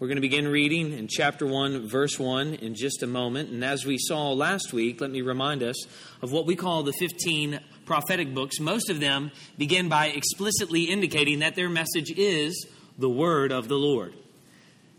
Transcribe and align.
We're 0.00 0.06
going 0.06 0.16
to 0.16 0.22
begin 0.22 0.48
reading 0.48 0.94
in 0.94 1.08
chapter 1.08 1.44
1, 1.44 1.86
verse 1.86 2.18
1 2.18 2.54
in 2.54 2.74
just 2.74 3.02
a 3.02 3.06
moment. 3.06 3.50
And 3.50 3.62
as 3.62 3.84
we 3.84 3.98
saw 3.98 4.32
last 4.32 4.72
week, 4.72 5.02
let 5.02 5.10
me 5.10 5.20
remind 5.20 5.62
us 5.62 5.76
of 6.22 6.32
what 6.32 6.46
we 6.46 6.56
call 6.56 6.82
the 6.82 6.94
15 6.94 7.60
prophetic 7.84 8.34
books. 8.34 8.60
Most 8.60 8.88
of 8.88 8.98
them 8.98 9.30
begin 9.58 9.90
by 9.90 10.06
explicitly 10.06 10.84
indicating 10.84 11.40
that 11.40 11.54
their 11.54 11.68
message 11.68 12.10
is 12.16 12.66
the 12.96 13.10
word 13.10 13.52
of 13.52 13.68
the 13.68 13.76
Lord. 13.76 14.14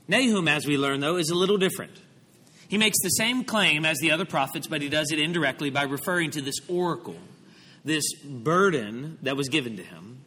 Nahum, 0.08 0.48
as 0.48 0.68
we 0.68 0.78
learn, 0.78 1.00
though, 1.00 1.16
is 1.16 1.32
a 1.32 1.36
little 1.36 1.58
different. 1.58 1.94
He 2.68 2.78
makes 2.78 3.02
the 3.02 3.10
same 3.10 3.44
claim 3.44 3.86
as 3.86 3.98
the 3.98 4.12
other 4.12 4.26
prophets, 4.26 4.68
but 4.68 4.84
he 4.84 4.90
does 4.90 5.12
it 5.12 5.18
indirectly 5.18 5.72
by 5.72 5.82
referring 5.82 6.30
to 6.30 6.44
this 6.44 6.60
oracle, 6.68 7.18
this 7.84 8.04
burden 8.24 9.18
that 9.24 9.36
was 9.36 9.50
given 9.50 9.78
to 9.78 9.84
him, 9.84 10.20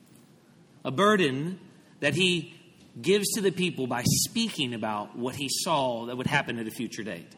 a 0.84 0.90
burden 0.90 1.60
that 2.00 2.14
he 2.14 2.54
gives 3.00 3.28
to 3.32 3.40
the 3.40 3.50
people 3.50 3.86
by 3.86 4.02
speaking 4.04 4.74
about 4.74 5.16
what 5.16 5.34
he 5.34 5.48
saw 5.50 6.06
that 6.06 6.16
would 6.16 6.26
happen 6.26 6.58
at 6.58 6.66
a 6.66 6.70
future 6.70 7.02
date. 7.02 7.32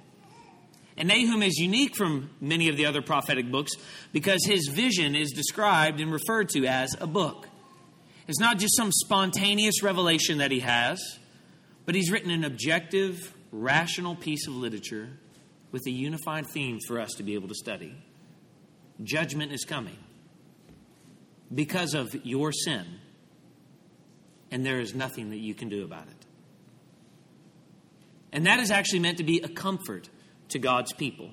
And 0.96 1.08
Nahum 1.08 1.42
is 1.42 1.58
unique 1.58 1.94
from 1.94 2.30
many 2.40 2.68
of 2.68 2.76
the 2.76 2.86
other 2.86 3.02
prophetic 3.02 3.50
books 3.50 3.72
because 4.12 4.44
his 4.46 4.68
vision 4.68 5.14
is 5.14 5.32
described 5.32 6.00
and 6.00 6.10
referred 6.10 6.48
to 6.50 6.66
as 6.66 6.94
a 6.98 7.06
book. 7.06 7.48
It's 8.28 8.40
not 8.40 8.58
just 8.58 8.76
some 8.76 8.90
spontaneous 8.90 9.82
revelation 9.82 10.38
that 10.38 10.50
he 10.50 10.60
has, 10.60 11.00
but 11.84 11.94
he's 11.94 12.10
written 12.10 12.30
an 12.30 12.44
objective, 12.44 13.34
rational 13.52 14.16
piece 14.16 14.46
of 14.46 14.54
literature 14.54 15.10
with 15.70 15.86
a 15.86 15.90
unified 15.90 16.46
theme 16.46 16.80
for 16.86 16.98
us 16.98 17.12
to 17.18 17.22
be 17.22 17.34
able 17.34 17.48
to 17.48 17.54
study. 17.54 17.94
Judgment 19.02 19.52
is 19.52 19.64
coming 19.64 19.98
because 21.54 21.94
of 21.94 22.14
your 22.24 22.50
sin, 22.52 22.86
and 24.50 24.64
there 24.64 24.80
is 24.80 24.94
nothing 24.94 25.30
that 25.30 25.38
you 25.38 25.54
can 25.54 25.68
do 25.68 25.84
about 25.84 26.06
it. 26.08 26.26
And 28.32 28.46
that 28.46 28.60
is 28.60 28.70
actually 28.70 29.00
meant 29.00 29.18
to 29.18 29.24
be 29.24 29.40
a 29.40 29.48
comfort 29.48 30.08
to 30.50 30.58
God's 30.58 30.92
people 30.92 31.30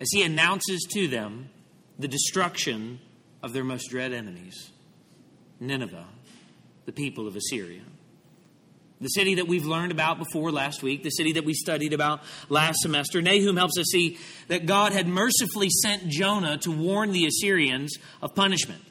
as 0.00 0.08
he 0.12 0.22
announces 0.22 0.86
to 0.92 1.08
them 1.08 1.50
the 1.98 2.08
destruction 2.08 2.98
of 3.42 3.52
their 3.52 3.64
most 3.64 3.90
dread 3.90 4.12
enemies 4.12 4.70
Nineveh, 5.60 6.06
the 6.86 6.92
people 6.92 7.28
of 7.28 7.36
Assyria. 7.36 7.82
The 8.98 9.08
city 9.08 9.36
that 9.36 9.46
we've 9.46 9.66
learned 9.66 9.92
about 9.92 10.18
before 10.18 10.50
last 10.50 10.82
week, 10.82 11.02
the 11.02 11.10
city 11.10 11.32
that 11.32 11.44
we 11.44 11.54
studied 11.54 11.92
about 11.92 12.22
last 12.48 12.80
semester. 12.80 13.22
Nahum 13.22 13.56
helps 13.56 13.78
us 13.78 13.86
see 13.90 14.18
that 14.48 14.66
God 14.66 14.92
had 14.92 15.06
mercifully 15.06 15.68
sent 15.70 16.08
Jonah 16.08 16.58
to 16.58 16.70
warn 16.70 17.12
the 17.12 17.26
Assyrians 17.26 17.96
of 18.20 18.34
punishment. 18.34 18.82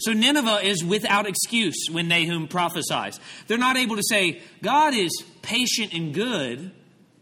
So 0.00 0.12
Nineveh 0.12 0.60
is 0.62 0.82
without 0.82 1.26
excuse 1.26 1.88
when 1.90 2.08
Nahum 2.08 2.48
prophesies. 2.48 3.20
They're 3.46 3.58
not 3.58 3.76
able 3.76 3.96
to 3.96 4.02
say, 4.08 4.40
God 4.62 4.94
is 4.94 5.10
patient 5.42 5.92
and 5.92 6.14
good 6.14 6.72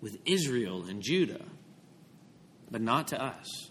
with 0.01 0.17
Israel 0.25 0.85
and 0.89 1.03
Judah, 1.03 1.45
but 2.71 2.81
not 2.81 3.09
to 3.09 3.23
us. 3.23 3.69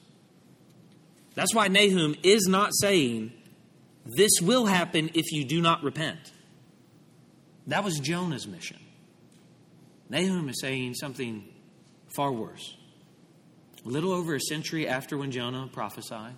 That's 1.36 1.56
why 1.56 1.70
Nahum 1.70 2.16
is 2.22 2.48
not 2.48 2.72
saying, 2.74 3.32
This 4.06 4.42
will 4.42 4.66
happen 4.66 5.12
if 5.14 5.32
you 5.32 5.46
do 5.46 5.62
not 5.62 5.84
repent. 5.84 6.34
That 7.68 7.84
was 7.84 8.00
Jonah's 8.00 8.48
mission. 8.48 8.80
Nahum 10.10 10.50
is 10.50 10.60
saying 10.60 10.96
something 10.96 11.48
far 12.16 12.32
worse. 12.32 12.76
A 13.86 13.88
little 13.88 14.12
over 14.12 14.36
a 14.36 14.42
century 14.42 14.88
after 14.88 15.18
when 15.18 15.32
Jonah 15.32 15.70
prophesied, 15.72 16.36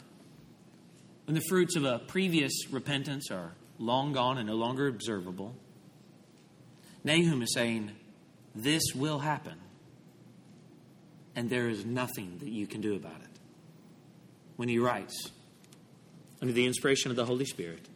when 1.30 1.36
the 1.36 1.42
fruits 1.42 1.76
of 1.76 1.86
a 1.86 2.00
previous 2.00 2.72
repentance 2.72 3.30
are 3.30 3.54
long 3.78 4.14
gone 4.14 4.40
and 4.40 4.48
no 4.48 4.56
longer 4.56 4.88
observable, 4.88 5.56
Nahum 7.04 7.44
is 7.44 7.54
saying, 7.54 7.92
This 8.56 8.82
will 8.96 9.20
happen, 9.20 9.54
and 11.36 11.48
there 11.48 11.70
is 11.70 11.86
nothing 11.86 12.40
that 12.40 12.50
you 12.50 12.66
can 12.66 12.82
do 12.82 12.96
about 12.96 13.22
it. 13.22 13.40
When 14.56 14.70
he 14.70 14.80
writes, 14.80 15.30
under 16.42 16.52
the 16.52 16.66
inspiration 16.66 17.12
of 17.12 17.16
the 17.16 17.26
Holy 17.26 17.46
Spirit, 17.46 17.88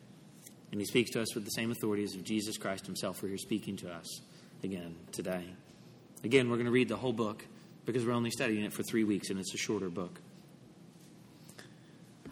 and 0.71 0.79
he 0.79 0.85
speaks 0.85 1.09
to 1.13 1.21
us 1.23 1.33
with 1.33 1.43
the 1.43 1.49
same 1.49 1.71
authorities 1.71 2.13
of 2.13 2.23
Jesus 2.23 2.59
Christ 2.59 2.85
himself, 2.85 3.19
who 3.19 3.33
are 3.33 3.37
speaking 3.39 3.77
to 3.77 3.91
us 3.91 4.21
again 4.63 4.95
today. 5.11 5.43
Again, 6.23 6.51
we're 6.51 6.57
going 6.57 6.67
to 6.67 6.71
read 6.71 6.87
the 6.87 6.97
whole 6.97 7.13
book 7.13 7.43
because 7.87 8.05
we're 8.05 8.13
only 8.13 8.29
studying 8.29 8.63
it 8.63 8.73
for 8.73 8.83
three 8.83 9.03
weeks 9.03 9.31
and 9.31 9.39
it's 9.39 9.55
a 9.55 9.57
shorter 9.57 9.89
book. 9.89 10.19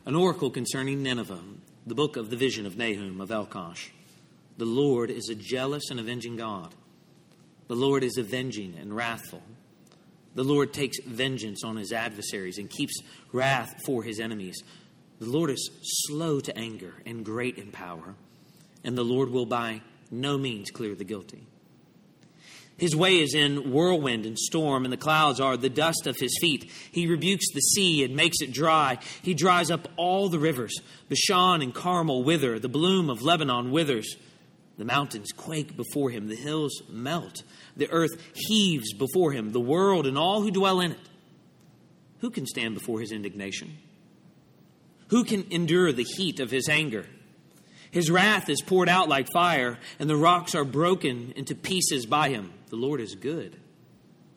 An 0.06 0.16
oracle 0.16 0.50
concerning 0.50 1.04
Nineveh, 1.04 1.40
the 1.86 1.96
book 1.96 2.18
of 2.18 2.30
the 2.30 2.38
vision 2.38 2.66
of 2.66 2.78
Nahum 2.78 3.22
of 3.22 3.30
Elkosh. 3.30 3.90
The 4.58 4.66
Lord 4.66 5.10
is 5.10 5.30
a 5.30 5.36
jealous 5.36 5.90
and 5.90 6.00
avenging 6.00 6.36
God. 6.36 6.74
The 7.68 7.76
Lord 7.76 8.04
is 8.04 8.18
avenging 8.18 8.76
and 8.80 8.96
wrathful. 8.96 9.44
The 10.36 10.44
Lord 10.44 10.74
takes 10.74 10.98
vengeance 11.06 11.64
on 11.64 11.76
his 11.76 11.92
adversaries 11.92 12.58
and 12.58 12.70
keeps 12.70 13.00
wrath 13.32 13.82
for 13.86 14.04
his 14.04 14.20
enemies. 14.20 14.64
The 15.20 15.30
Lord 15.30 15.50
is 15.50 15.70
slow 16.08 16.40
to 16.40 16.58
anger 16.58 16.96
and 17.06 17.24
great 17.24 17.58
in 17.58 17.72
power 17.72 18.16
and 18.84 18.98
the 18.98 19.04
Lord 19.04 19.30
will 19.30 19.46
by 19.46 19.82
no 20.10 20.38
means 20.38 20.72
clear 20.72 20.96
the 20.96 21.04
guilty. 21.04 21.48
His 22.78 22.96
way 22.96 23.20
is 23.20 23.36
in 23.36 23.72
whirlwind 23.72 24.26
and 24.26 24.38
storm, 24.38 24.86
and 24.86 24.92
the 24.92 24.98
clouds 24.98 25.40
are 25.40 25.56
the 25.56 25.70
dust 25.70 26.08
of 26.08 26.18
his 26.18 26.36
feet. 26.42 26.72
He 26.92 27.06
rebukes 27.06 27.46
the 27.54 27.62
sea 27.62 28.04
and 28.04 28.16
makes 28.16 28.42
it 28.42 28.52
dry. 28.52 28.98
He 29.22 29.36
dries 29.36 29.70
up 29.70 29.88
all 29.98 30.30
the 30.30 30.40
rivers. 30.40 30.74
Bashan 31.08 31.62
and 31.62 31.74
Carmel 31.74 32.24
wither. 32.24 32.58
The 32.58 32.70
bloom 32.70 33.10
of 33.10 33.22
Lebanon 33.22 33.72
withers. 33.72 34.16
The 34.78 34.86
mountains 34.86 35.32
quake 35.32 35.78
before 35.78 36.10
him. 36.10 36.28
The 36.28 36.36
hills 36.36 36.82
melt. 36.90 37.44
The 37.78 37.90
earth 37.92 38.20
heaves 38.34 38.94
before 38.94 39.32
him. 39.32 39.52
The 39.52 39.60
world 39.60 40.08
and 40.08 40.18
all 40.18 40.42
who 40.42 40.50
dwell 40.50 40.80
in 40.80 40.94
it. 40.94 41.00
Who 42.22 42.32
can 42.32 42.48
stand 42.48 42.74
before 42.74 43.00
his 43.00 43.12
indignation? 43.12 43.78
Who 45.10 45.24
can 45.24 45.46
endure 45.52 45.92
the 45.92 46.04
heat 46.04 46.40
of 46.40 46.50
his 46.50 46.70
anger? 46.70 47.06
His 47.92 48.10
wrath 48.10 48.50
is 48.50 48.62
poured 48.62 48.88
out 48.88 49.10
like 49.10 49.28
fire, 49.34 49.78
and 50.00 50.10
the 50.10 50.16
rocks 50.16 50.56
are 50.56 50.64
broken 50.64 51.34
into 51.36 51.54
pieces 51.54 52.06
by 52.06 52.30
him. 52.30 52.54
The 52.72 52.78
Lord 52.78 53.02
is 53.02 53.16
good, 53.16 53.58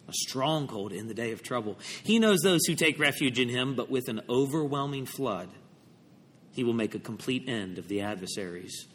a 0.09 0.13
stronghold 0.13 0.93
in 0.93 1.07
the 1.07 1.15
day 1.15 1.31
of 1.31 1.45
trouble. 1.45 1.79
He 2.03 2.19
knows 2.19 2.41
those 2.41 2.67
who 2.67 2.75
take 2.75 2.99
refuge 2.99 3.39
in 3.39 3.49
him, 3.49 3.77
but 3.77 3.89
with 3.89 4.09
an 4.09 4.23
overwhelming 4.29 5.07
flood, 5.07 5.49
he 6.51 6.65
will 6.65 6.73
make 6.73 6.97
a 6.97 6.99
complete 6.99 7.49
end 7.49 7.79
of 7.79 7.87
the 7.87 8.01
adversaries 8.01 8.87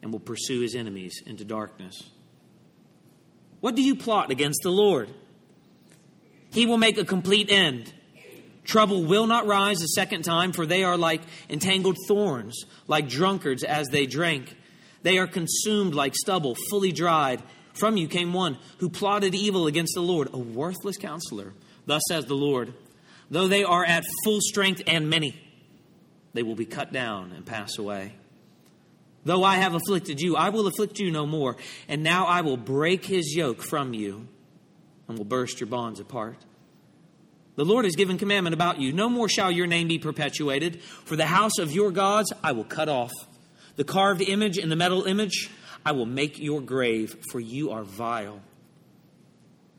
and 0.00 0.12
will 0.12 0.20
pursue 0.20 0.60
his 0.60 0.76
enemies 0.76 1.20
into 1.26 1.44
darkness. 1.44 2.00
What 3.60 3.74
do 3.74 3.82
you 3.82 3.96
plot 3.96 4.30
against 4.30 4.60
the 4.62 4.70
Lord? 4.70 5.10
He 6.52 6.64
will 6.64 6.78
make 6.78 6.96
a 6.96 7.04
complete 7.04 7.50
end. 7.50 7.92
Trouble 8.62 9.04
will 9.04 9.26
not 9.26 9.48
rise 9.48 9.82
a 9.82 9.88
second 9.88 10.22
time, 10.22 10.52
for 10.52 10.64
they 10.64 10.84
are 10.84 10.96
like 10.96 11.22
entangled 11.50 11.96
thorns, 12.06 12.66
like 12.86 13.08
drunkards 13.08 13.64
as 13.64 13.88
they 13.88 14.06
drink. 14.06 14.56
They 15.02 15.18
are 15.18 15.26
consumed 15.26 15.94
like 15.94 16.14
stubble, 16.14 16.56
fully 16.70 16.92
dried. 16.92 17.42
From 17.78 17.96
you 17.96 18.08
came 18.08 18.32
one 18.32 18.58
who 18.78 18.88
plotted 18.88 19.34
evil 19.34 19.66
against 19.66 19.94
the 19.94 20.00
Lord, 20.00 20.28
a 20.32 20.38
worthless 20.38 20.96
counselor. 20.96 21.52
Thus 21.86 22.02
says 22.08 22.26
the 22.26 22.34
Lord 22.34 22.74
Though 23.30 23.48
they 23.48 23.64
are 23.64 23.84
at 23.84 24.04
full 24.24 24.40
strength 24.40 24.82
and 24.86 25.10
many, 25.10 25.40
they 26.32 26.42
will 26.42 26.54
be 26.54 26.66
cut 26.66 26.92
down 26.92 27.32
and 27.32 27.44
pass 27.44 27.76
away. 27.78 28.14
Though 29.24 29.42
I 29.42 29.56
have 29.56 29.74
afflicted 29.74 30.20
you, 30.20 30.36
I 30.36 30.50
will 30.50 30.68
afflict 30.68 31.00
you 31.00 31.10
no 31.10 31.26
more. 31.26 31.56
And 31.88 32.04
now 32.04 32.26
I 32.26 32.42
will 32.42 32.56
break 32.56 33.04
his 33.04 33.34
yoke 33.34 33.60
from 33.60 33.92
you 33.92 34.28
and 35.08 35.18
will 35.18 35.24
burst 35.24 35.58
your 35.58 35.66
bonds 35.66 35.98
apart. 35.98 36.36
The 37.56 37.64
Lord 37.64 37.86
has 37.86 37.96
given 37.96 38.18
commandment 38.18 38.54
about 38.54 38.80
you. 38.80 38.92
No 38.92 39.08
more 39.08 39.28
shall 39.28 39.50
your 39.50 39.66
name 39.66 39.88
be 39.88 39.98
perpetuated. 39.98 40.80
For 40.80 41.16
the 41.16 41.26
house 41.26 41.58
of 41.58 41.72
your 41.72 41.90
gods 41.90 42.32
I 42.44 42.52
will 42.52 42.64
cut 42.64 42.88
off. 42.88 43.12
The 43.74 43.84
carved 43.84 44.22
image 44.22 44.58
and 44.58 44.70
the 44.70 44.76
metal 44.76 45.04
image 45.04 45.50
I 45.86 45.92
will 45.92 46.04
make 46.04 46.40
your 46.40 46.60
grave, 46.60 47.16
for 47.30 47.38
you 47.38 47.70
are 47.70 47.84
vile. 47.84 48.40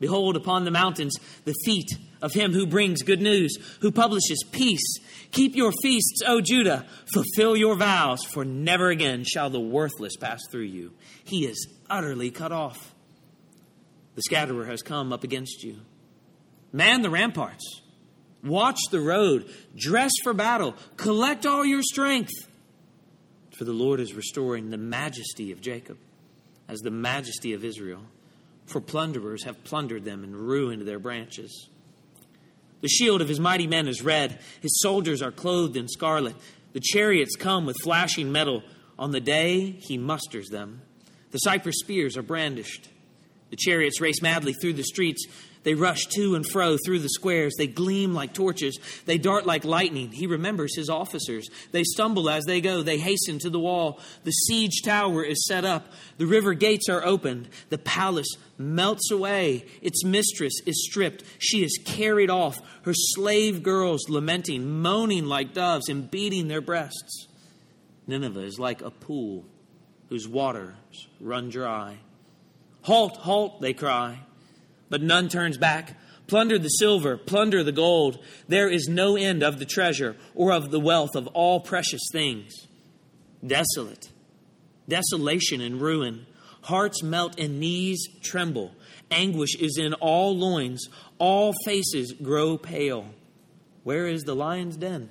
Behold, 0.00 0.36
upon 0.36 0.64
the 0.64 0.70
mountains 0.70 1.14
the 1.44 1.52
feet 1.66 1.90
of 2.22 2.32
him 2.32 2.54
who 2.54 2.66
brings 2.66 3.02
good 3.02 3.20
news, 3.20 3.54
who 3.82 3.92
publishes 3.92 4.42
peace. 4.50 5.00
Keep 5.32 5.54
your 5.54 5.70
feasts, 5.82 6.22
O 6.26 6.40
Judah. 6.40 6.86
Fulfill 7.12 7.58
your 7.58 7.76
vows, 7.76 8.24
for 8.24 8.42
never 8.42 8.88
again 8.88 9.22
shall 9.22 9.50
the 9.50 9.60
worthless 9.60 10.16
pass 10.16 10.40
through 10.50 10.62
you. 10.62 10.94
He 11.24 11.44
is 11.44 11.68
utterly 11.90 12.30
cut 12.30 12.52
off. 12.52 12.94
The 14.14 14.22
scatterer 14.22 14.64
has 14.64 14.80
come 14.80 15.12
up 15.12 15.24
against 15.24 15.62
you. 15.62 15.76
Man 16.72 17.02
the 17.02 17.10
ramparts. 17.10 17.82
Watch 18.42 18.80
the 18.90 19.00
road. 19.00 19.52
Dress 19.76 20.12
for 20.22 20.32
battle. 20.32 20.74
Collect 20.96 21.44
all 21.44 21.66
your 21.66 21.82
strength. 21.82 22.47
For 23.58 23.64
the 23.64 23.72
Lord 23.72 23.98
is 23.98 24.14
restoring 24.14 24.70
the 24.70 24.78
majesty 24.78 25.50
of 25.50 25.60
Jacob 25.60 25.98
as 26.68 26.78
the 26.78 26.92
majesty 26.92 27.54
of 27.54 27.64
Israel. 27.64 28.02
For 28.66 28.80
plunderers 28.80 29.42
have 29.42 29.64
plundered 29.64 30.04
them 30.04 30.22
and 30.22 30.36
ruined 30.36 30.86
their 30.86 31.00
branches. 31.00 31.68
The 32.82 32.88
shield 32.88 33.20
of 33.20 33.28
his 33.28 33.40
mighty 33.40 33.66
men 33.66 33.88
is 33.88 34.00
red. 34.00 34.38
His 34.60 34.78
soldiers 34.80 35.22
are 35.22 35.32
clothed 35.32 35.76
in 35.76 35.88
scarlet. 35.88 36.36
The 36.72 36.78
chariots 36.78 37.34
come 37.34 37.66
with 37.66 37.76
flashing 37.82 38.30
metal. 38.30 38.62
On 38.96 39.10
the 39.10 39.20
day 39.20 39.70
he 39.70 39.98
musters 39.98 40.50
them, 40.50 40.82
the 41.32 41.38
cypress 41.38 41.80
spears 41.80 42.16
are 42.16 42.22
brandished. 42.22 42.88
The 43.50 43.56
chariots 43.56 44.00
race 44.00 44.22
madly 44.22 44.52
through 44.52 44.74
the 44.74 44.84
streets. 44.84 45.26
They 45.68 45.74
rush 45.74 46.06
to 46.14 46.34
and 46.34 46.46
fro 46.48 46.78
through 46.82 47.00
the 47.00 47.10
squares. 47.10 47.52
They 47.58 47.66
gleam 47.66 48.14
like 48.14 48.32
torches. 48.32 48.78
They 49.04 49.18
dart 49.18 49.44
like 49.44 49.66
lightning. 49.66 50.12
He 50.12 50.26
remembers 50.26 50.74
his 50.74 50.88
officers. 50.88 51.46
They 51.72 51.84
stumble 51.84 52.30
as 52.30 52.46
they 52.46 52.62
go. 52.62 52.82
They 52.82 52.96
hasten 52.96 53.38
to 53.40 53.50
the 53.50 53.58
wall. 53.58 54.00
The 54.24 54.30
siege 54.30 54.80
tower 54.82 55.22
is 55.22 55.44
set 55.46 55.66
up. 55.66 55.92
The 56.16 56.24
river 56.24 56.54
gates 56.54 56.88
are 56.88 57.04
opened. 57.04 57.50
The 57.68 57.76
palace 57.76 58.34
melts 58.56 59.10
away. 59.10 59.66
Its 59.82 60.06
mistress 60.06 60.54
is 60.64 60.86
stripped. 60.88 61.22
She 61.38 61.62
is 61.62 61.78
carried 61.84 62.30
off. 62.30 62.56
Her 62.86 62.94
slave 62.94 63.62
girls 63.62 64.08
lamenting, 64.08 64.80
moaning 64.80 65.26
like 65.26 65.52
doves, 65.52 65.90
and 65.90 66.10
beating 66.10 66.48
their 66.48 66.62
breasts. 66.62 67.28
Nineveh 68.06 68.40
is 68.40 68.58
like 68.58 68.80
a 68.80 68.90
pool 68.90 69.44
whose 70.08 70.26
waters 70.26 71.08
run 71.20 71.50
dry. 71.50 71.98
Halt, 72.84 73.18
halt, 73.18 73.60
they 73.60 73.74
cry. 73.74 74.20
But 74.90 75.02
none 75.02 75.28
turns 75.28 75.58
back. 75.58 75.96
Plunder 76.26 76.58
the 76.58 76.68
silver, 76.68 77.16
plunder 77.16 77.64
the 77.64 77.72
gold. 77.72 78.18
There 78.48 78.68
is 78.68 78.86
no 78.86 79.16
end 79.16 79.42
of 79.42 79.58
the 79.58 79.64
treasure 79.64 80.14
or 80.34 80.52
of 80.52 80.70
the 80.70 80.80
wealth 80.80 81.16
of 81.16 81.26
all 81.28 81.60
precious 81.60 82.02
things. 82.12 82.52
Desolate, 83.44 84.10
desolation 84.86 85.60
and 85.62 85.80
ruin. 85.80 86.26
Hearts 86.62 87.02
melt 87.02 87.38
and 87.40 87.58
knees 87.58 88.06
tremble. 88.22 88.74
Anguish 89.10 89.56
is 89.56 89.78
in 89.78 89.94
all 89.94 90.36
loins. 90.36 90.86
All 91.18 91.54
faces 91.64 92.12
grow 92.12 92.58
pale. 92.58 93.06
Where 93.84 94.06
is 94.06 94.24
the 94.24 94.36
lion's 94.36 94.76
den? 94.76 95.08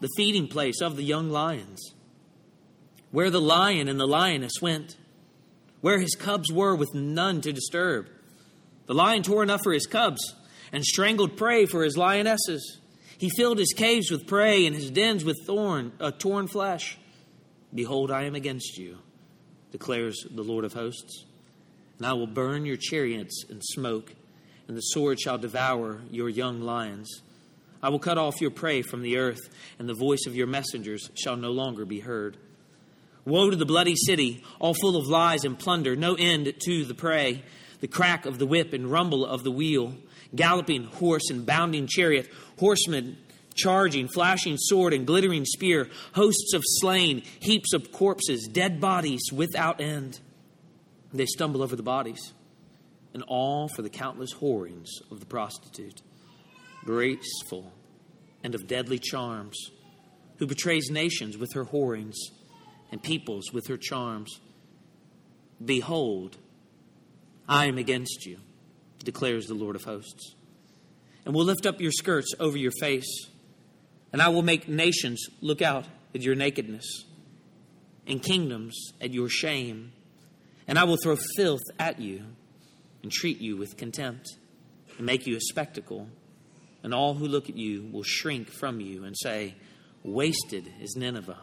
The 0.00 0.10
feeding 0.18 0.48
place 0.48 0.82
of 0.82 0.96
the 0.96 1.02
young 1.02 1.30
lions. 1.30 1.94
Where 3.10 3.30
the 3.30 3.40
lion 3.40 3.88
and 3.88 3.98
the 3.98 4.06
lioness 4.06 4.60
went. 4.60 4.98
Where 5.80 5.98
his 5.98 6.14
cubs 6.14 6.52
were 6.52 6.74
with 6.74 6.94
none 6.94 7.40
to 7.40 7.52
disturb 7.54 8.08
the 8.88 8.94
lion 8.94 9.22
tore 9.22 9.42
enough 9.42 9.60
for 9.62 9.72
his 9.72 9.86
cubs 9.86 10.34
and 10.72 10.84
strangled 10.84 11.36
prey 11.36 11.66
for 11.66 11.84
his 11.84 11.96
lionesses. 11.96 12.80
He 13.18 13.30
filled 13.30 13.58
his 13.58 13.74
caves 13.76 14.10
with 14.10 14.26
prey 14.26 14.66
and 14.66 14.74
his 14.74 14.90
dens 14.90 15.24
with 15.24 15.36
thorn, 15.46 15.92
uh, 16.00 16.10
torn 16.10 16.48
flesh. 16.48 16.98
Behold, 17.72 18.10
I 18.10 18.24
am 18.24 18.34
against 18.34 18.78
you, 18.78 18.98
declares 19.72 20.26
the 20.30 20.42
Lord 20.42 20.64
of 20.64 20.72
hosts. 20.72 21.26
And 21.98 22.06
I 22.06 22.14
will 22.14 22.26
burn 22.26 22.64
your 22.64 22.78
chariots 22.78 23.44
in 23.50 23.60
smoke, 23.60 24.14
and 24.66 24.76
the 24.76 24.80
sword 24.80 25.20
shall 25.20 25.36
devour 25.36 26.00
your 26.10 26.30
young 26.30 26.62
lions. 26.62 27.22
I 27.82 27.90
will 27.90 27.98
cut 27.98 28.18
off 28.18 28.40
your 28.40 28.50
prey 28.50 28.82
from 28.82 29.02
the 29.02 29.18
earth, 29.18 29.50
and 29.78 29.88
the 29.88 29.94
voice 29.94 30.24
of 30.26 30.34
your 30.34 30.46
messengers 30.46 31.10
shall 31.14 31.36
no 31.36 31.50
longer 31.50 31.84
be 31.84 32.00
heard. 32.00 32.38
Woe 33.26 33.50
to 33.50 33.56
the 33.56 33.66
bloody 33.66 33.96
city, 33.96 34.42
all 34.58 34.74
full 34.74 34.96
of 34.96 35.06
lies 35.06 35.44
and 35.44 35.58
plunder, 35.58 35.94
no 35.94 36.14
end 36.14 36.54
to 36.64 36.84
the 36.86 36.94
prey 36.94 37.42
the 37.80 37.88
crack 37.88 38.26
of 38.26 38.38
the 38.38 38.46
whip 38.46 38.72
and 38.72 38.90
rumble 38.90 39.24
of 39.24 39.44
the 39.44 39.50
wheel, 39.50 39.94
galloping 40.34 40.84
horse 40.84 41.30
and 41.30 41.46
bounding 41.46 41.86
chariot, 41.86 42.28
horsemen 42.58 43.16
charging, 43.58 44.08
flashing 44.08 44.56
sword 44.56 44.94
and 44.94 45.06
glittering 45.06 45.44
spear, 45.44 45.88
hosts 46.14 46.54
of 46.54 46.62
slain, 46.64 47.22
heaps 47.40 47.74
of 47.74 47.92
corpses, 47.92 48.48
dead 48.50 48.80
bodies 48.80 49.20
without 49.32 49.80
end. 49.80 50.20
They 51.12 51.26
stumble 51.26 51.62
over 51.62 51.76
the 51.76 51.82
bodies, 51.82 52.32
and 53.12 53.22
all 53.26 53.68
for 53.68 53.82
the 53.82 53.90
countless 53.90 54.32
whorings 54.32 54.88
of 55.10 55.20
the 55.20 55.26
prostitute, 55.26 56.02
graceful 56.84 57.72
and 58.44 58.54
of 58.54 58.66
deadly 58.66 58.98
charms, 58.98 59.70
who 60.38 60.46
betrays 60.46 60.90
nations 60.90 61.36
with 61.36 61.52
her 61.54 61.64
whorings 61.64 62.16
and 62.92 63.02
peoples 63.02 63.52
with 63.52 63.66
her 63.66 63.76
charms. 63.76 64.40
Behold, 65.62 66.38
I 67.48 67.66
am 67.66 67.78
against 67.78 68.26
you, 68.26 68.38
declares 69.02 69.46
the 69.46 69.54
Lord 69.54 69.74
of 69.74 69.84
hosts. 69.84 70.34
And 71.24 71.34
will 71.34 71.44
lift 71.44 71.66
up 71.66 71.80
your 71.80 71.92
skirts 71.92 72.32
over 72.38 72.56
your 72.56 72.72
face, 72.80 73.26
and 74.12 74.20
I 74.20 74.28
will 74.28 74.42
make 74.42 74.68
nations 74.68 75.26
look 75.40 75.62
out 75.62 75.86
at 76.14 76.22
your 76.22 76.34
nakedness, 76.34 77.04
and 78.06 78.22
kingdoms 78.22 78.92
at 79.00 79.12
your 79.12 79.28
shame. 79.28 79.92
And 80.66 80.78
I 80.78 80.84
will 80.84 80.98
throw 81.02 81.16
filth 81.36 81.62
at 81.78 82.00
you, 82.00 82.24
and 83.02 83.10
treat 83.10 83.40
you 83.40 83.56
with 83.56 83.76
contempt, 83.76 84.28
and 84.96 85.06
make 85.06 85.26
you 85.26 85.36
a 85.36 85.40
spectacle. 85.40 86.08
And 86.82 86.92
all 86.92 87.14
who 87.14 87.26
look 87.26 87.48
at 87.48 87.56
you 87.56 87.88
will 87.90 88.02
shrink 88.02 88.50
from 88.50 88.80
you 88.80 89.04
and 89.04 89.16
say, 89.16 89.54
Wasted 90.02 90.72
is 90.80 90.96
Nineveh. 90.96 91.40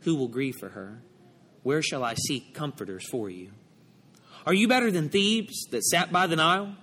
Who 0.00 0.14
will 0.14 0.28
grieve 0.28 0.56
for 0.60 0.68
her? 0.70 1.02
Where 1.62 1.82
shall 1.82 2.04
I 2.04 2.14
seek 2.14 2.54
comforters 2.54 3.06
for 3.10 3.28
you? 3.28 3.50
Are 4.48 4.54
you 4.54 4.66
better 4.66 4.90
than 4.90 5.10
Thebes 5.10 5.66
that 5.72 5.84
sat 5.84 6.10
by 6.10 6.26
the 6.26 6.34
Nile? 6.34 6.74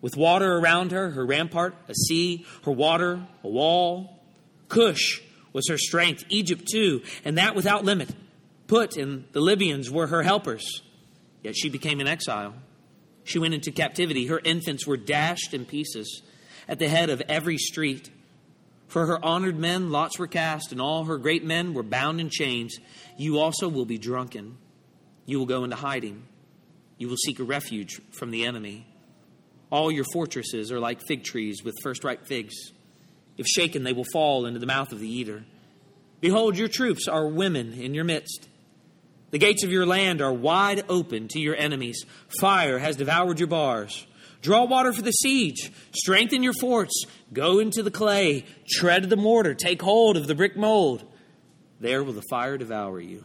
With 0.00 0.16
water 0.16 0.56
around 0.56 0.92
her, 0.92 1.10
her 1.10 1.26
rampart, 1.26 1.74
a 1.86 1.94
sea, 1.94 2.46
her 2.64 2.72
water, 2.72 3.26
a 3.44 3.48
wall. 3.48 4.22
Cush 4.68 5.20
was 5.52 5.68
her 5.68 5.76
strength, 5.76 6.24
Egypt 6.30 6.66
too, 6.66 7.02
and 7.26 7.36
that 7.36 7.54
without 7.54 7.84
limit. 7.84 8.08
Put 8.68 8.96
and 8.96 9.26
the 9.32 9.40
Libyans 9.42 9.90
were 9.90 10.06
her 10.06 10.22
helpers. 10.22 10.80
Yet 11.42 11.58
she 11.58 11.68
became 11.68 12.00
an 12.00 12.08
exile. 12.08 12.54
She 13.22 13.38
went 13.38 13.52
into 13.52 13.70
captivity. 13.70 14.24
Her 14.24 14.40
infants 14.42 14.86
were 14.86 14.96
dashed 14.96 15.52
in 15.52 15.66
pieces 15.66 16.22
at 16.66 16.78
the 16.78 16.88
head 16.88 17.10
of 17.10 17.20
every 17.28 17.58
street. 17.58 18.08
For 18.86 19.04
her 19.04 19.22
honored 19.22 19.58
men, 19.58 19.90
lots 19.90 20.18
were 20.18 20.26
cast, 20.26 20.72
and 20.72 20.80
all 20.80 21.04
her 21.04 21.18
great 21.18 21.44
men 21.44 21.74
were 21.74 21.82
bound 21.82 22.18
in 22.18 22.30
chains. 22.30 22.78
You 23.18 23.40
also 23.40 23.68
will 23.68 23.84
be 23.84 23.98
drunken. 23.98 24.56
You 25.26 25.38
will 25.38 25.44
go 25.44 25.64
into 25.64 25.76
hiding. 25.76 26.22
You 26.98 27.08
will 27.08 27.16
seek 27.16 27.38
a 27.38 27.44
refuge 27.44 28.00
from 28.10 28.32
the 28.32 28.44
enemy. 28.44 28.86
All 29.70 29.90
your 29.90 30.04
fortresses 30.12 30.72
are 30.72 30.80
like 30.80 31.00
fig 31.06 31.22
trees 31.22 31.62
with 31.62 31.76
first 31.82 32.02
ripe 32.02 32.26
figs. 32.26 32.54
If 33.36 33.46
shaken, 33.46 33.84
they 33.84 33.92
will 33.92 34.06
fall 34.12 34.46
into 34.46 34.58
the 34.58 34.66
mouth 34.66 34.90
of 34.90 34.98
the 34.98 35.08
eater. 35.08 35.44
Behold, 36.20 36.58
your 36.58 36.68
troops 36.68 37.06
are 37.06 37.28
women 37.28 37.72
in 37.72 37.94
your 37.94 38.04
midst. 38.04 38.48
The 39.30 39.38
gates 39.38 39.62
of 39.62 39.70
your 39.70 39.86
land 39.86 40.20
are 40.20 40.32
wide 40.32 40.84
open 40.88 41.28
to 41.28 41.38
your 41.38 41.54
enemies. 41.54 42.04
Fire 42.40 42.78
has 42.78 42.96
devoured 42.96 43.38
your 43.38 43.46
bars. 43.46 44.06
Draw 44.40 44.64
water 44.64 44.92
for 44.92 45.02
the 45.02 45.12
siege. 45.12 45.70
Strengthen 45.92 46.42
your 46.42 46.54
forts. 46.60 47.04
Go 47.32 47.60
into 47.60 47.82
the 47.82 47.90
clay. 47.90 48.44
Tread 48.68 49.04
the 49.04 49.16
mortar. 49.16 49.54
Take 49.54 49.82
hold 49.82 50.16
of 50.16 50.26
the 50.26 50.34
brick 50.34 50.56
mold. 50.56 51.04
There 51.78 52.02
will 52.02 52.14
the 52.14 52.22
fire 52.30 52.58
devour 52.58 53.00
you. 53.00 53.24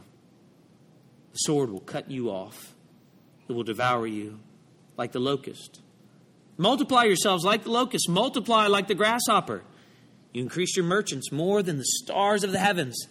The 1.31 1.37
sword 1.37 1.71
will 1.71 1.79
cut 1.79 2.11
you 2.11 2.29
off 2.29 2.72
it 3.47 3.53
will 3.53 3.63
devour 3.63 4.07
you 4.07 4.39
like 4.97 5.11
the 5.11 5.19
locust. 5.19 5.81
Multiply 6.57 7.05
yourselves 7.05 7.43
like 7.43 7.63
the 7.63 7.71
locust, 7.71 8.07
multiply 8.09 8.67
like 8.67 8.87
the 8.87 8.95
grasshopper. 8.95 9.63
You 10.31 10.43
increase 10.43 10.75
your 10.75 10.85
merchants 10.85 11.31
more 11.31 11.63
than 11.63 11.77
the 11.77 11.85
stars 11.85 12.43
of 12.43 12.51
the 12.51 12.59
heavens. 12.59 13.07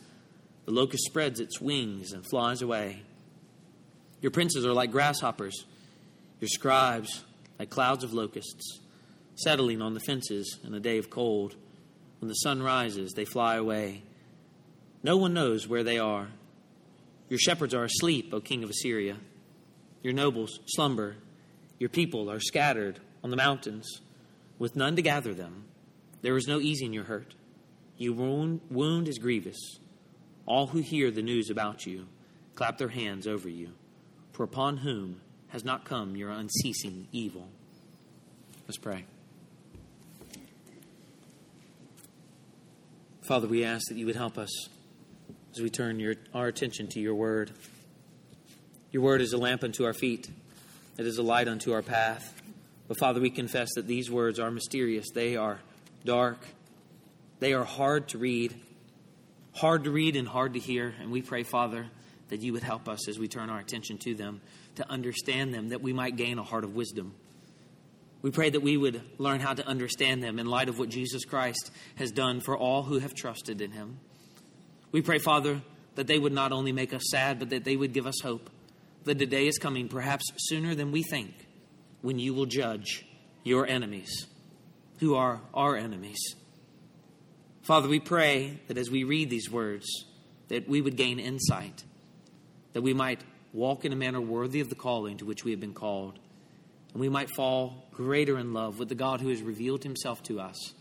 The 0.65 0.73
locust 0.73 1.05
spreads 1.05 1.41
its 1.41 1.61
wings 1.61 2.13
and 2.13 2.25
flies 2.25 2.63
away. 2.63 3.03
Your 4.21 4.31
princes 4.31 4.65
are 4.65 4.73
like 4.73 4.93
grasshoppers, 4.93 5.65
your 6.41 6.49
scribes 6.49 7.25
like 7.59 7.71
clouds 7.71 8.05
of 8.05 8.13
locusts, 8.13 8.81
settling 9.35 9.83
on 9.83 9.95
the 9.95 10.01
fences 10.01 10.59
in 10.65 10.75
a 10.75 10.81
day 10.81 10.99
of 10.99 11.11
cold. 11.11 11.55
When 12.21 12.29
the 12.29 12.35
sun 12.35 12.63
rises, 12.63 13.13
they 13.13 13.25
fly 13.25 13.57
away. 13.57 14.03
No 15.03 15.17
one 15.17 15.35
knows 15.35 15.67
where 15.67 15.83
they 15.83 15.99
are. 15.99 16.29
Your 17.29 17.39
shepherds 17.39 17.75
are 17.75 17.85
asleep, 17.85 18.33
O 18.33 18.41
king 18.41 18.63
of 18.63 18.71
Assyria. 18.71 19.17
Your 20.03 20.13
nobles 20.13 20.61
slumber. 20.67 21.17
Your 21.79 21.89
people 21.89 22.31
are 22.31 22.41
scattered 22.41 23.01
on 23.25 23.31
the 23.31 23.37
mountains, 23.37 24.01
with 24.59 24.77
none 24.77 24.97
to 24.97 25.03
gather 25.03 25.35
them. 25.35 25.65
There 26.23 26.37
is 26.37 26.47
no 26.47 26.61
easing 26.61 26.93
your 26.93 27.05
hurt. 27.05 27.35
Your 27.97 28.15
wound, 28.15 28.61
wound 28.71 29.09
is 29.09 29.19
grievous. 29.19 29.59
All 30.47 30.69
who 30.69 30.81
hear 30.81 31.11
the 31.11 31.23
news 31.23 31.51
about 31.51 31.87
you 31.87 32.07
clap 32.55 32.79
their 32.79 32.89
hands 32.89 33.27
over 33.27 33.49
you, 33.49 33.71
for 34.33 34.45
upon 34.45 34.79
whom 34.79 35.21
has 35.49 35.65
not 35.65 35.85
come 35.85 36.17
your 36.17 36.31
unceasing 36.31 37.09
evil. 37.13 37.49
Let's 38.67 38.79
pray. 38.79 39.05
Father, 43.23 43.47
we 43.47 43.65
ask 43.65 43.89
that 43.89 43.97
you 43.97 44.07
would 44.07 44.17
help 44.17 44.37
us 44.37 44.69
as 45.55 45.63
we 45.63 45.71
turn 45.71 46.01
your, 46.01 46.15
our 46.35 46.47
attention 46.47 46.89
to 46.89 47.01
your 47.01 47.15
word. 47.15 47.53
Your 48.93 49.03
word 49.03 49.23
is 49.23 49.33
a 49.33 49.39
lamp 49.39 49.65
unto 49.65 49.85
our 49.85 49.95
feet, 49.95 50.31
it 50.99 51.07
is 51.07 51.17
a 51.17 51.23
light 51.23 51.49
unto 51.49 51.73
our 51.73 51.81
path. 51.81 52.41
But 52.89 52.99
Father, 52.99 53.23
we 53.23 53.31
confess 53.31 53.71
that 53.77 53.87
these 53.87 54.11
words 54.11 54.39
are 54.39 54.51
mysterious. 54.51 55.07
They 55.15 55.35
are 55.35 55.61
dark. 56.05 56.47
They 57.41 57.55
are 57.55 57.65
hard 57.65 58.09
to 58.09 58.19
read, 58.19 58.55
hard 59.55 59.85
to 59.85 59.91
read 59.91 60.15
and 60.15 60.29
hard 60.29 60.53
to 60.55 60.61
hear. 60.61 60.95
And 61.01 61.11
we 61.11 61.23
pray, 61.23 61.43
Father, 61.43 61.87
that 62.29 62.43
you 62.43 62.53
would 62.53 62.63
help 62.63 62.91
us 62.91 63.09
as 63.09 63.19
we 63.19 63.29
turn 63.29 63.49
our 63.49 63.59
attention 63.59 63.97
to 63.99 64.15
them 64.15 64.43
to 64.75 64.91
understand 64.91 65.55
them, 65.55 65.71
that 65.71 65.81
we 65.81 65.95
might 65.95 66.17
gain 66.17 66.39
a 66.39 66.43
heart 66.43 66.65
of 66.65 66.75
wisdom. 66.75 67.15
We 68.21 68.31
pray 68.31 68.51
that 68.51 68.61
we 68.61 68.77
would 68.77 69.01
learn 69.17 69.41
how 69.41 69.55
to 69.55 69.67
understand 69.67 70.23
them 70.23 70.39
in 70.39 70.47
light 70.47 70.69
of 70.69 70.79
what 70.79 70.91
Jesus 70.91 71.25
Christ 71.25 71.71
has 71.95 72.13
done 72.13 72.43
for 72.43 72.59
all 72.59 72.83
who 72.83 72.99
have 72.99 73.15
trusted 73.15 73.63
in 73.63 73.73
him. 73.73 74.01
We 74.91 75.01
pray, 75.01 75.19
Father, 75.19 75.63
that 75.95 76.07
they 76.07 76.19
would 76.19 76.33
not 76.33 76.53
only 76.53 76.73
make 76.73 76.93
us 76.93 77.05
sad, 77.11 77.39
but 77.39 77.49
that 77.51 77.65
they 77.65 77.77
would 77.77 77.95
give 77.95 78.07
us 78.07 78.21
hope 78.23 78.51
the 79.05 79.27
day 79.27 79.47
is 79.47 79.59
coming, 79.59 79.89
perhaps 79.89 80.25
sooner 80.37 80.75
than 80.75 80.93
we 80.93 81.03
think, 81.03 81.35
when 82.01 82.19
you 82.19 82.35
will 82.35 82.47
judge 82.47 83.05
your 83.45 83.67
enemies, 83.67 84.27
who 85.01 85.15
are 85.15 85.41
our 85.53 85.77
enemies. 85.77 86.19
Father, 87.63 87.89
we 87.89 88.01
pray 88.01 88.61
that 88.69 88.79
as 88.79 88.91
we 88.91 89.05
read 89.05 89.31
these 89.31 89.51
words, 89.51 89.87
that 90.49 90.69
we 90.69 90.81
would 90.81 90.97
gain 90.97 91.19
insight, 91.19 91.85
that 92.73 92.83
we 92.83 92.93
might 92.93 93.23
walk 93.53 93.85
in 93.85 93.93
a 93.93 93.97
manner 93.97 94.21
worthy 94.21 94.61
of 94.61 94.69
the 94.69 94.75
calling 94.75 95.17
to 95.19 95.25
which 95.25 95.45
we 95.45 95.51
have 95.51 95.61
been 95.61 95.75
called, 95.75 96.19
and 96.93 97.01
we 97.01 97.09
might 97.09 97.31
fall 97.35 97.89
greater 97.93 98.39
in 98.39 98.53
love 98.53 98.79
with 98.79 98.89
the 98.89 98.95
God 98.95 99.21
who 99.21 99.29
has 99.29 99.43
revealed 99.43 99.83
himself 99.83 100.23
to 100.25 100.41
us 100.41 100.75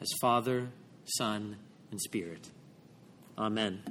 as 0.00 0.08
Father, 0.20 0.68
Son, 1.04 1.56
and 1.90 2.00
Spirit. 2.00 2.50
Amen. 3.38 3.82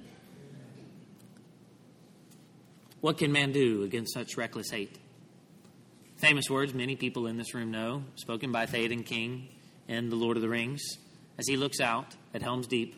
What 3.05 3.19
can 3.19 3.31
man 3.31 3.51
do 3.51 3.83
against 3.83 4.15
such 4.15 4.35
reckless 4.35 4.71
hate? 4.71 4.97
Famous 6.17 6.49
words 6.49 6.73
many 6.73 6.95
people 6.95 7.27
in 7.27 7.37
this 7.37 7.53
room 7.53 7.69
know, 7.69 8.03
spoken 8.15 8.51
by 8.51 8.65
Theoden 8.65 9.05
King 9.05 9.47
in 9.87 10.09
The 10.09 10.15
Lord 10.15 10.37
of 10.37 10.41
the 10.41 10.49
Rings, 10.49 10.81
as 11.37 11.47
he 11.47 11.55
looks 11.55 11.79
out 11.79 12.15
at 12.33 12.41
Helm's 12.41 12.65
Deep 12.65 12.95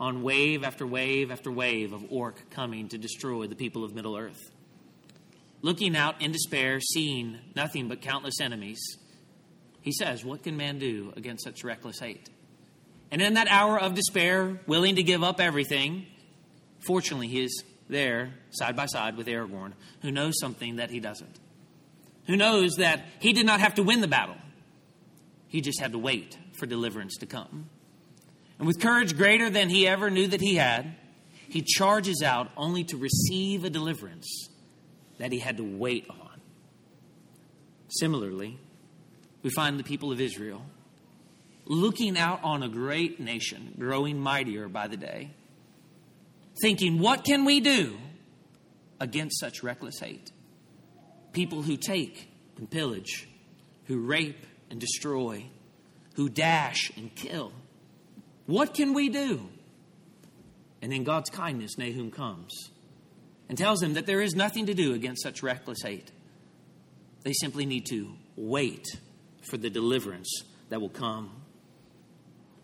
on 0.00 0.24
wave 0.24 0.64
after 0.64 0.84
wave 0.84 1.30
after 1.30 1.52
wave 1.52 1.92
of 1.92 2.04
orc 2.10 2.50
coming 2.50 2.88
to 2.88 2.98
destroy 2.98 3.46
the 3.46 3.54
people 3.54 3.84
of 3.84 3.94
Middle 3.94 4.16
Earth. 4.16 4.50
Looking 5.62 5.94
out 5.94 6.20
in 6.20 6.32
despair, 6.32 6.80
seeing 6.80 7.38
nothing 7.54 7.86
but 7.86 8.02
countless 8.02 8.40
enemies, 8.40 8.80
he 9.80 9.92
says, 9.92 10.24
What 10.24 10.42
can 10.42 10.56
man 10.56 10.80
do 10.80 11.12
against 11.16 11.44
such 11.44 11.62
reckless 11.62 12.00
hate? 12.00 12.28
And 13.12 13.22
in 13.22 13.34
that 13.34 13.46
hour 13.46 13.78
of 13.78 13.94
despair, 13.94 14.58
willing 14.66 14.96
to 14.96 15.04
give 15.04 15.22
up 15.22 15.40
everything, 15.40 16.06
fortunately, 16.80 17.28
he 17.28 17.44
is 17.44 17.62
there 17.88 18.34
side 18.50 18.76
by 18.76 18.86
side 18.86 19.16
with 19.16 19.26
Aragorn, 19.26 19.72
who 20.02 20.10
knows 20.10 20.34
something 20.40 20.76
that 20.76 20.90
he 20.90 21.00
doesn't. 21.00 21.38
Who 22.26 22.36
knows 22.36 22.72
that 22.76 23.04
he 23.20 23.32
did 23.32 23.46
not 23.46 23.60
have 23.60 23.74
to 23.76 23.82
win 23.82 24.00
the 24.00 24.08
battle, 24.08 24.36
he 25.48 25.60
just 25.60 25.80
had 25.80 25.92
to 25.92 25.98
wait 25.98 26.36
for 26.58 26.66
deliverance 26.66 27.16
to 27.18 27.26
come. 27.26 27.70
And 28.58 28.66
with 28.66 28.80
courage 28.80 29.16
greater 29.16 29.48
than 29.48 29.70
he 29.70 29.86
ever 29.86 30.10
knew 30.10 30.26
that 30.26 30.40
he 30.40 30.56
had, 30.56 30.94
he 31.48 31.62
charges 31.62 32.22
out 32.22 32.50
only 32.56 32.84
to 32.84 32.96
receive 32.96 33.64
a 33.64 33.70
deliverance 33.70 34.48
that 35.18 35.32
he 35.32 35.38
had 35.38 35.56
to 35.56 35.64
wait 35.64 36.06
on. 36.10 36.40
Similarly, 37.88 38.58
we 39.42 39.50
find 39.50 39.78
the 39.78 39.84
people 39.84 40.12
of 40.12 40.20
Israel 40.20 40.62
looking 41.64 42.18
out 42.18 42.42
on 42.42 42.62
a 42.62 42.68
great 42.68 43.20
nation 43.20 43.74
growing 43.78 44.18
mightier 44.18 44.68
by 44.68 44.88
the 44.88 44.96
day, 44.96 45.30
thinking, 46.60 46.98
what 46.98 47.24
can 47.24 47.44
we 47.44 47.60
do 47.60 47.96
against 49.00 49.40
such 49.40 49.62
reckless 49.62 50.00
hate? 50.00 50.30
People 51.32 51.62
who 51.62 51.76
take 51.76 52.28
and 52.56 52.70
pillage, 52.70 53.28
who 53.84 54.00
rape 54.00 54.46
and 54.70 54.80
destroy, 54.80 55.44
who 56.14 56.28
dash 56.28 56.90
and 56.96 57.14
kill. 57.14 57.52
What 58.46 58.74
can 58.74 58.94
we 58.94 59.08
do? 59.08 59.48
And 60.82 60.92
in 60.92 61.04
God's 61.04 61.30
kindness, 61.30 61.78
Nahum 61.78 62.10
comes 62.10 62.70
and 63.48 63.56
tells 63.56 63.80
them 63.80 63.94
that 63.94 64.06
there 64.06 64.20
is 64.20 64.34
nothing 64.34 64.66
to 64.66 64.74
do 64.74 64.94
against 64.94 65.22
such 65.22 65.42
reckless 65.42 65.82
hate. 65.82 66.10
They 67.22 67.32
simply 67.32 67.66
need 67.66 67.86
to 67.86 68.12
wait 68.36 68.86
for 69.42 69.56
the 69.56 69.70
deliverance 69.70 70.42
that 70.68 70.80
will 70.80 70.88
come. 70.88 71.42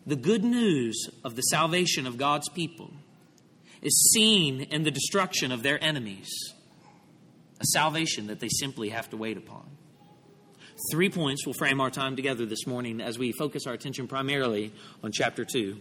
The 0.06 0.16
good 0.16 0.44
news 0.44 1.08
of 1.24 1.34
the 1.36 1.42
salvation 1.42 2.06
of 2.06 2.18
God's 2.18 2.48
people 2.50 2.90
is 3.84 4.10
seen 4.12 4.62
in 4.62 4.82
the 4.82 4.90
destruction 4.90 5.52
of 5.52 5.62
their 5.62 5.82
enemies, 5.84 6.28
a 7.60 7.64
salvation 7.66 8.26
that 8.26 8.40
they 8.40 8.48
simply 8.48 8.88
have 8.88 9.08
to 9.10 9.16
wait 9.16 9.36
upon. 9.36 9.68
Three 10.90 11.10
points 11.10 11.46
will 11.46 11.54
frame 11.54 11.80
our 11.80 11.90
time 11.90 12.16
together 12.16 12.46
this 12.46 12.66
morning 12.66 13.00
as 13.00 13.18
we 13.18 13.30
focus 13.38 13.66
our 13.66 13.74
attention 13.74 14.08
primarily 14.08 14.72
on 15.04 15.12
chapter 15.12 15.44
2. 15.44 15.78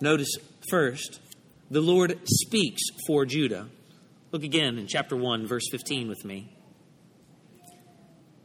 Notice 0.00 0.36
first, 0.68 1.20
the 1.70 1.80
Lord 1.80 2.18
speaks 2.24 2.82
for 3.06 3.26
Judah. 3.26 3.68
Look 4.30 4.44
again 4.44 4.78
in 4.78 4.86
chapter 4.86 5.16
1, 5.16 5.46
verse 5.46 5.64
15 5.72 6.08
with 6.08 6.24
me. 6.24 6.56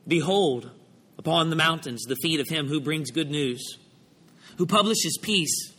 Behold, 0.08 0.72
upon 1.18 1.50
the 1.50 1.56
mountains, 1.56 2.04
the 2.08 2.16
feet 2.16 2.40
of 2.40 2.48
him 2.50 2.68
who 2.68 2.80
brings 2.80 3.12
good 3.12 3.30
news, 3.30 3.78
who 4.58 4.66
publishes 4.66 5.18
peace. 5.22 5.74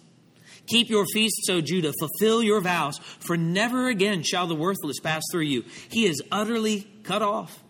Keep 0.66 0.88
your 0.88 1.06
feasts, 1.06 1.48
O 1.48 1.60
Judah, 1.60 1.92
fulfill 1.98 2.42
your 2.42 2.60
vows, 2.60 2.98
for 2.98 3.36
never 3.36 3.88
again 3.88 4.22
shall 4.22 4.46
the 4.46 4.54
worthless 4.54 5.00
pass 5.00 5.22
through 5.30 5.42
you. 5.42 5.64
He 5.88 6.06
is 6.06 6.22
utterly 6.30 6.88
cut 7.02 7.22
off. 7.22 7.62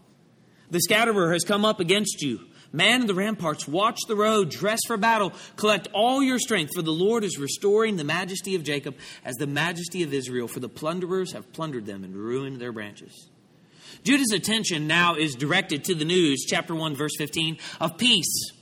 The 0.71 0.81
scatterer 0.81 1.33
has 1.33 1.45
come 1.45 1.65
up 1.65 1.79
against 1.79 2.23
you. 2.23 2.41
Man 2.73 3.03
in 3.03 3.07
the 3.07 3.15
ramparts, 3.15 3.69
watch 3.69 4.01
the 4.09 4.17
road, 4.17 4.51
dress 4.51 4.81
for 4.87 4.97
battle, 4.97 5.33
collect 5.57 5.89
all 5.93 6.23
your 6.23 6.39
strength, 6.39 6.73
for 6.75 6.83
the 6.83 6.91
Lord 6.91 7.23
is 7.23 7.39
restoring 7.39 7.97
the 7.97 8.05
majesty 8.05 8.55
of 8.55 8.65
Jacob 8.65 8.97
as 9.25 9.37
the 9.37 9.47
majesty 9.47 10.03
of 10.03 10.13
Israel, 10.13 10.49
for 10.49 10.61
the 10.61 10.69
plunderers 10.69 11.33
have 11.33 11.53
plundered 11.53 11.87
them 11.87 12.03
and 12.03 12.15
ruined 12.15 12.61
their 12.61 12.73
branches. 12.73 13.31
Judah's 14.03 14.33
attention 14.33 14.87
now 14.87 15.15
is 15.15 15.35
directed 15.35 15.85
to 15.85 15.95
the 15.95 16.05
news, 16.05 16.45
chapter 16.47 16.75
1, 16.75 16.97
verse 16.97 17.17
15, 17.17 17.59
of 17.81 17.97
peace. 17.97 18.53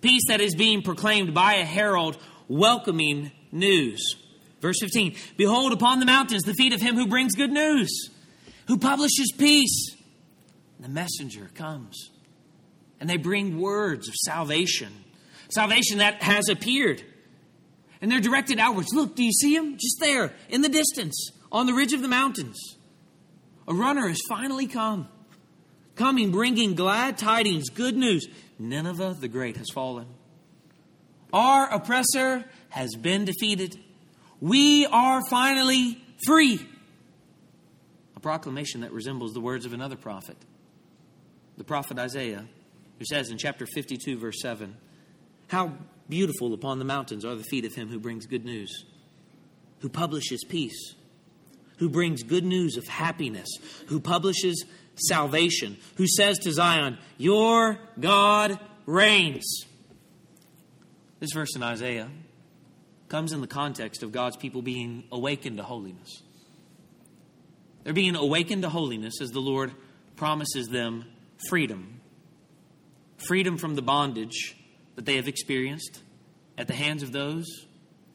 Peace 0.00 0.22
that 0.28 0.40
is 0.40 0.54
being 0.54 0.82
proclaimed 0.82 1.34
by 1.34 1.54
a 1.54 1.64
herald 1.64 2.16
welcoming 2.46 3.32
news. 3.52 4.16
Verse 4.60 4.76
15 4.80 5.14
Behold, 5.36 5.72
upon 5.72 6.00
the 6.00 6.06
mountains 6.06 6.42
the 6.42 6.54
feet 6.54 6.72
of 6.72 6.80
him 6.80 6.96
who 6.96 7.06
brings 7.06 7.34
good 7.34 7.52
news, 7.52 8.10
who 8.66 8.78
publishes 8.78 9.32
peace 9.36 9.94
the 10.80 10.88
messenger 10.88 11.50
comes 11.54 12.10
and 13.00 13.08
they 13.08 13.16
bring 13.16 13.60
words 13.60 14.08
of 14.08 14.14
salvation, 14.14 14.92
salvation 15.50 15.98
that 15.98 16.22
has 16.22 16.48
appeared. 16.48 17.02
And 18.00 18.10
they're 18.10 18.20
directed 18.20 18.58
outwards. 18.58 18.88
Look, 18.92 19.16
do 19.16 19.24
you 19.24 19.32
see 19.32 19.54
him? 19.54 19.74
Just 19.74 19.98
there 20.00 20.32
in 20.48 20.62
the 20.62 20.68
distance 20.68 21.30
on 21.50 21.66
the 21.66 21.74
ridge 21.74 21.92
of 21.92 22.02
the 22.02 22.08
mountains. 22.08 22.58
A 23.66 23.74
runner 23.74 24.08
has 24.08 24.20
finally 24.28 24.66
come, 24.66 25.08
coming, 25.96 26.30
bringing 26.30 26.74
glad 26.74 27.18
tidings, 27.18 27.70
good 27.70 27.96
news. 27.96 28.26
Nineveh 28.58 29.16
the 29.20 29.28
Great 29.28 29.56
has 29.56 29.66
fallen. 29.74 30.06
Our 31.32 31.68
oppressor 31.72 32.44
has 32.70 32.94
been 32.94 33.24
defeated. 33.24 33.78
We 34.40 34.86
are 34.86 35.20
finally 35.28 36.02
free. 36.26 36.60
A 38.16 38.20
proclamation 38.20 38.80
that 38.80 38.92
resembles 38.92 39.32
the 39.32 39.40
words 39.40 39.64
of 39.64 39.72
another 39.72 39.96
prophet 39.96 40.36
the 41.58 41.64
prophet 41.64 41.98
Isaiah, 41.98 42.46
who 42.98 43.04
says 43.04 43.30
in 43.30 43.36
chapter 43.36 43.66
52, 43.66 44.16
verse 44.16 44.40
7, 44.40 44.76
How 45.48 45.72
beautiful 46.08 46.54
upon 46.54 46.78
the 46.78 46.84
mountains 46.84 47.24
are 47.24 47.34
the 47.34 47.42
feet 47.42 47.64
of 47.64 47.74
him 47.74 47.88
who 47.88 47.98
brings 47.98 48.26
good 48.26 48.44
news, 48.44 48.84
who 49.80 49.88
publishes 49.88 50.44
peace, 50.48 50.94
who 51.78 51.88
brings 51.88 52.22
good 52.22 52.44
news 52.44 52.76
of 52.76 52.86
happiness, 52.86 53.48
who 53.86 54.00
publishes 54.00 54.64
salvation, 54.94 55.76
who 55.96 56.06
says 56.06 56.38
to 56.38 56.52
Zion, 56.52 56.96
Your 57.18 57.78
God 57.98 58.58
reigns. 58.86 59.64
This 61.20 61.32
verse 61.32 61.54
in 61.56 61.62
Isaiah 61.64 62.08
comes 63.08 63.32
in 63.32 63.40
the 63.40 63.46
context 63.46 64.02
of 64.02 64.12
God's 64.12 64.36
people 64.36 64.62
being 64.62 65.04
awakened 65.10 65.56
to 65.56 65.62
holiness. 65.62 66.22
They're 67.84 67.92
being 67.92 68.16
awakened 68.16 68.62
to 68.62 68.68
holiness 68.68 69.20
as 69.20 69.30
the 69.30 69.40
Lord 69.40 69.72
promises 70.16 70.68
them 70.68 71.06
freedom. 71.48 72.00
Freedom 73.16 73.56
from 73.56 73.74
the 73.74 73.82
bondage 73.82 74.56
that 74.96 75.06
they 75.06 75.16
have 75.16 75.28
experienced 75.28 76.02
at 76.56 76.66
the 76.66 76.74
hands 76.74 77.02
of 77.02 77.12
those 77.12 77.46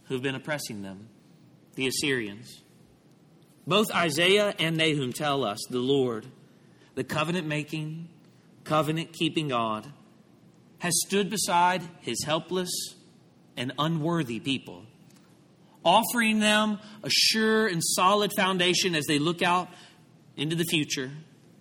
who 0.05 0.13
have 0.13 0.23
been 0.23 0.35
oppressing 0.35 0.81
them, 0.81 1.07
the 1.75 1.87
Assyrians. 1.87 2.61
Both 3.65 3.91
Isaiah 3.91 4.53
and 4.59 4.77
Nahum 4.77 5.13
tell 5.13 5.43
us 5.43 5.59
the 5.69 5.79
Lord, 5.79 6.27
the 6.95 7.03
covenant 7.03 7.47
making, 7.47 8.09
covenant 8.65 9.13
keeping 9.13 9.47
God, 9.47 9.87
has 10.79 10.93
stood 11.07 11.29
beside 11.29 11.81
his 12.01 12.23
helpless 12.25 12.69
and 13.55 13.71
unworthy 13.77 14.39
people, 14.39 14.83
offering 15.83 16.39
them 16.39 16.79
a 17.03 17.09
sure 17.09 17.67
and 17.67 17.83
solid 17.83 18.31
foundation 18.35 18.95
as 18.95 19.05
they 19.05 19.19
look 19.19 19.41
out 19.41 19.69
into 20.35 20.55
the 20.55 20.63
future 20.65 21.11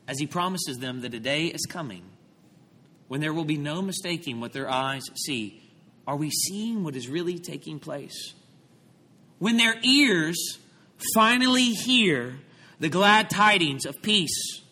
as 0.08 0.18
he 0.18 0.26
promises 0.26 0.78
them 0.78 1.02
that 1.02 1.14
a 1.14 1.20
day 1.20 1.46
is 1.46 1.66
coming 1.68 2.02
when 3.08 3.20
there 3.20 3.34
will 3.34 3.44
be 3.44 3.58
no 3.58 3.82
mistaking 3.82 4.40
what 4.40 4.54
their 4.54 4.70
eyes 4.70 5.02
see. 5.14 5.62
Are 6.06 6.16
we 6.16 6.30
seeing 6.30 6.82
what 6.82 6.96
is 6.96 7.08
really 7.08 7.38
taking 7.38 7.78
place? 7.78 8.32
When 9.38 9.58
their 9.58 9.76
ears 9.82 10.58
finally 11.14 11.70
hear 11.74 12.36
the 12.80 12.88
glad 12.88 13.28
tidings 13.28 13.84
of 13.84 14.00
peace, 14.00 14.62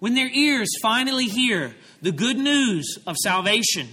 when 0.00 0.14
their 0.14 0.28
ears 0.28 0.68
finally 0.82 1.26
hear 1.26 1.74
the 2.02 2.12
good 2.12 2.36
news 2.36 2.98
of 3.06 3.16
salvation, 3.16 3.88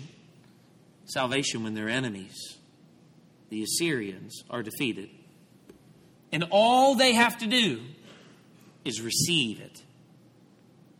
salvation 1.07 1.63
when 1.63 1.73
their 1.73 1.89
enemies, 1.89 2.57
the 3.49 3.63
Assyrians, 3.63 4.43
are 4.49 4.61
defeated. 4.61 5.09
And 6.31 6.45
all 6.51 6.95
they 6.95 7.13
have 7.13 7.37
to 7.39 7.47
do 7.47 7.81
is 8.85 9.01
receive 9.01 9.59
it 9.59 9.81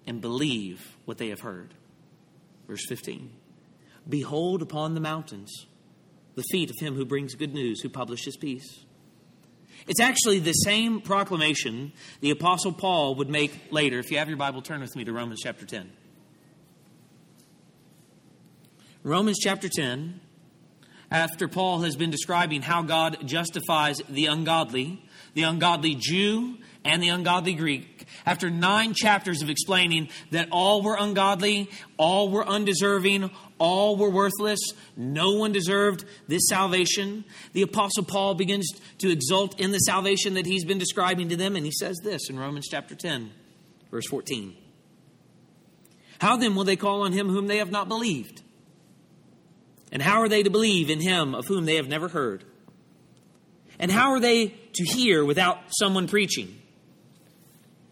and 0.06 0.22
believe 0.22 0.96
what 1.06 1.18
they 1.18 1.30
have 1.30 1.42
heard. 1.42 1.74
Verse 2.68 2.86
15 2.88 3.30
Behold 4.10 4.62
upon 4.62 4.94
the 4.94 5.02
mountains 5.02 5.68
the 6.36 6.44
feet 6.52 6.70
of 6.70 6.78
him 6.80 6.96
who 6.96 7.04
brings 7.04 7.34
good 7.34 7.54
news, 7.54 7.82
who 7.82 7.90
publishes 7.90 8.38
peace. 8.38 8.86
It's 9.88 10.00
actually 10.00 10.40
the 10.40 10.54
same 10.54 11.02
proclamation 11.02 11.94
the 12.22 12.30
Apostle 12.30 12.74
Paul 12.74 13.16
would 13.16 13.30
make 13.30 13.72
later. 13.72 14.00
If 14.00 14.12
you 14.12 14.20
have 14.20 14.28
your 14.28 14.38
Bible, 14.38 14.62
turn 14.62 14.82
with 14.82 14.96
me 14.96 15.04
to 15.06 15.14
Romans 15.14 15.42
chapter 15.44 15.66
10. 15.66 15.92
Romans 19.08 19.40
chapter 19.40 19.70
10, 19.70 20.20
after 21.10 21.48
Paul 21.48 21.80
has 21.80 21.96
been 21.96 22.12
describing 22.12 22.62
how 22.62 22.82
God 22.82 23.26
justifies 23.26 24.02
the 24.10 24.26
ungodly, 24.26 25.02
the 25.34 25.44
ungodly 25.44 25.96
Jew 25.96 26.58
and 26.84 27.02
the 27.02 27.08
ungodly 27.08 27.54
Greek, 27.54 28.06
after 28.26 28.50
nine 28.50 28.94
chapters 28.94 29.42
of 29.42 29.50
explaining 29.50 30.10
that 30.32 30.50
all 30.52 30.82
were 30.82 30.98
ungodly, 31.00 31.70
all 31.96 32.30
were 32.30 32.46
undeserving, 32.46 33.32
all 33.60 33.96
were 33.96 34.10
worthless, 34.10 34.60
no 34.98 35.36
one 35.36 35.54
deserved 35.54 36.04
this 36.28 36.46
salvation, 36.50 37.24
the 37.54 37.62
Apostle 37.62 38.04
Paul 38.04 38.36
begins 38.36 38.70
to 38.98 39.10
exult 39.10 39.58
in 39.58 39.72
the 39.72 39.80
salvation 39.80 40.34
that 40.34 40.46
he's 40.46 40.66
been 40.66 40.80
describing 40.80 41.30
to 41.30 41.38
them, 41.38 41.56
and 41.56 41.66
he 41.66 41.72
says 41.72 41.96
this 42.04 42.30
in 42.30 42.38
Romans 42.38 42.68
chapter 42.70 42.94
10, 42.94 43.32
verse 43.90 44.08
14. 44.10 44.54
How 46.20 46.36
then 46.36 46.56
will 46.56 46.66
they 46.66 46.76
call 46.76 47.04
on 47.04 47.14
him 47.14 47.30
whom 47.30 47.48
they 47.48 47.60
have 47.60 47.72
not 47.72 47.88
believed? 47.88 48.42
And 49.91 50.01
how 50.01 50.22
are 50.22 50.29
they 50.29 50.44
to 50.44 50.50
believe 50.50 50.89
in 50.89 51.00
him 51.00 51.34
of 51.34 51.46
whom 51.46 51.65
they 51.65 51.75
have 51.75 51.88
never 51.88 52.08
heard? 52.08 52.44
And 53.79 53.91
how 53.91 54.12
are 54.12 54.20
they 54.20 54.48
to 54.48 54.84
hear 54.84 55.24
without 55.24 55.60
someone 55.79 56.08
preaching? 56.08 56.62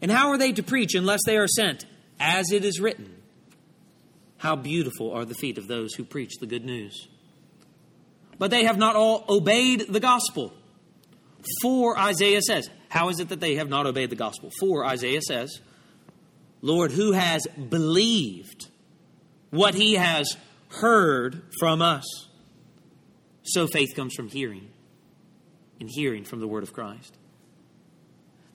And 0.02 0.12
how 0.12 0.30
are 0.30 0.38
they 0.38 0.52
to 0.54 0.64
preach 0.64 0.96
unless 0.96 1.22
they 1.26 1.38
are 1.38 1.48
sent? 1.48 1.86
As 2.20 2.52
it 2.52 2.64
is 2.64 2.80
written, 2.80 3.16
How 4.38 4.56
beautiful 4.56 5.12
are 5.12 5.26
the 5.26 5.36
feet 5.36 5.58
of 5.58 5.68
those 5.68 5.94
who 5.94 6.04
preach 6.04 6.38
the 6.40 6.46
good 6.46 6.66
news. 6.66 7.08
But 8.38 8.52
they 8.52 8.66
have 8.66 8.78
not 8.78 8.96
all 8.96 9.26
obeyed 9.30 9.88
the 9.90 10.00
gospel. 10.00 10.54
For 11.62 11.98
Isaiah 11.98 12.42
says, 12.42 12.70
How 12.90 13.10
is 13.10 13.20
it 13.20 13.30
that 13.30 13.40
they 13.40 13.56
have 13.56 13.70
not 13.70 13.86
obeyed 13.86 14.10
the 14.10 14.16
gospel? 14.16 14.52
For 14.60 14.86
Isaiah 14.86 15.22
says, 15.22 15.60
Lord, 16.62 16.92
who 16.92 17.12
has 17.12 17.46
believed 17.48 18.70
what 19.52 19.76
he 19.76 19.94
has 19.94 20.36
heard 20.80 21.44
from 21.60 21.82
us. 21.82 22.06
So 23.44 23.68
faith 23.68 23.96
comes 23.96 24.14
from 24.14 24.28
hearing, 24.28 24.70
and 25.80 25.90
hearing 25.90 26.24
from 26.24 26.40
the 26.40 26.48
word 26.48 26.64
of 26.64 26.74
Christ. 26.74 27.16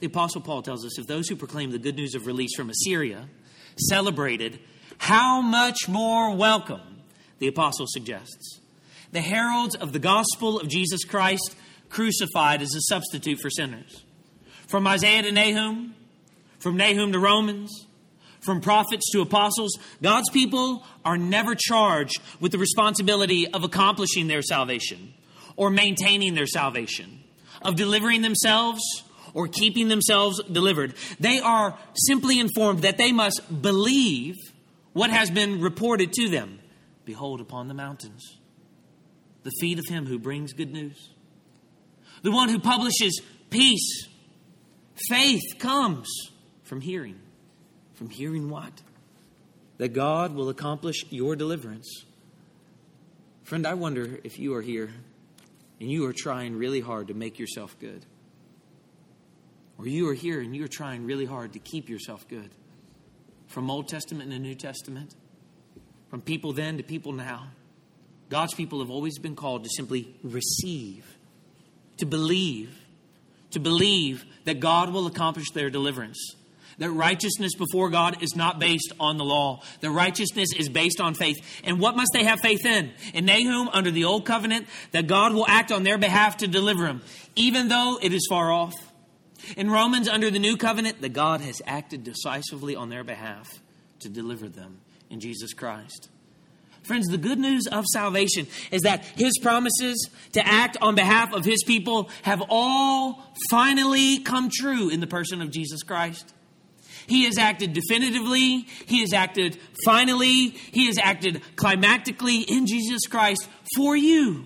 The 0.00 0.06
Apostle 0.06 0.40
Paul 0.40 0.62
tells 0.62 0.84
us 0.84 0.98
if 0.98 1.06
those 1.06 1.28
who 1.28 1.36
proclaim 1.36 1.70
the 1.70 1.78
good 1.78 1.96
news 1.96 2.14
of 2.14 2.26
release 2.26 2.54
from 2.56 2.70
Assyria 2.70 3.28
celebrated, 3.76 4.58
how 4.98 5.40
much 5.40 5.88
more 5.88 6.34
welcome, 6.34 7.02
the 7.38 7.48
Apostle 7.48 7.86
suggests. 7.88 8.60
The 9.12 9.20
heralds 9.20 9.74
of 9.74 9.92
the 9.92 9.98
gospel 9.98 10.58
of 10.58 10.68
Jesus 10.68 11.04
Christ 11.04 11.54
crucified 11.88 12.62
as 12.62 12.74
a 12.74 12.80
substitute 12.82 13.40
for 13.40 13.50
sinners. 13.50 14.04
From 14.66 14.86
Isaiah 14.86 15.22
to 15.22 15.32
Nahum, 15.32 15.94
from 16.58 16.76
Nahum 16.76 17.12
to 17.12 17.18
Romans, 17.18 17.86
from 18.40 18.60
prophets 18.60 19.10
to 19.12 19.20
apostles, 19.20 19.78
God's 20.02 20.30
people 20.30 20.84
are 21.04 21.18
never 21.18 21.54
charged 21.54 22.20
with 22.40 22.52
the 22.52 22.58
responsibility 22.58 23.46
of 23.46 23.64
accomplishing 23.64 24.28
their 24.28 24.42
salvation 24.42 25.14
or 25.56 25.70
maintaining 25.70 26.34
their 26.34 26.46
salvation, 26.46 27.22
of 27.62 27.76
delivering 27.76 28.22
themselves 28.22 28.82
or 29.34 29.46
keeping 29.46 29.88
themselves 29.88 30.42
delivered. 30.50 30.94
They 31.18 31.38
are 31.38 31.78
simply 31.94 32.40
informed 32.40 32.82
that 32.82 32.98
they 32.98 33.12
must 33.12 33.62
believe 33.62 34.36
what 34.92 35.10
has 35.10 35.30
been 35.30 35.60
reported 35.60 36.12
to 36.14 36.28
them. 36.28 36.58
Behold, 37.04 37.40
upon 37.40 37.68
the 37.68 37.74
mountains, 37.74 38.38
the 39.42 39.52
feet 39.60 39.78
of 39.78 39.86
him 39.86 40.06
who 40.06 40.18
brings 40.18 40.52
good 40.52 40.72
news, 40.72 41.10
the 42.22 42.32
one 42.32 42.48
who 42.48 42.58
publishes 42.58 43.20
peace. 43.50 44.08
Faith 45.08 45.58
comes 45.58 46.08
from 46.62 46.80
hearing. 46.80 47.18
From 48.00 48.08
hearing 48.08 48.48
what? 48.48 48.72
That 49.76 49.92
God 49.92 50.34
will 50.34 50.48
accomplish 50.48 51.04
your 51.10 51.36
deliverance. 51.36 52.06
Friend, 53.42 53.66
I 53.66 53.74
wonder 53.74 54.18
if 54.24 54.38
you 54.38 54.54
are 54.54 54.62
here 54.62 54.90
and 55.78 55.90
you 55.90 56.06
are 56.06 56.14
trying 56.14 56.56
really 56.56 56.80
hard 56.80 57.08
to 57.08 57.14
make 57.14 57.38
yourself 57.38 57.78
good. 57.78 58.06
Or 59.76 59.86
you 59.86 60.08
are 60.08 60.14
here 60.14 60.40
and 60.40 60.56
you 60.56 60.64
are 60.64 60.68
trying 60.68 61.04
really 61.04 61.26
hard 61.26 61.52
to 61.52 61.58
keep 61.58 61.90
yourself 61.90 62.26
good. 62.26 62.48
From 63.48 63.70
Old 63.70 63.86
Testament 63.86 64.32
and 64.32 64.42
New 64.42 64.54
Testament, 64.54 65.14
from 66.08 66.22
people 66.22 66.54
then 66.54 66.78
to 66.78 66.82
people 66.82 67.12
now, 67.12 67.48
God's 68.30 68.54
people 68.54 68.80
have 68.80 68.90
always 68.90 69.18
been 69.18 69.36
called 69.36 69.64
to 69.64 69.70
simply 69.76 70.14
receive, 70.22 71.04
to 71.98 72.06
believe, 72.06 72.74
to 73.50 73.60
believe 73.60 74.24
that 74.46 74.58
God 74.58 74.90
will 74.90 75.06
accomplish 75.06 75.50
their 75.50 75.68
deliverance 75.68 76.34
that 76.80 76.90
righteousness 76.90 77.52
before 77.54 77.90
God 77.90 78.22
is 78.22 78.34
not 78.34 78.58
based 78.58 78.92
on 78.98 79.18
the 79.18 79.24
law. 79.24 79.62
The 79.80 79.90
righteousness 79.90 80.48
is 80.58 80.68
based 80.68 81.00
on 81.00 81.14
faith. 81.14 81.36
And 81.62 81.78
what 81.78 81.94
must 81.94 82.10
they 82.14 82.24
have 82.24 82.40
faith 82.40 82.64
in? 82.64 82.90
In 83.14 83.26
Nahum, 83.26 83.68
under 83.68 83.90
the 83.90 84.04
old 84.04 84.24
covenant, 84.24 84.66
that 84.92 85.06
God 85.06 85.34
will 85.34 85.46
act 85.46 85.70
on 85.70 85.82
their 85.82 85.98
behalf 85.98 86.38
to 86.38 86.48
deliver 86.48 86.86
them, 86.86 87.02
even 87.36 87.68
though 87.68 87.98
it 88.02 88.12
is 88.12 88.26
far 88.28 88.50
off. 88.50 88.74
In 89.56 89.70
Romans, 89.70 90.08
under 90.08 90.30
the 90.30 90.38
new 90.38 90.56
covenant, 90.56 91.02
that 91.02 91.12
God 91.12 91.42
has 91.42 91.60
acted 91.66 92.02
decisively 92.02 92.74
on 92.74 92.88
their 92.88 93.04
behalf 93.04 93.60
to 94.00 94.08
deliver 94.08 94.48
them 94.48 94.80
in 95.10 95.20
Jesus 95.20 95.52
Christ. 95.52 96.08
Friends, 96.82 97.08
the 97.08 97.18
good 97.18 97.38
news 97.38 97.66
of 97.66 97.84
salvation 97.92 98.46
is 98.70 98.82
that 98.82 99.04
His 99.04 99.34
promises 99.42 100.08
to 100.32 100.46
act 100.46 100.78
on 100.80 100.94
behalf 100.94 101.34
of 101.34 101.44
His 101.44 101.62
people 101.62 102.08
have 102.22 102.42
all 102.48 103.22
finally 103.50 104.18
come 104.20 104.48
true 104.50 104.88
in 104.88 105.00
the 105.00 105.06
person 105.06 105.42
of 105.42 105.50
Jesus 105.50 105.82
Christ. 105.82 106.32
He 107.10 107.24
has 107.24 107.38
acted 107.38 107.72
definitively. 107.72 108.68
He 108.86 109.00
has 109.00 109.12
acted 109.12 109.58
finally. 109.84 110.50
He 110.50 110.86
has 110.86 110.96
acted 110.96 111.42
climactically 111.56 112.44
in 112.48 112.68
Jesus 112.68 113.08
Christ 113.08 113.48
for 113.76 113.96
you, 113.96 114.44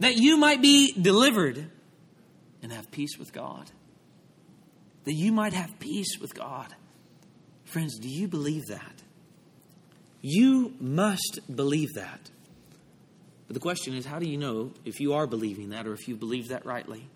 that 0.00 0.16
you 0.16 0.36
might 0.36 0.60
be 0.60 1.00
delivered 1.00 1.70
and 2.60 2.72
have 2.72 2.90
peace 2.90 3.16
with 3.20 3.32
God. 3.32 3.70
That 5.04 5.12
you 5.12 5.30
might 5.30 5.52
have 5.52 5.78
peace 5.78 6.18
with 6.20 6.34
God. 6.34 6.74
Friends, 7.66 7.96
do 8.00 8.08
you 8.08 8.26
believe 8.26 8.66
that? 8.66 9.02
You 10.22 10.74
must 10.80 11.38
believe 11.54 11.92
that. 11.94 12.30
But 13.46 13.54
the 13.54 13.60
question 13.60 13.94
is, 13.94 14.06
how 14.06 14.18
do 14.18 14.28
you 14.28 14.38
know 14.38 14.72
if 14.84 14.98
you 14.98 15.14
are 15.14 15.28
believing 15.28 15.70
that 15.70 15.86
or 15.86 15.92
if 15.92 16.08
you 16.08 16.16
believe 16.16 16.48
that 16.48 16.66
rightly? 16.66 17.06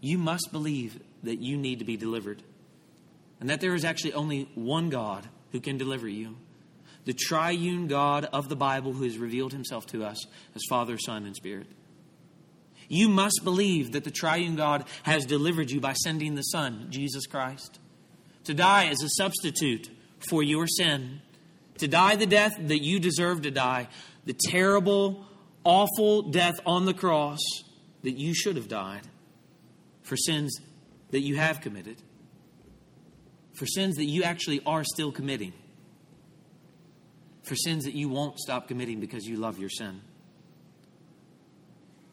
You 0.00 0.18
must 0.18 0.50
believe 0.52 1.00
that 1.24 1.40
you 1.40 1.56
need 1.56 1.80
to 1.80 1.84
be 1.84 1.96
delivered 1.96 2.44
and 3.40 3.50
that 3.50 3.60
there 3.60 3.74
is 3.74 3.84
actually 3.84 4.14
only 4.14 4.48
one 4.54 4.88
God 4.90 5.28
who 5.52 5.60
can 5.60 5.78
deliver 5.78 6.08
you 6.08 6.36
the 7.06 7.14
triune 7.14 7.86
God 7.86 8.28
of 8.32 8.48
the 8.48 8.56
Bible 8.56 8.92
who 8.92 9.04
has 9.04 9.16
revealed 9.16 9.52
himself 9.52 9.86
to 9.86 10.04
us 10.04 10.26
as 10.54 10.62
Father, 10.68 10.98
Son, 10.98 11.24
and 11.24 11.34
Spirit. 11.34 11.68
You 12.88 13.08
must 13.08 13.40
believe 13.42 13.92
that 13.92 14.04
the 14.04 14.10
triune 14.10 14.56
God 14.56 14.84
has 15.04 15.24
delivered 15.24 15.70
you 15.70 15.80
by 15.80 15.92
sending 15.92 16.34
the 16.34 16.42
Son, 16.42 16.88
Jesus 16.90 17.26
Christ, 17.26 17.78
to 18.44 18.54
die 18.54 18.88
as 18.88 19.02
a 19.02 19.08
substitute 19.10 19.88
for 20.28 20.42
your 20.42 20.66
sin, 20.66 21.22
to 21.78 21.88
die 21.88 22.16
the 22.16 22.26
death 22.26 22.56
that 22.58 22.82
you 22.82 22.98
deserve 22.98 23.42
to 23.42 23.50
die, 23.50 23.88
the 24.24 24.34
terrible, 24.34 25.24
awful 25.62 26.22
death 26.22 26.58
on 26.66 26.86
the 26.86 26.94
cross 26.94 27.40
that 28.02 28.18
you 28.18 28.34
should 28.34 28.56
have 28.56 28.68
died 28.68 29.02
for 30.02 30.16
sins 30.16 30.60
that 31.10 31.20
you 31.20 31.36
have 31.36 31.60
committed 31.60 32.02
for 33.56 33.66
sins 33.66 33.96
that 33.96 34.04
you 34.04 34.22
actually 34.22 34.60
are 34.66 34.84
still 34.84 35.10
committing, 35.10 35.52
for 37.42 37.56
sins 37.56 37.84
that 37.84 37.94
you 37.94 38.08
won't 38.08 38.38
stop 38.38 38.68
committing 38.68 39.00
because 39.00 39.24
you 39.24 39.36
love 39.36 39.58
your 39.58 39.70
sin, 39.70 40.00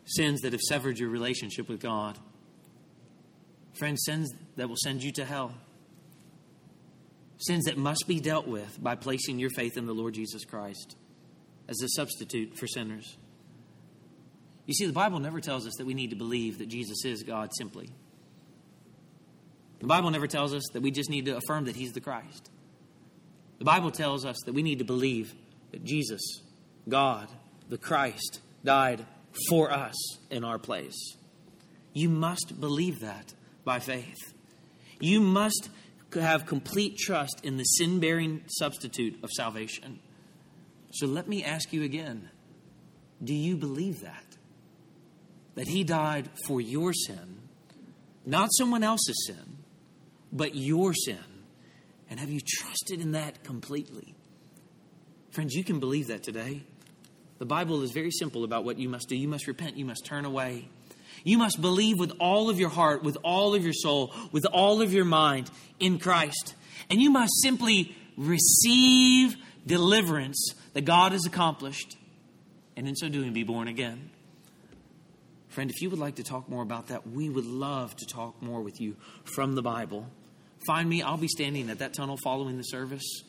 sins 0.06 0.42
that 0.42 0.54
have 0.54 0.62
severed 0.62 0.98
your 0.98 1.10
relationship 1.10 1.68
with 1.68 1.82
God, 1.82 2.18
friends, 3.74 4.04
sins 4.06 4.32
that 4.56 4.70
will 4.70 4.78
send 4.78 5.04
you 5.04 5.12
to 5.12 5.26
hell, 5.26 5.54
sins 7.38 7.66
that 7.66 7.78
must 7.78 8.06
be 8.08 8.22
dealt 8.22 8.48
with 8.48 8.82
by 8.82 8.96
placing 8.96 9.38
your 9.38 9.50
faith 9.50 9.76
in 9.76 9.86
the 9.86 9.94
Lord 9.94 10.14
Jesus 10.14 10.46
Christ 10.46 10.96
as 11.68 11.82
a 11.82 11.90
substitute 11.90 12.58
for 12.58 12.68
sinners. 12.68 13.18
You 14.66 14.74
see, 14.74 14.86
the 14.86 14.94
Bible 14.94 15.20
never 15.20 15.42
tells 15.42 15.68
us 15.68 15.74
that 15.78 15.86
we 15.86 15.94
need 15.94 16.12
to 16.12 16.16
believe 16.16 16.60
that 16.60 16.70
Jesus 16.70 17.04
is 17.04 17.24
God 17.24 17.52
simply. 17.58 17.90
The 19.84 19.90
Bible 19.90 20.12
never 20.12 20.28
tells 20.28 20.54
us 20.54 20.64
that 20.72 20.82
we 20.82 20.92
just 20.92 21.10
need 21.10 21.26
to 21.26 21.36
affirm 21.36 21.66
that 21.66 21.76
He's 21.76 21.92
the 21.92 22.00
Christ. 22.00 22.50
The 23.60 23.66
Bible 23.66 23.92
tells 23.92 24.24
us 24.24 24.38
that 24.46 24.54
we 24.54 24.64
need 24.64 24.80
to 24.80 24.86
believe 24.86 25.36
that 25.72 25.84
Jesus, 25.84 26.22
God, 26.88 27.28
the 27.68 27.78
Christ, 27.78 28.40
died 28.64 29.06
for 29.50 29.74
us 29.74 29.94
in 30.30 30.46
our 30.46 30.58
place. 30.58 31.18
You 31.92 32.08
must 32.08 32.62
believe 32.62 33.02
that 33.02 33.34
by 33.66 33.80
faith. 33.80 34.34
You 35.02 35.20
must 35.20 35.70
have 36.14 36.46
complete 36.46 36.98
trust 36.98 37.42
in 37.44 37.58
the 37.58 37.66
sin 37.66 38.00
bearing 38.00 38.46
substitute 38.48 39.22
of 39.22 39.32
salvation. 39.32 40.00
So 40.94 41.08
let 41.08 41.28
me 41.28 41.44
ask 41.44 41.74
you 41.74 41.84
again 41.84 42.30
do 43.22 43.34
you 43.34 43.58
believe 43.58 44.00
that? 44.00 44.38
That 45.56 45.68
he 45.68 45.84
died 45.84 46.30
for 46.48 46.62
your 46.62 46.94
sin, 46.94 47.42
not 48.26 48.48
someone 48.54 48.82
else's 48.82 49.26
sin, 49.28 49.53
but 50.34 50.56
your 50.56 50.94
sin. 50.94 51.20
And 52.10 52.20
have 52.20 52.30
you 52.30 52.42
trusted 52.46 53.00
in 53.00 53.14
that 53.14 53.44
completely? 53.44 54.16
Friends, 55.32 55.54
you 55.54 55.64
can 55.64 55.80
believe 55.80 56.08
that 56.08 56.24
today. 56.24 56.64
The 57.40 57.46
Bible 57.46 57.82
is 57.82 57.92
very 57.92 58.12
simple 58.12 58.44
about 58.44 58.66
what 58.66 58.78
you 58.78 58.90
must 58.90 59.10
do. 59.10 59.16
You 59.16 59.28
must 59.28 59.48
repent, 59.48 59.78
you 59.78 59.86
must 59.86 60.06
turn 60.06 60.26
away. 60.26 60.68
You 61.24 61.38
must 61.38 61.62
believe 61.62 62.00
with 62.00 62.12
all 62.20 62.50
of 62.50 62.60
your 62.60 62.70
heart, 62.70 63.04
with 63.04 63.18
all 63.24 63.56
of 63.56 63.64
your 63.64 63.74
soul, 63.74 64.14
with 64.32 64.46
all 64.46 64.82
of 64.82 64.94
your 64.94 65.06
mind 65.06 65.50
in 65.80 66.00
Christ. 66.00 66.56
And 66.90 67.02
you 67.02 67.10
must 67.10 67.32
simply 67.42 67.96
receive 68.18 69.36
deliverance 69.66 70.54
that 70.74 70.82
God 70.82 71.12
has 71.14 71.26
accomplished, 71.26 71.98
and 72.76 72.88
in 72.88 72.96
so 72.96 73.08
doing, 73.08 73.34
be 73.34 73.44
born 73.44 73.68
again. 73.68 74.10
Friend, 75.48 75.70
if 75.70 75.82
you 75.82 75.90
would 75.90 76.00
like 76.00 76.16
to 76.16 76.24
talk 76.24 76.50
more 76.50 76.64
about 76.64 76.88
that, 76.88 77.08
we 77.08 77.30
would 77.30 77.46
love 77.46 77.96
to 77.96 78.06
talk 78.06 78.42
more 78.42 78.62
with 78.62 78.82
you 78.82 78.96
from 79.24 79.56
the 79.56 79.62
Bible. 79.62 80.08
Find 80.68 80.88
me, 80.90 81.02
I'll 81.02 81.18
be 81.18 81.28
standing 81.28 81.70
at 81.70 81.80
that 81.80 81.94
tunnel 81.94 82.18
following 82.24 82.58
the 82.58 82.64
service. 82.64 83.24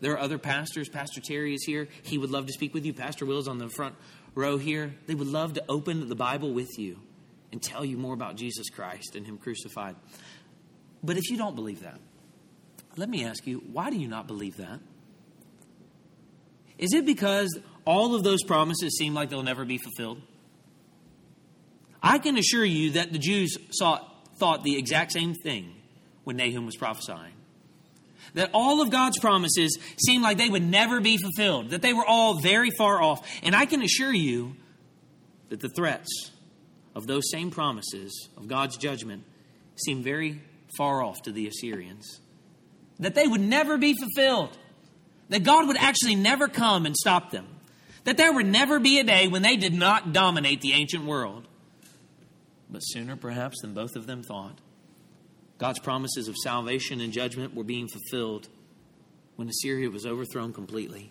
There 0.00 0.12
are 0.12 0.18
other 0.18 0.38
pastors. 0.38 0.88
Pastor 0.88 1.20
Terry 1.20 1.54
is 1.54 1.64
here. 1.64 1.88
He 2.02 2.18
would 2.18 2.30
love 2.30 2.46
to 2.46 2.52
speak 2.52 2.74
with 2.74 2.84
you. 2.84 2.92
Pastor 2.92 3.24
Will's 3.24 3.48
on 3.48 3.58
the 3.58 3.68
front 3.68 3.94
row 4.34 4.58
here. 4.58 4.94
They 5.06 5.14
would 5.14 5.28
love 5.28 5.54
to 5.54 5.64
open 5.68 6.08
the 6.08 6.16
Bible 6.16 6.52
with 6.52 6.78
you 6.78 6.98
and 7.52 7.62
tell 7.62 7.84
you 7.84 7.96
more 7.96 8.14
about 8.14 8.36
Jesus 8.36 8.68
Christ 8.68 9.14
and 9.14 9.24
Him 9.24 9.38
crucified. 9.38 9.96
But 11.02 11.16
if 11.16 11.30
you 11.30 11.36
don't 11.36 11.54
believe 11.54 11.82
that, 11.82 12.00
let 12.96 13.08
me 13.08 13.24
ask 13.24 13.46
you, 13.46 13.62
why 13.72 13.90
do 13.90 13.96
you 13.96 14.08
not 14.08 14.26
believe 14.26 14.56
that? 14.56 14.80
Is 16.78 16.92
it 16.92 17.06
because 17.06 17.56
all 17.84 18.14
of 18.14 18.24
those 18.24 18.42
promises 18.42 18.96
seem 18.98 19.14
like 19.14 19.30
they'll 19.30 19.42
never 19.42 19.64
be 19.64 19.78
fulfilled? 19.78 20.20
I 22.02 22.18
can 22.18 22.36
assure 22.36 22.64
you 22.64 22.92
that 22.92 23.12
the 23.12 23.18
Jews 23.18 23.56
saw, 23.70 24.00
thought 24.36 24.64
the 24.64 24.76
exact 24.76 25.12
same 25.12 25.34
thing 25.34 25.73
when 26.24 26.36
Nahum 26.36 26.66
was 26.66 26.76
prophesying 26.76 27.34
that 28.34 28.50
all 28.52 28.82
of 28.82 28.90
God's 28.90 29.18
promises 29.18 29.78
seemed 30.04 30.22
like 30.22 30.38
they 30.38 30.48
would 30.48 30.62
never 30.62 31.00
be 31.00 31.16
fulfilled, 31.16 31.70
that 31.70 31.82
they 31.82 31.92
were 31.92 32.04
all 32.06 32.40
very 32.40 32.70
far 32.76 33.00
off. 33.00 33.26
And 33.42 33.54
I 33.54 33.66
can 33.66 33.82
assure 33.82 34.12
you 34.12 34.56
that 35.48 35.60
the 35.60 35.68
threats 35.68 36.30
of 36.94 37.06
those 37.06 37.30
same 37.30 37.50
promises 37.50 38.28
of 38.36 38.48
God's 38.48 38.76
judgment 38.76 39.24
seem 39.76 40.02
very 40.02 40.40
far 40.76 41.02
off 41.02 41.22
to 41.22 41.32
the 41.32 41.46
Assyrians, 41.46 42.20
that 42.98 43.14
they 43.14 43.26
would 43.26 43.40
never 43.40 43.78
be 43.78 43.94
fulfilled, 43.94 44.56
that 45.28 45.42
God 45.42 45.68
would 45.68 45.76
actually 45.76 46.16
never 46.16 46.48
come 46.48 46.86
and 46.86 46.96
stop 46.96 47.30
them, 47.30 47.46
that 48.04 48.16
there 48.16 48.32
would 48.32 48.46
never 48.46 48.80
be 48.80 48.98
a 48.98 49.04
day 49.04 49.28
when 49.28 49.42
they 49.42 49.56
did 49.56 49.74
not 49.74 50.12
dominate 50.12 50.60
the 50.60 50.72
ancient 50.72 51.04
world. 51.04 51.46
But 52.68 52.80
sooner, 52.80 53.16
perhaps, 53.16 53.60
than 53.60 53.74
both 53.74 53.94
of 53.94 54.06
them 54.06 54.22
thought, 54.22 54.58
God's 55.58 55.78
promises 55.78 56.28
of 56.28 56.36
salvation 56.36 57.00
and 57.00 57.12
judgment 57.12 57.54
were 57.54 57.64
being 57.64 57.88
fulfilled 57.88 58.48
when 59.36 59.48
Assyria 59.48 59.90
was 59.90 60.06
overthrown 60.06 60.52
completely. 60.52 61.10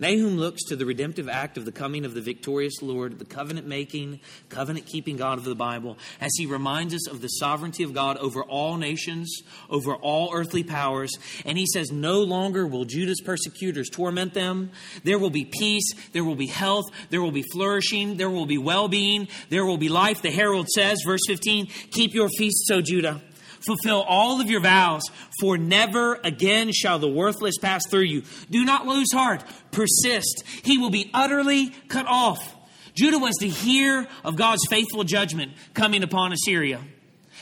Nahum 0.00 0.36
looks 0.36 0.62
to 0.64 0.76
the 0.76 0.86
redemptive 0.86 1.28
act 1.28 1.56
of 1.58 1.64
the 1.64 1.72
coming 1.72 2.04
of 2.04 2.14
the 2.14 2.20
victorious 2.20 2.80
Lord, 2.82 3.18
the 3.18 3.24
covenant 3.24 3.66
making, 3.66 4.20
covenant 4.48 4.86
keeping 4.86 5.16
God 5.16 5.38
of 5.38 5.44
the 5.44 5.56
Bible, 5.56 5.98
as 6.20 6.30
he 6.38 6.46
reminds 6.46 6.94
us 6.94 7.08
of 7.08 7.20
the 7.20 7.28
sovereignty 7.28 7.82
of 7.82 7.92
God 7.92 8.16
over 8.18 8.44
all 8.44 8.76
nations, 8.76 9.42
over 9.68 9.96
all 9.96 10.30
earthly 10.32 10.62
powers. 10.62 11.10
And 11.44 11.58
he 11.58 11.66
says, 11.66 11.90
No 11.90 12.20
longer 12.20 12.64
will 12.64 12.84
Judah's 12.84 13.20
persecutors 13.24 13.90
torment 13.90 14.34
them. 14.34 14.70
There 15.02 15.18
will 15.18 15.30
be 15.30 15.44
peace, 15.44 15.90
there 16.12 16.24
will 16.24 16.36
be 16.36 16.46
health, 16.46 16.84
there 17.10 17.20
will 17.20 17.32
be 17.32 17.44
flourishing, 17.52 18.18
there 18.18 18.30
will 18.30 18.46
be 18.46 18.58
well 18.58 18.86
being, 18.86 19.26
there 19.50 19.64
will 19.64 19.78
be 19.78 19.88
life. 19.88 20.22
The 20.22 20.30
herald 20.30 20.68
says, 20.68 21.02
verse 21.04 21.22
15, 21.26 21.66
Keep 21.90 22.14
your 22.14 22.28
feasts, 22.28 22.70
O 22.70 22.80
Judah. 22.80 23.20
Fulfill 23.60 24.02
all 24.02 24.40
of 24.40 24.50
your 24.50 24.60
vows, 24.60 25.02
for 25.40 25.58
never 25.58 26.20
again 26.24 26.72
shall 26.72 26.98
the 26.98 27.08
worthless 27.08 27.58
pass 27.58 27.82
through 27.90 28.02
you. 28.02 28.22
Do 28.50 28.64
not 28.64 28.86
lose 28.86 29.12
heart. 29.12 29.44
Persist. 29.70 30.44
He 30.62 30.78
will 30.78 30.90
be 30.90 31.10
utterly 31.12 31.70
cut 31.88 32.06
off. 32.06 32.56
Judah 32.94 33.18
was 33.18 33.36
to 33.36 33.48
hear 33.48 34.08
of 34.24 34.36
God's 34.36 34.66
faithful 34.68 35.04
judgment 35.04 35.52
coming 35.74 36.02
upon 36.02 36.32
Assyria. 36.32 36.80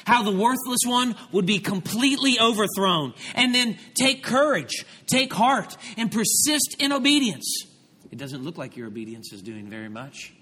How 0.04 0.22
the 0.22 0.30
worthless 0.30 0.80
one 0.84 1.16
would 1.32 1.46
be 1.46 1.58
completely 1.58 2.38
overthrown. 2.38 3.14
And 3.34 3.54
then 3.54 3.78
take 3.98 4.22
courage, 4.22 4.84
take 5.06 5.32
heart, 5.32 5.76
and 5.96 6.12
persist 6.12 6.76
in 6.78 6.92
obedience. 6.92 7.66
It 8.10 8.18
doesn't 8.18 8.44
look 8.44 8.56
like 8.56 8.76
your 8.76 8.86
obedience 8.86 9.32
is 9.32 9.42
doing 9.42 9.68
very 9.68 9.88
much, 9.88 10.32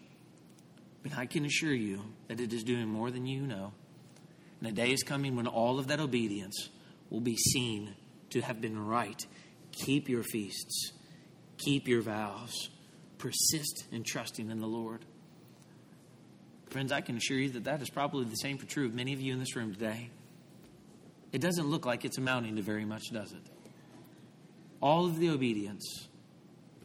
but 1.03 1.17
I 1.17 1.27
can 1.27 1.45
assure 1.45 1.73
you 1.73 2.03
that 2.29 2.41
it 2.41 2.53
is 2.53 2.63
doing 2.63 2.89
more 2.89 3.11
than 3.11 3.27
you 3.27 3.43
know. 3.47 3.73
And 4.65 4.73
a 4.73 4.83
day 4.83 4.93
is 4.93 5.03
coming 5.03 5.37
when 5.37 5.47
all 5.47 5.79
of 5.79 5.89
that 5.89 6.01
obedience 6.01 6.71
will 7.11 7.21
be 7.21 7.37
seen 7.37 7.95
to 8.31 8.41
have 8.41 8.63
been 8.63 8.87
right. 8.87 9.21
Keep 9.73 10.09
your 10.09 10.23
feasts, 10.23 10.93
keep 11.59 11.87
your 11.87 12.01
vows, 12.01 12.71
persist 13.19 13.85
in 13.93 14.05
trusting 14.05 14.49
in 14.49 14.61
the 14.61 14.67
Lord. 14.67 15.05
Friends, 16.71 16.93
I 16.93 17.03
can 17.03 17.19
assure 17.19 17.37
you 17.37 17.51
that 17.51 17.65
that 17.65 17.83
is 17.83 17.91
probably 17.91 18.25
the 18.25 18.37
same 18.37 18.57
for 18.57 18.65
true 18.65 18.87
of 18.87 18.95
many 18.95 19.13
of 19.13 19.21
you 19.21 19.35
in 19.35 19.39
this 19.39 19.55
room 19.55 19.75
today. 19.75 20.09
It 21.31 21.43
doesn't 21.43 21.67
look 21.67 21.85
like 21.85 22.07
it's 22.07 22.17
amounting 22.17 22.57
to 22.57 22.63
very 22.63 22.87
much, 22.87 23.03
does 23.13 23.33
it? 23.33 23.43
All 24.81 25.05
of 25.05 25.19
the 25.19 25.29
obedience 25.29 26.09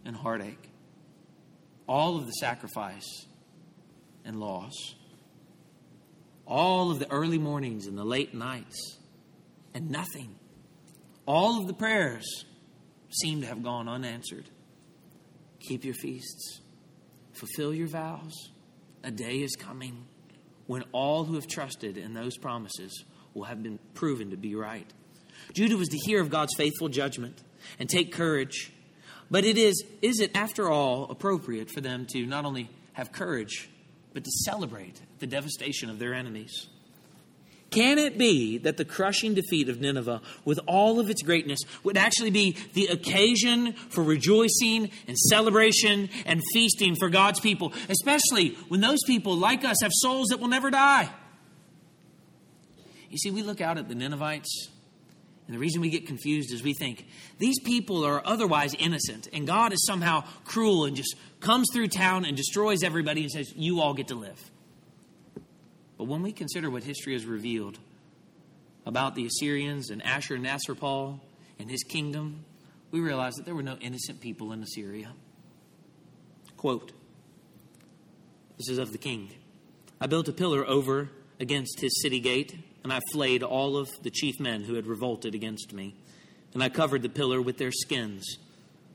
and 0.03 0.17
heartache, 0.17 0.69
all 1.87 2.17
of 2.17 2.25
the 2.25 2.33
sacrifice 2.33 3.25
and 4.25 4.37
loss 4.37 4.95
all 6.49 6.89
of 6.89 6.99
the 6.99 7.09
early 7.11 7.37
mornings 7.37 7.85
and 7.85 7.97
the 7.97 8.03
late 8.03 8.33
nights, 8.33 8.97
and 9.73 9.89
nothing. 9.89 10.35
All 11.27 11.59
of 11.59 11.67
the 11.67 11.73
prayers 11.73 12.43
seem 13.11 13.41
to 13.41 13.47
have 13.47 13.63
gone 13.63 13.87
unanswered. 13.87 14.49
Keep 15.59 15.85
your 15.85 15.93
feasts, 15.93 16.59
fulfill 17.33 17.73
your 17.73 17.87
vows. 17.87 18.33
A 19.03 19.11
day 19.11 19.37
is 19.37 19.55
coming 19.55 20.05
when 20.65 20.83
all 20.91 21.23
who 21.23 21.35
have 21.35 21.47
trusted 21.47 21.97
in 21.97 22.13
those 22.13 22.35
promises 22.37 23.05
will 23.33 23.45
have 23.45 23.61
been 23.61 23.79
proven 23.93 24.31
to 24.31 24.37
be 24.37 24.55
right. 24.55 24.91
Judah 25.53 25.77
was 25.77 25.87
to 25.89 25.97
hear 25.97 26.19
of 26.19 26.29
God's 26.29 26.53
faithful 26.57 26.89
judgment 26.89 27.41
and 27.79 27.87
take 27.87 28.11
courage. 28.11 28.71
But 29.31 29.45
it 29.45 29.57
is, 29.57 29.83
is 30.01 30.19
it 30.19 30.31
after 30.35 30.69
all 30.69 31.09
appropriate 31.09 31.69
for 31.69 31.81
them 31.81 32.05
to 32.09 32.25
not 32.25 32.45
only 32.45 32.69
have 32.93 33.11
courage, 33.11 33.69
but 34.13 34.23
to 34.23 34.31
celebrate 34.45 35.01
the 35.19 35.27
devastation 35.27 35.89
of 35.89 35.99
their 35.99 36.13
enemies. 36.13 36.67
Can 37.71 37.99
it 37.99 38.17
be 38.17 38.57
that 38.59 38.77
the 38.77 38.85
crushing 38.85 39.35
defeat 39.35 39.69
of 39.69 39.79
Nineveh, 39.79 40.21
with 40.43 40.59
all 40.65 40.99
of 40.99 41.09
its 41.09 41.21
greatness, 41.21 41.59
would 41.83 41.97
actually 41.97 42.31
be 42.31 42.57
the 42.73 42.87
occasion 42.87 43.73
for 43.73 44.03
rejoicing 44.03 44.89
and 45.07 45.15
celebration 45.15 46.09
and 46.25 46.41
feasting 46.51 46.95
for 46.95 47.09
God's 47.09 47.39
people, 47.39 47.73
especially 47.87 48.57
when 48.69 48.81
those 48.81 48.99
people, 49.05 49.35
like 49.35 49.63
us, 49.63 49.77
have 49.83 49.91
souls 49.93 50.29
that 50.29 50.39
will 50.39 50.47
never 50.47 50.71
die? 50.71 51.09
You 53.09 53.17
see, 53.17 53.29
we 53.29 53.43
look 53.43 53.61
out 53.61 53.77
at 53.77 53.87
the 53.87 53.95
Ninevites, 53.95 54.69
and 55.49 55.55
the 55.55 55.59
reason 55.59 55.81
we 55.81 55.89
get 55.89 56.05
confused 56.05 56.53
is 56.53 56.61
we 56.61 56.75
think 56.75 57.07
these 57.39 57.59
people 57.59 58.05
are 58.05 58.21
otherwise 58.23 58.75
innocent, 58.75 59.27
and 59.33 59.47
God 59.47 59.73
is 59.73 59.83
somehow 59.83 60.23
cruel 60.45 60.85
and 60.85 60.95
just 60.95 61.15
comes 61.39 61.65
through 61.73 61.87
town 61.87 62.23
and 62.23 62.37
destroys 62.37 62.83
everybody 62.83 63.23
and 63.23 63.31
says, 63.31 63.51
You 63.55 63.81
all 63.81 63.95
get 63.95 64.09
to 64.09 64.15
live. 64.15 64.51
But 65.97 66.03
when 66.03 66.21
we 66.21 66.33
consider 66.33 66.69
what 66.69 66.83
history 66.83 67.13
has 67.13 67.25
revealed 67.25 67.79
about 68.85 69.15
the 69.15 69.25
Assyrians 69.25 69.89
and 69.89 70.05
Ashur-nasir-pal 70.05 71.19
and 71.57 71.71
his 71.71 71.81
kingdom, 71.81 72.45
we 72.91 72.99
realize 72.99 73.33
that 73.33 73.45
there 73.45 73.55
were 73.55 73.63
no 73.63 73.77
innocent 73.77 74.21
people 74.21 74.51
in 74.51 74.61
Assyria. 74.61 75.13
Quote 76.57 76.91
This 78.57 78.69
is 78.69 78.77
of 78.77 78.91
the 78.91 78.99
king. 78.99 79.31
I 79.99 80.05
built 80.05 80.27
a 80.27 80.31
pillar 80.31 80.63
over 80.63 81.09
against 81.39 81.79
his 81.79 81.99
city 82.03 82.19
gate, 82.19 82.55
and 82.83 82.93
I 82.93 82.99
flayed 83.11 83.43
all 83.43 83.77
of 83.77 83.89
the 84.03 84.11
chief 84.11 84.39
men 84.39 84.63
who 84.63 84.75
had 84.75 84.87
revolted 84.87 85.35
against 85.35 85.73
me. 85.73 85.95
And 86.53 86.63
I 86.63 86.69
covered 86.69 87.01
the 87.01 87.09
pillar 87.09 87.41
with 87.41 87.57
their 87.57 87.71
skins. 87.71 88.37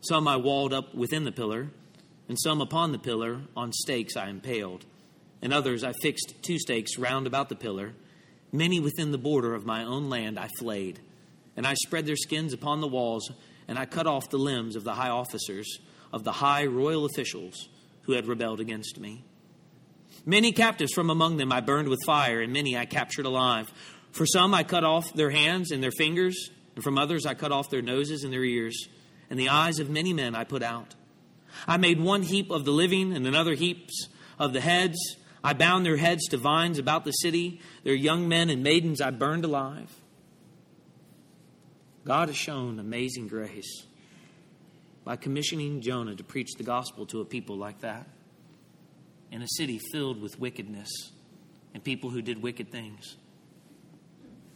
Some 0.01 0.27
I 0.27 0.37
walled 0.37 0.73
up 0.73 0.95
within 0.95 1.25
the 1.25 1.33
pillar, 1.33 1.69
and 2.29 2.39
some 2.41 2.61
upon 2.61 2.93
the 2.93 2.99
pillar 2.99 3.43
on 3.57 3.73
stakes 3.73 4.17
I 4.17 4.29
impaled 4.29 4.85
and 5.45 5.53
others 5.53 5.85
I 5.85 5.93
fixed 5.93 6.35
two 6.43 6.59
stakes 6.59 6.99
round 6.99 7.27
about 7.27 7.51
the 7.51 7.55
pillar. 7.55 7.93
Many 8.51 8.81
within 8.81 9.13
the 9.13 9.19
border 9.19 9.55
of 9.55 9.67
my 9.67 9.85
own 9.85 10.09
land 10.09 10.39
I 10.39 10.49
flayed, 10.59 11.01
and 11.55 11.67
I 11.67 11.75
spread 11.75 12.07
their 12.07 12.17
skins 12.17 12.55
upon 12.55 12.81
the 12.81 12.89
walls, 12.89 13.31
and 13.69 13.79
I 13.79 13.85
cut 13.85 14.07
off 14.07 14.31
the 14.31 14.39
limbs 14.39 14.75
of 14.75 14.85
the 14.85 14.95
high 14.95 15.11
officers, 15.11 15.81
of 16.15 16.25
the 16.25 16.33
high 16.33 16.65
royal 16.65 17.05
officials 17.05 17.69
who 18.03 18.13
had 18.13 18.27
rebelled 18.27 18.59
against 18.59 18.99
me. 18.99 19.23
Many 20.27 20.53
captives 20.53 20.93
from 20.93 21.11
among 21.11 21.37
them 21.37 21.53
I 21.53 21.61
burned 21.61 21.89
with 21.89 22.03
fire, 22.05 22.41
and 22.41 22.53
many 22.53 22.77
I 22.79 22.87
captured 22.87 23.27
alive. 23.27 23.71
For 24.13 24.25
some 24.25 24.55
I 24.55 24.63
cut 24.63 24.85
off 24.85 25.13
their 25.13 25.31
hands 25.31 25.71
and 25.71 25.83
their 25.83 25.91
fingers, 25.91 26.51
and 26.75 26.83
from 26.83 26.97
others 26.97 27.27
I 27.27 27.35
cut 27.35 27.53
off 27.53 27.69
their 27.69 27.83
noses 27.83 28.25
and 28.25 28.33
their 28.33 28.45
ears, 28.45 28.89
and 29.29 29.39
the 29.39 29.51
eyes 29.51 29.79
of 29.79 29.91
many 29.91 30.13
men 30.13 30.35
I 30.35 30.45
put 30.45 30.63
out. 30.63 30.95
I 31.69 31.77
made 31.77 32.01
one 32.01 32.23
heap 32.23 32.51
of 32.51 32.65
the 32.65 32.73
living 32.73 33.13
and 33.13 33.27
another 33.27 33.55
heaps 33.55 34.09
of 34.39 34.53
the 34.53 34.61
heads. 34.61 34.97
I 35.43 35.53
bound 35.53 35.85
their 35.85 35.99
heads 35.99 36.27
to 36.29 36.39
vines 36.39 36.79
about 36.79 37.05
the 37.05 37.13
city. 37.13 37.61
Their 37.85 37.95
young 37.95 38.27
men 38.27 38.49
and 38.49 38.63
maidens 38.63 39.01
I 39.01 39.11
burned 39.11 39.45
alive. 39.45 39.93
God 42.05 42.29
has 42.29 42.37
shown 42.37 42.79
amazing 42.79 43.29
grace 43.29 43.85
by 45.05 45.17
commissioning 45.17 45.81
Jonah 45.81 46.15
to 46.17 46.25
preach 46.25 46.53
the 46.57 46.65
gospel 46.65 47.07
to 47.07 47.21
a 47.21 47.25
people 47.25 47.57
like 47.57 47.81
that 47.81 48.07
in 49.35 49.43
a 49.43 49.49
city 49.49 49.81
filled 49.91 50.23
with 50.23 50.39
wickedness 50.39 50.89
and 51.75 51.83
people 51.83 52.09
who 52.09 52.23
did 52.23 52.41
wicked 52.41 52.71
things. 52.71 53.17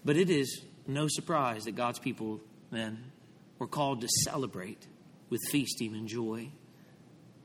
But 0.05 0.17
it 0.17 0.31
is 0.31 0.62
no 0.87 1.09
surprise 1.09 1.64
that 1.64 1.75
God's 1.75 1.99
people 1.99 2.41
then 2.71 3.11
were 3.59 3.67
called 3.67 4.03
to 4.03 4.09
celebrate 4.23 4.87
with 5.31 5.41
feasting 5.51 5.95
and 5.95 6.07
joy. 6.07 6.53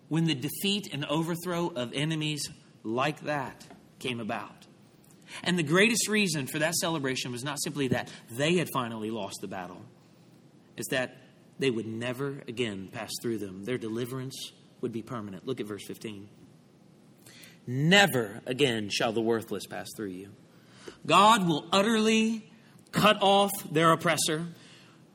When 0.10 0.26
the 0.26 0.36
defeat 0.36 0.94
and 0.94 1.06
overthrow 1.06 1.70
of 1.70 1.92
enemies 1.94 2.48
like 2.84 3.22
that 3.22 3.66
came 3.98 4.20
about. 4.20 4.68
And 5.44 5.58
the 5.58 5.64
greatest 5.64 6.08
reason 6.08 6.46
for 6.46 6.60
that 6.60 6.76
celebration 6.76 7.32
was 7.32 7.44
not 7.44 7.60
simply 7.64 7.88
that 7.88 8.12
they 8.30 8.58
had 8.58 8.70
finally 8.72 9.10
lost 9.10 9.38
the 9.42 9.48
battle, 9.48 9.82
it's 10.78 10.90
that 10.90 11.18
they 11.58 11.72
would 11.72 11.88
never 11.88 12.44
again 12.48 12.90
pass 12.92 13.10
through 13.24 13.40
them. 13.40 13.64
Their 13.64 13.80
deliverance 13.80 14.52
would 14.82 14.92
be 14.92 15.02
permanent. 15.02 15.48
Look 15.48 15.60
at 15.60 15.66
verse 15.66 15.84
15. 15.88 16.30
Never 17.66 18.42
again 18.46 18.90
shall 18.90 19.14
the 19.14 19.22
worthless 19.22 19.66
pass 19.66 19.90
through 19.96 20.10
you. 20.10 20.30
God 21.06 21.48
will 21.48 21.66
utterly 21.72 22.50
cut 22.92 23.18
off 23.22 23.52
their 23.72 23.92
oppressor. 23.92 24.48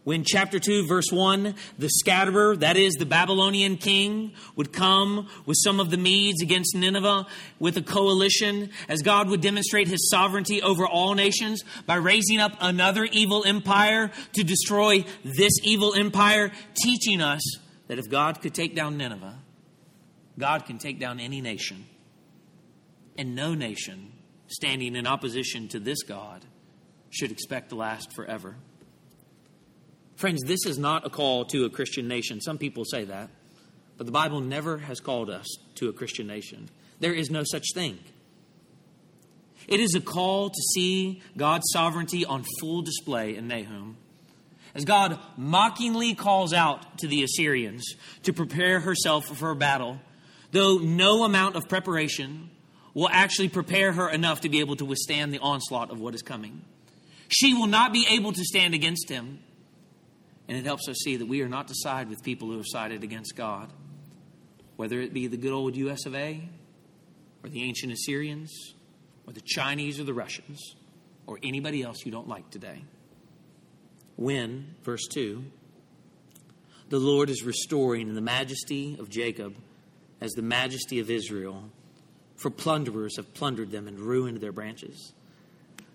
When 0.04 0.24
chapter 0.24 0.58
2, 0.58 0.86
verse 0.86 1.12
1, 1.12 1.54
the 1.78 1.90
scatterer, 1.90 2.56
that 2.56 2.78
is 2.78 2.94
the 2.94 3.04
Babylonian 3.04 3.76
king, 3.76 4.32
would 4.56 4.72
come 4.72 5.28
with 5.44 5.58
some 5.62 5.80
of 5.80 5.90
the 5.90 5.98
Medes 5.98 6.40
against 6.40 6.74
Nineveh 6.74 7.26
with 7.58 7.76
a 7.76 7.82
coalition, 7.82 8.70
as 8.88 9.02
God 9.02 9.28
would 9.28 9.42
demonstrate 9.42 9.86
his 9.86 10.08
sovereignty 10.08 10.62
over 10.62 10.86
all 10.86 11.12
nations 11.12 11.62
by 11.84 11.96
raising 11.96 12.40
up 12.40 12.52
another 12.58 13.04
evil 13.04 13.44
empire 13.44 14.10
to 14.32 14.42
destroy 14.42 15.04
this 15.24 15.52
evil 15.62 15.92
empire, 15.94 16.52
teaching 16.72 17.20
us 17.20 17.42
that 17.88 17.98
if 17.98 18.08
God 18.08 18.40
could 18.40 18.54
take 18.54 18.74
down 18.74 18.96
Nineveh, 18.96 19.36
God 20.38 20.64
can 20.64 20.78
take 20.78 20.98
down 20.98 21.20
any 21.20 21.42
nation. 21.42 21.84
And 23.18 23.34
no 23.34 23.54
nation 23.54 24.12
standing 24.46 24.96
in 24.96 25.06
opposition 25.06 25.68
to 25.68 25.80
this 25.80 26.02
God 26.04 26.44
should 27.10 27.32
expect 27.32 27.70
to 27.70 27.74
last 27.74 28.12
forever. 28.14 28.56
Friends, 30.16 30.42
this 30.46 30.64
is 30.66 30.78
not 30.78 31.06
a 31.06 31.10
call 31.10 31.44
to 31.46 31.64
a 31.64 31.70
Christian 31.70 32.08
nation. 32.08 32.40
Some 32.40 32.58
people 32.58 32.84
say 32.84 33.04
that, 33.04 33.30
but 33.96 34.06
the 34.06 34.12
Bible 34.12 34.40
never 34.40 34.78
has 34.78 35.00
called 35.00 35.30
us 35.30 35.46
to 35.76 35.88
a 35.88 35.92
Christian 35.92 36.26
nation. 36.26 36.68
There 37.00 37.12
is 37.12 37.30
no 37.30 37.42
such 37.44 37.66
thing. 37.74 37.98
It 39.66 39.80
is 39.80 39.94
a 39.94 40.00
call 40.00 40.50
to 40.50 40.62
see 40.74 41.22
God's 41.36 41.66
sovereignty 41.72 42.24
on 42.24 42.44
full 42.60 42.82
display 42.82 43.36
in 43.36 43.48
Nahum. 43.48 43.96
As 44.74 44.84
God 44.84 45.18
mockingly 45.36 46.14
calls 46.14 46.52
out 46.52 46.98
to 46.98 47.08
the 47.08 47.22
Assyrians 47.22 47.84
to 48.22 48.32
prepare 48.32 48.80
herself 48.80 49.26
for 49.26 49.54
battle, 49.54 50.00
though 50.52 50.78
no 50.78 51.24
amount 51.24 51.56
of 51.56 51.68
preparation 51.68 52.50
will 52.98 53.08
actually 53.12 53.48
prepare 53.48 53.92
her 53.92 54.08
enough 54.10 54.40
to 54.40 54.48
be 54.48 54.58
able 54.58 54.74
to 54.74 54.84
withstand 54.84 55.32
the 55.32 55.38
onslaught 55.38 55.92
of 55.92 56.00
what 56.00 56.16
is 56.16 56.22
coming. 56.22 56.62
She 57.28 57.54
will 57.54 57.68
not 57.68 57.92
be 57.92 58.04
able 58.10 58.32
to 58.32 58.42
stand 58.42 58.74
against 58.74 59.08
him. 59.08 59.38
And 60.48 60.58
it 60.58 60.64
helps 60.64 60.88
us 60.88 60.96
see 61.04 61.16
that 61.16 61.26
we 61.26 61.40
are 61.42 61.48
not 61.48 61.68
to 61.68 61.74
side 61.76 62.08
with 62.08 62.24
people 62.24 62.48
who 62.48 62.56
have 62.56 62.66
sided 62.66 63.04
against 63.04 63.36
God, 63.36 63.72
whether 64.74 65.00
it 65.00 65.14
be 65.14 65.28
the 65.28 65.36
good 65.36 65.52
old 65.52 65.76
US 65.76 66.06
of 66.06 66.16
A, 66.16 66.48
or 67.44 67.50
the 67.50 67.62
ancient 67.62 67.92
Assyrians, 67.92 68.74
or 69.28 69.32
the 69.32 69.42
Chinese 69.42 70.00
or 70.00 70.04
the 70.04 70.14
Russians, 70.14 70.74
or 71.28 71.38
anybody 71.40 71.84
else 71.84 72.04
you 72.04 72.10
don't 72.10 72.26
like 72.26 72.50
today. 72.50 72.82
When, 74.16 74.74
verse 74.82 75.06
2, 75.06 75.44
the 76.88 76.98
Lord 76.98 77.30
is 77.30 77.44
restoring 77.44 78.14
the 78.14 78.20
majesty 78.20 78.96
of 78.98 79.08
Jacob 79.08 79.54
as 80.20 80.32
the 80.32 80.42
majesty 80.42 80.98
of 80.98 81.10
Israel, 81.10 81.70
for 82.38 82.50
plunderers 82.50 83.16
have 83.16 83.34
plundered 83.34 83.70
them 83.70 83.86
and 83.88 83.98
ruined 83.98 84.40
their 84.40 84.52
branches 84.52 85.12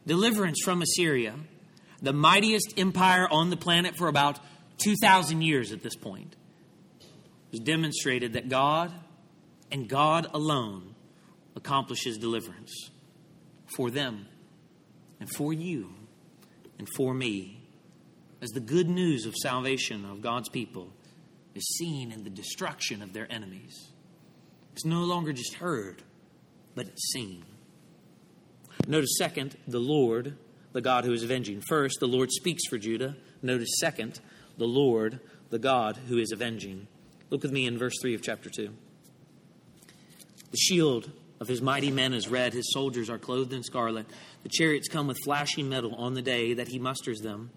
deliverance 0.05 0.59
from 0.63 0.81
Assyria, 0.81 1.35
the 2.01 2.13
mightiest 2.13 2.73
empire 2.77 3.27
on 3.29 3.49
the 3.49 3.57
planet 3.57 3.95
for 3.95 4.07
about 4.07 4.39
2,000 4.79 5.41
years 5.41 5.71
at 5.71 5.83
this 5.83 5.95
point, 5.95 6.35
has 7.51 7.59
demonstrated 7.59 8.33
that 8.33 8.49
God 8.49 8.93
and 9.71 9.87
God 9.87 10.27
alone 10.33 10.95
accomplishes 11.55 12.17
deliverance 12.17 12.89
for 13.75 13.89
them 13.89 14.27
and 15.19 15.29
for 15.35 15.53
you 15.53 15.93
and 16.77 16.87
for 16.95 17.13
me 17.13 17.61
as 18.41 18.49
the 18.49 18.59
good 18.59 18.89
news 18.89 19.25
of 19.25 19.35
salvation 19.35 20.05
of 20.05 20.21
God's 20.21 20.49
people 20.49 20.89
is 21.55 21.63
seen 21.77 22.11
in 22.11 22.23
the 22.23 22.29
destruction 22.29 23.01
of 23.01 23.13
their 23.13 23.31
enemies. 23.31 23.91
It's 24.73 24.83
no 24.83 25.03
longer 25.03 25.31
just 25.31 25.53
heard, 25.55 26.01
but 26.75 26.87
it's 26.87 27.11
seen. 27.11 27.43
Notice, 28.87 29.17
second, 29.17 29.57
the 29.67 29.79
Lord, 29.79 30.35
the 30.73 30.81
God 30.81 31.05
who 31.05 31.13
is 31.13 31.23
avenging. 31.23 31.61
First, 31.67 31.99
the 31.99 32.07
Lord 32.07 32.31
speaks 32.31 32.63
for 32.69 32.77
Judah. 32.77 33.15
Notice, 33.41 33.69
second, 33.79 34.19
the 34.57 34.67
Lord, 34.67 35.19
the 35.49 35.59
God 35.59 35.97
who 36.07 36.17
is 36.17 36.31
avenging. 36.31 36.87
Look 37.29 37.43
with 37.43 37.51
me 37.51 37.65
in 37.65 37.77
verse 37.77 37.93
3 38.01 38.15
of 38.15 38.21
chapter 38.21 38.49
2. 38.49 38.69
The 40.51 40.57
shield 40.57 41.11
of 41.39 41.47
his 41.47 41.61
mighty 41.61 41.91
men 41.91 42.13
is 42.13 42.27
red, 42.27 42.53
his 42.53 42.71
soldiers 42.71 43.09
are 43.09 43.17
clothed 43.17 43.53
in 43.53 43.63
scarlet. 43.63 44.05
The 44.43 44.49
chariots 44.49 44.87
come 44.87 45.07
with 45.07 45.17
flashing 45.23 45.69
metal 45.69 45.95
on 45.95 46.13
the 46.13 46.21
day 46.21 46.53
that 46.53 46.67
he 46.67 46.79
musters 46.79 47.21
them. 47.21 47.51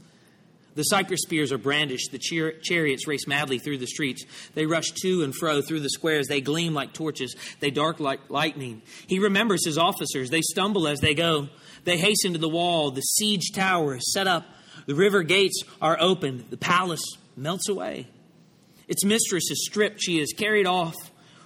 The 0.76 0.84
cypress 0.84 1.22
spears 1.22 1.52
are 1.52 1.58
brandished. 1.58 2.12
The 2.12 2.18
char- 2.18 2.52
chariots 2.62 3.08
race 3.08 3.26
madly 3.26 3.58
through 3.58 3.78
the 3.78 3.86
streets. 3.86 4.24
They 4.54 4.66
rush 4.66 4.90
to 5.02 5.22
and 5.22 5.34
fro 5.34 5.62
through 5.62 5.80
the 5.80 5.88
squares. 5.88 6.28
They 6.28 6.42
gleam 6.42 6.74
like 6.74 6.92
torches. 6.92 7.34
They 7.60 7.70
dark 7.70 7.98
like 7.98 8.20
lightning. 8.28 8.82
He 9.06 9.18
remembers 9.18 9.64
his 9.64 9.78
officers. 9.78 10.30
They 10.30 10.42
stumble 10.42 10.86
as 10.86 11.00
they 11.00 11.14
go. 11.14 11.48
They 11.84 11.96
hasten 11.96 12.34
to 12.34 12.38
the 12.38 12.48
wall. 12.48 12.90
The 12.90 13.00
siege 13.00 13.52
tower 13.52 13.96
is 13.96 14.12
set 14.12 14.26
up. 14.26 14.44
The 14.86 14.94
river 14.94 15.22
gates 15.22 15.62
are 15.80 15.96
opened. 15.98 16.46
The 16.50 16.58
palace 16.58 17.16
melts 17.36 17.68
away. 17.68 18.08
Its 18.86 19.04
mistress 19.04 19.50
is 19.50 19.64
stripped. 19.64 20.02
She 20.02 20.20
is 20.20 20.34
carried 20.36 20.66
off. 20.66 20.94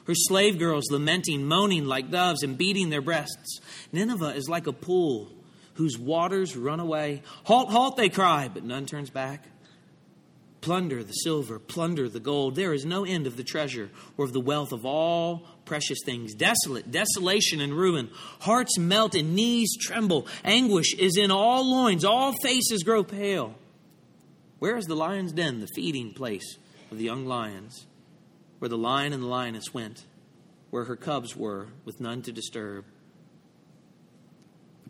Her 0.06 0.14
slave 0.14 0.58
girls 0.58 0.90
lamenting, 0.90 1.46
moaning 1.46 1.86
like 1.86 2.10
doves, 2.10 2.42
and 2.42 2.58
beating 2.58 2.90
their 2.90 3.00
breasts. 3.00 3.60
Nineveh 3.92 4.34
is 4.34 4.48
like 4.48 4.66
a 4.66 4.72
pool 4.72 5.30
whose 5.80 5.98
waters 5.98 6.58
run 6.58 6.78
away. 6.78 7.22
Halt, 7.44 7.70
halt, 7.70 7.96
they 7.96 8.10
cry, 8.10 8.50
but 8.52 8.62
none 8.62 8.84
turns 8.84 9.08
back. 9.08 9.46
Plunder 10.60 11.02
the 11.02 11.14
silver, 11.14 11.58
plunder 11.58 12.06
the 12.06 12.20
gold. 12.20 12.54
There 12.54 12.74
is 12.74 12.84
no 12.84 13.06
end 13.06 13.26
of 13.26 13.38
the 13.38 13.42
treasure 13.42 13.88
or 14.18 14.26
of 14.26 14.34
the 14.34 14.42
wealth 14.42 14.72
of 14.72 14.84
all 14.84 15.46
precious 15.64 16.00
things. 16.04 16.34
Desolate, 16.34 16.90
desolation 16.90 17.62
and 17.62 17.72
ruin. 17.72 18.10
Hearts 18.40 18.76
melt 18.78 19.14
and 19.14 19.34
knees 19.34 19.74
tremble. 19.80 20.26
Anguish 20.44 20.94
is 20.98 21.16
in 21.16 21.30
all 21.30 21.64
loins. 21.70 22.04
All 22.04 22.34
faces 22.42 22.82
grow 22.82 23.02
pale. 23.02 23.54
Where 24.58 24.76
is 24.76 24.84
the 24.84 24.94
lion's 24.94 25.32
den, 25.32 25.60
the 25.60 25.68
feeding 25.74 26.12
place 26.12 26.58
of 26.90 26.98
the 26.98 27.04
young 27.04 27.24
lions, 27.24 27.86
where 28.58 28.68
the 28.68 28.76
lion 28.76 29.14
and 29.14 29.22
the 29.22 29.28
lioness 29.28 29.72
went, 29.72 30.04
where 30.68 30.84
her 30.84 30.96
cubs 30.96 31.34
were, 31.34 31.68
with 31.86 32.02
none 32.02 32.20
to 32.20 32.32
disturb? 32.32 32.84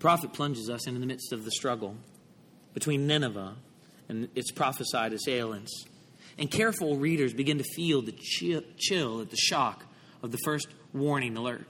The 0.01 0.05
prophet 0.05 0.33
plunges 0.33 0.71
us 0.71 0.87
into 0.87 0.99
the 0.99 1.05
midst 1.05 1.31
of 1.31 1.45
the 1.45 1.51
struggle 1.51 1.95
between 2.73 3.07
Nineveh 3.07 3.57
and 4.09 4.31
its 4.35 4.51
prophesied 4.51 5.13
assailants. 5.13 5.85
And 6.39 6.51
careful 6.51 6.97
readers 6.97 7.35
begin 7.35 7.59
to 7.59 7.65
feel 7.65 8.01
the 8.01 8.13
chill 8.79 9.21
at 9.21 9.29
the 9.29 9.37
shock 9.37 9.85
of 10.23 10.33
the 10.33 10.39
first 10.43 10.69
warning 10.95 11.37
alert. 11.37 11.67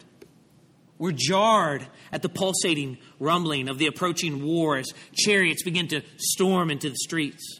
We're 0.96 1.10
jarred 1.10 1.84
at 2.12 2.22
the 2.22 2.28
pulsating 2.28 2.98
rumbling 3.18 3.68
of 3.68 3.78
the 3.78 3.88
approaching 3.88 4.44
war 4.44 4.76
as 4.76 4.94
chariots 5.12 5.64
begin 5.64 5.88
to 5.88 6.02
storm 6.16 6.70
into 6.70 6.88
the 6.88 6.98
streets. 6.98 7.58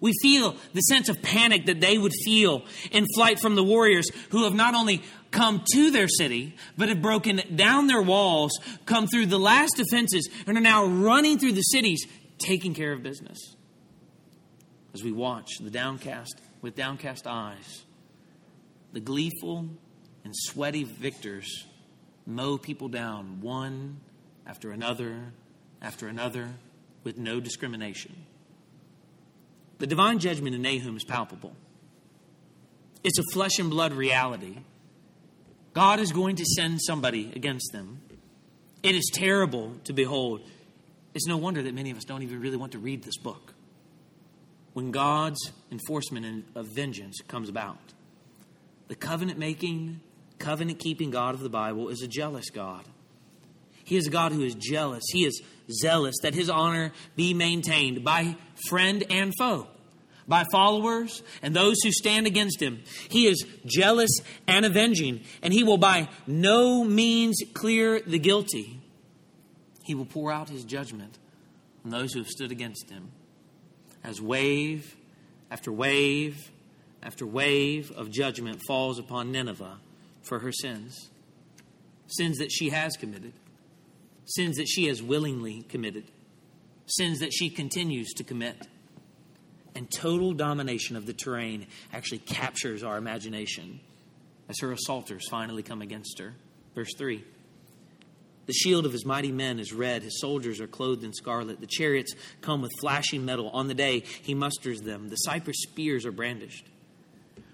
We 0.00 0.12
feel 0.22 0.54
the 0.72 0.82
sense 0.82 1.08
of 1.08 1.20
panic 1.20 1.66
that 1.66 1.80
they 1.80 1.98
would 1.98 2.12
feel 2.24 2.64
in 2.92 3.06
flight 3.16 3.40
from 3.40 3.56
the 3.56 3.64
warriors 3.64 4.08
who 4.28 4.44
have 4.44 4.54
not 4.54 4.74
only 4.74 5.02
come 5.34 5.62
to 5.74 5.90
their 5.90 6.08
city, 6.08 6.56
but 6.78 6.88
have 6.88 7.02
broken 7.02 7.42
down 7.54 7.88
their 7.88 8.00
walls, 8.00 8.52
come 8.86 9.06
through 9.06 9.26
the 9.26 9.38
last 9.38 9.76
defenses, 9.76 10.28
and 10.46 10.56
are 10.56 10.62
now 10.62 10.86
running 10.86 11.38
through 11.38 11.52
the 11.52 11.60
cities, 11.60 12.06
taking 12.38 12.72
care 12.72 12.92
of 12.92 13.02
business. 13.02 13.56
As 14.94 15.02
we 15.02 15.12
watch 15.12 15.50
the 15.60 15.70
downcast, 15.70 16.40
with 16.62 16.76
downcast 16.76 17.26
eyes, 17.26 17.84
the 18.92 19.00
gleeful 19.00 19.68
and 20.22 20.32
sweaty 20.34 20.84
victors 20.84 21.66
mow 22.26 22.56
people 22.56 22.88
down 22.88 23.40
one 23.40 24.00
after 24.46 24.70
another 24.70 25.32
after 25.82 26.08
another 26.08 26.48
with 27.02 27.18
no 27.18 27.40
discrimination. 27.40 28.14
The 29.78 29.86
divine 29.86 30.20
judgment 30.20 30.54
in 30.54 30.62
Nahum 30.62 30.96
is 30.96 31.04
palpable. 31.04 31.54
It's 33.02 33.18
a 33.18 33.22
flesh 33.34 33.58
and 33.58 33.68
blood 33.68 33.92
reality. 33.92 34.58
God 35.74 35.98
is 35.98 36.12
going 36.12 36.36
to 36.36 36.44
send 36.44 36.80
somebody 36.80 37.32
against 37.34 37.72
them. 37.72 38.00
It 38.82 38.94
is 38.94 39.10
terrible 39.12 39.74
to 39.84 39.92
behold. 39.92 40.40
It's 41.14 41.26
no 41.26 41.36
wonder 41.36 41.62
that 41.62 41.74
many 41.74 41.90
of 41.90 41.96
us 41.96 42.04
don't 42.04 42.22
even 42.22 42.40
really 42.40 42.56
want 42.56 42.72
to 42.72 42.78
read 42.78 43.02
this 43.02 43.16
book. 43.16 43.54
When 44.72 44.92
God's 44.92 45.52
enforcement 45.70 46.46
of 46.54 46.66
vengeance 46.66 47.20
comes 47.26 47.48
about, 47.48 47.78
the 48.88 48.94
covenant 48.94 49.38
making, 49.38 50.00
covenant 50.38 50.78
keeping 50.78 51.10
God 51.10 51.34
of 51.34 51.40
the 51.40 51.48
Bible 51.48 51.88
is 51.88 52.02
a 52.02 52.08
jealous 52.08 52.50
God. 52.50 52.84
He 53.84 53.96
is 53.96 54.06
a 54.06 54.10
God 54.10 54.32
who 54.32 54.42
is 54.42 54.54
jealous. 54.54 55.02
He 55.12 55.24
is 55.24 55.42
zealous 55.70 56.14
that 56.22 56.34
his 56.34 56.48
honor 56.48 56.92
be 57.16 57.34
maintained 57.34 58.04
by 58.04 58.36
friend 58.68 59.04
and 59.10 59.32
foe 59.38 59.68
by 60.26 60.44
followers 60.50 61.22
and 61.42 61.54
those 61.54 61.76
who 61.82 61.92
stand 61.92 62.26
against 62.26 62.60
him. 62.60 62.82
He 63.08 63.26
is 63.26 63.44
jealous 63.66 64.10
and 64.46 64.64
avenging, 64.64 65.20
and 65.42 65.52
he 65.52 65.64
will 65.64 65.76
by 65.76 66.08
no 66.26 66.84
means 66.84 67.42
clear 67.52 68.00
the 68.00 68.18
guilty. 68.18 68.80
He 69.84 69.94
will 69.94 70.06
pour 70.06 70.32
out 70.32 70.48
his 70.48 70.64
judgment 70.64 71.18
on 71.84 71.90
those 71.90 72.12
who 72.12 72.20
have 72.20 72.28
stood 72.28 72.50
against 72.50 72.90
him. 72.90 73.10
As 74.02 74.20
wave 74.20 74.96
after 75.50 75.70
wave 75.70 76.50
after 77.02 77.26
wave 77.26 77.92
of 77.92 78.10
judgment 78.10 78.62
falls 78.66 78.98
upon 78.98 79.30
Nineveh 79.30 79.78
for 80.22 80.38
her 80.38 80.52
sins, 80.52 81.10
sins 82.06 82.38
that 82.38 82.50
she 82.50 82.70
has 82.70 82.96
committed, 82.96 83.34
sins 84.24 84.56
that 84.56 84.66
she 84.66 84.86
has 84.86 85.02
willingly 85.02 85.62
committed, 85.68 86.04
sins 86.86 87.20
that 87.20 87.32
she 87.32 87.50
continues 87.50 88.12
to 88.14 88.24
commit 88.24 88.66
and 89.74 89.90
total 89.90 90.32
domination 90.32 90.96
of 90.96 91.06
the 91.06 91.12
terrain 91.12 91.66
actually 91.92 92.18
captures 92.18 92.82
our 92.82 92.96
imagination 92.96 93.80
as 94.48 94.58
her 94.60 94.72
assaulters 94.72 95.26
finally 95.28 95.62
come 95.62 95.82
against 95.82 96.18
her. 96.18 96.34
Verse 96.74 96.92
3 96.96 97.24
The 98.46 98.52
shield 98.52 98.86
of 98.86 98.92
his 98.92 99.04
mighty 99.04 99.32
men 99.32 99.58
is 99.58 99.72
red, 99.72 100.02
his 100.02 100.20
soldiers 100.20 100.60
are 100.60 100.66
clothed 100.66 101.04
in 101.04 101.12
scarlet, 101.12 101.60
the 101.60 101.66
chariots 101.66 102.14
come 102.40 102.62
with 102.62 102.72
flashing 102.80 103.24
metal. 103.24 103.50
On 103.50 103.68
the 103.68 103.74
day 103.74 104.04
he 104.22 104.34
musters 104.34 104.82
them, 104.82 105.08
the 105.08 105.16
cypress 105.16 105.62
spears 105.62 106.06
are 106.06 106.12
brandished. 106.12 106.66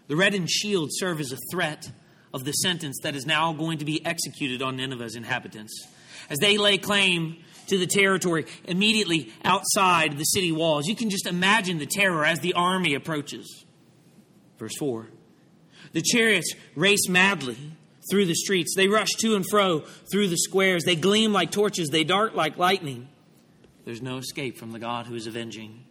The 0.09 0.17
reddened 0.17 0.51
shield 0.51 0.91
serve 0.93 1.21
as 1.21 1.33
a 1.33 1.39
threat 1.53 1.91
of 2.35 2.45
the 2.45 2.53
sentence 2.53 2.99
that 3.03 3.15
is 3.15 3.27
now 3.27 3.53
going 3.53 3.79
to 3.79 3.85
be 3.85 4.05
executed 4.05 4.63
on 4.63 4.77
Nineveh's 4.77 5.17
inhabitants. 5.17 5.87
As 6.29 6.39
they 6.39 6.59
lay 6.59 6.79
claim 6.79 7.37
to 7.71 7.79
the 7.79 7.87
territory 7.87 8.47
immediately 8.65 9.33
outside 9.45 10.19
the 10.19 10.25
city 10.25 10.53
walls. 10.53 10.87
You 10.87 10.95
can 10.95 11.11
just 11.11 11.27
imagine 11.27 11.79
the 11.79 11.87
terror 11.87 12.25
as 12.25 12.41
the 12.41 12.53
army 12.55 12.95
approaches. 12.95 13.65
Verse 14.59 14.77
4 14.79 15.09
The 15.93 16.03
chariots 16.03 16.55
race 16.77 17.09
madly 17.09 17.57
through 18.11 18.27
the 18.27 18.35
streets. 18.35 18.75
They 18.77 18.89
rush 18.89 19.11
to 19.21 19.35
and 19.35 19.45
fro 19.49 19.81
through 20.13 20.29
the 20.29 20.37
squares. 20.37 20.85
They 20.85 20.97
gleam 20.97 21.33
like 21.33 21.51
torches. 21.51 21.89
They 21.89 22.05
dart 22.05 22.35
like 22.37 22.59
lightning. 22.59 23.09
There's 23.85 24.03
no 24.03 24.19
escape 24.19 24.59
from 24.59 24.73
the 24.73 24.79
God 24.79 25.07
who 25.07 25.15
is 25.15 25.27
avenging. 25.27 25.85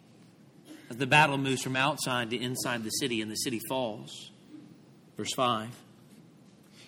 As 0.89 0.97
the 0.97 1.07
battle 1.07 1.37
moves 1.37 1.61
from 1.61 1.75
outside 1.75 2.29
to 2.29 2.37
inside 2.37 2.83
the 2.83 2.89
city 2.89 3.21
and 3.21 3.31
the 3.31 3.35
city 3.35 3.59
falls. 3.67 4.31
Verse 5.17 5.33
5 5.35 5.69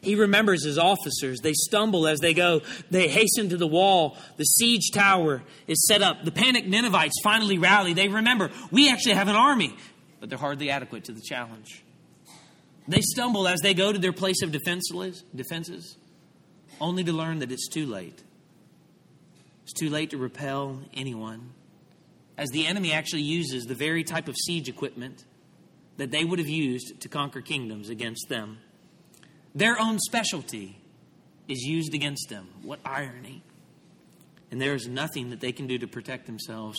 he 0.01 0.15
remembers 0.15 0.65
his 0.65 0.77
officers. 0.77 1.39
They 1.41 1.53
stumble 1.53 2.07
as 2.07 2.19
they 2.19 2.33
go. 2.33 2.61
They 2.89 3.07
hasten 3.07 3.49
to 3.49 3.57
the 3.57 3.67
wall. 3.67 4.17
The 4.37 4.43
siege 4.43 4.89
tower 4.91 5.43
is 5.67 5.87
set 5.87 6.01
up. 6.01 6.23
The 6.25 6.31
panicked 6.31 6.67
Ninevites 6.67 7.21
finally 7.23 7.59
rally. 7.59 7.93
They 7.93 8.07
remember, 8.07 8.49
we 8.71 8.89
actually 8.89 9.13
have 9.13 9.27
an 9.27 9.35
army, 9.35 9.75
but 10.19 10.29
they're 10.29 10.39
hardly 10.39 10.71
adequate 10.71 11.03
to 11.05 11.11
the 11.11 11.21
challenge. 11.21 11.83
They 12.87 13.01
stumble 13.01 13.47
as 13.47 13.61
they 13.61 13.75
go 13.75 13.93
to 13.93 13.99
their 13.99 14.11
place 14.11 14.41
of 14.41 14.51
defenses, 14.51 15.97
only 16.79 17.03
to 17.03 17.13
learn 17.13 17.39
that 17.39 17.51
it's 17.51 17.67
too 17.67 17.85
late. 17.85 18.23
It's 19.63 19.73
too 19.73 19.89
late 19.89 20.09
to 20.09 20.17
repel 20.17 20.81
anyone, 20.95 21.51
as 22.39 22.49
the 22.49 22.65
enemy 22.65 22.91
actually 22.91 23.21
uses 23.21 23.65
the 23.65 23.75
very 23.75 24.03
type 24.03 24.27
of 24.27 24.35
siege 24.35 24.67
equipment 24.67 25.25
that 25.97 26.09
they 26.09 26.25
would 26.25 26.39
have 26.39 26.49
used 26.49 26.99
to 27.01 27.07
conquer 27.07 27.41
kingdoms 27.41 27.89
against 27.89 28.27
them. 28.29 28.57
Their 29.53 29.79
own 29.79 29.99
specialty 29.99 30.81
is 31.47 31.59
used 31.59 31.93
against 31.93 32.29
them. 32.29 32.47
What 32.61 32.79
irony. 32.85 33.43
And 34.49 34.61
there 34.61 34.73
is 34.73 34.87
nothing 34.87 35.29
that 35.29 35.39
they 35.39 35.51
can 35.51 35.67
do 35.67 35.77
to 35.77 35.87
protect 35.87 36.25
themselves 36.25 36.77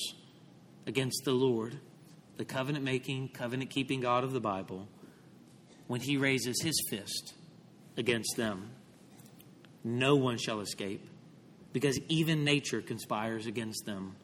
against 0.86 1.22
the 1.24 1.32
Lord, 1.32 1.78
the 2.36 2.44
covenant 2.44 2.84
making, 2.84 3.28
covenant 3.30 3.70
keeping 3.70 4.00
God 4.00 4.24
of 4.24 4.32
the 4.32 4.40
Bible, 4.40 4.88
when 5.86 6.00
he 6.00 6.16
raises 6.16 6.60
his 6.62 6.82
fist 6.90 7.34
against 7.96 8.36
them. 8.36 8.70
No 9.84 10.16
one 10.16 10.38
shall 10.38 10.60
escape, 10.60 11.06
because 11.72 11.98
even 12.08 12.44
nature 12.44 12.80
conspires 12.80 13.46
against 13.46 13.84
them 13.84 14.16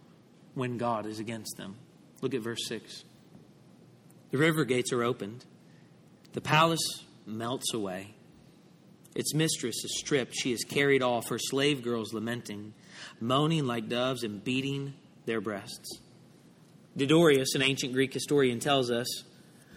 when 0.54 0.78
God 0.78 1.06
is 1.06 1.18
against 1.18 1.56
them. 1.56 1.76
Look 2.20 2.34
at 2.34 2.42
verse 2.42 2.66
6. 2.66 3.04
The 4.30 4.38
river 4.38 4.64
gates 4.64 4.92
are 4.92 5.02
opened, 5.02 5.44
the 6.32 6.40
palace 6.40 7.04
melts 7.26 7.72
away. 7.72 8.14
Its 9.18 9.34
mistress 9.34 9.84
is 9.84 9.98
stripped. 9.98 10.32
She 10.32 10.52
is 10.52 10.62
carried 10.62 11.02
off, 11.02 11.28
her 11.28 11.40
slave 11.40 11.82
girls 11.82 12.14
lamenting, 12.14 12.72
moaning 13.20 13.66
like 13.66 13.88
doves 13.88 14.22
and 14.22 14.42
beating 14.44 14.94
their 15.26 15.40
breasts. 15.40 15.98
Diodorus, 16.96 17.56
an 17.56 17.62
ancient 17.62 17.94
Greek 17.94 18.14
historian, 18.14 18.60
tells 18.60 18.92
us 18.92 19.08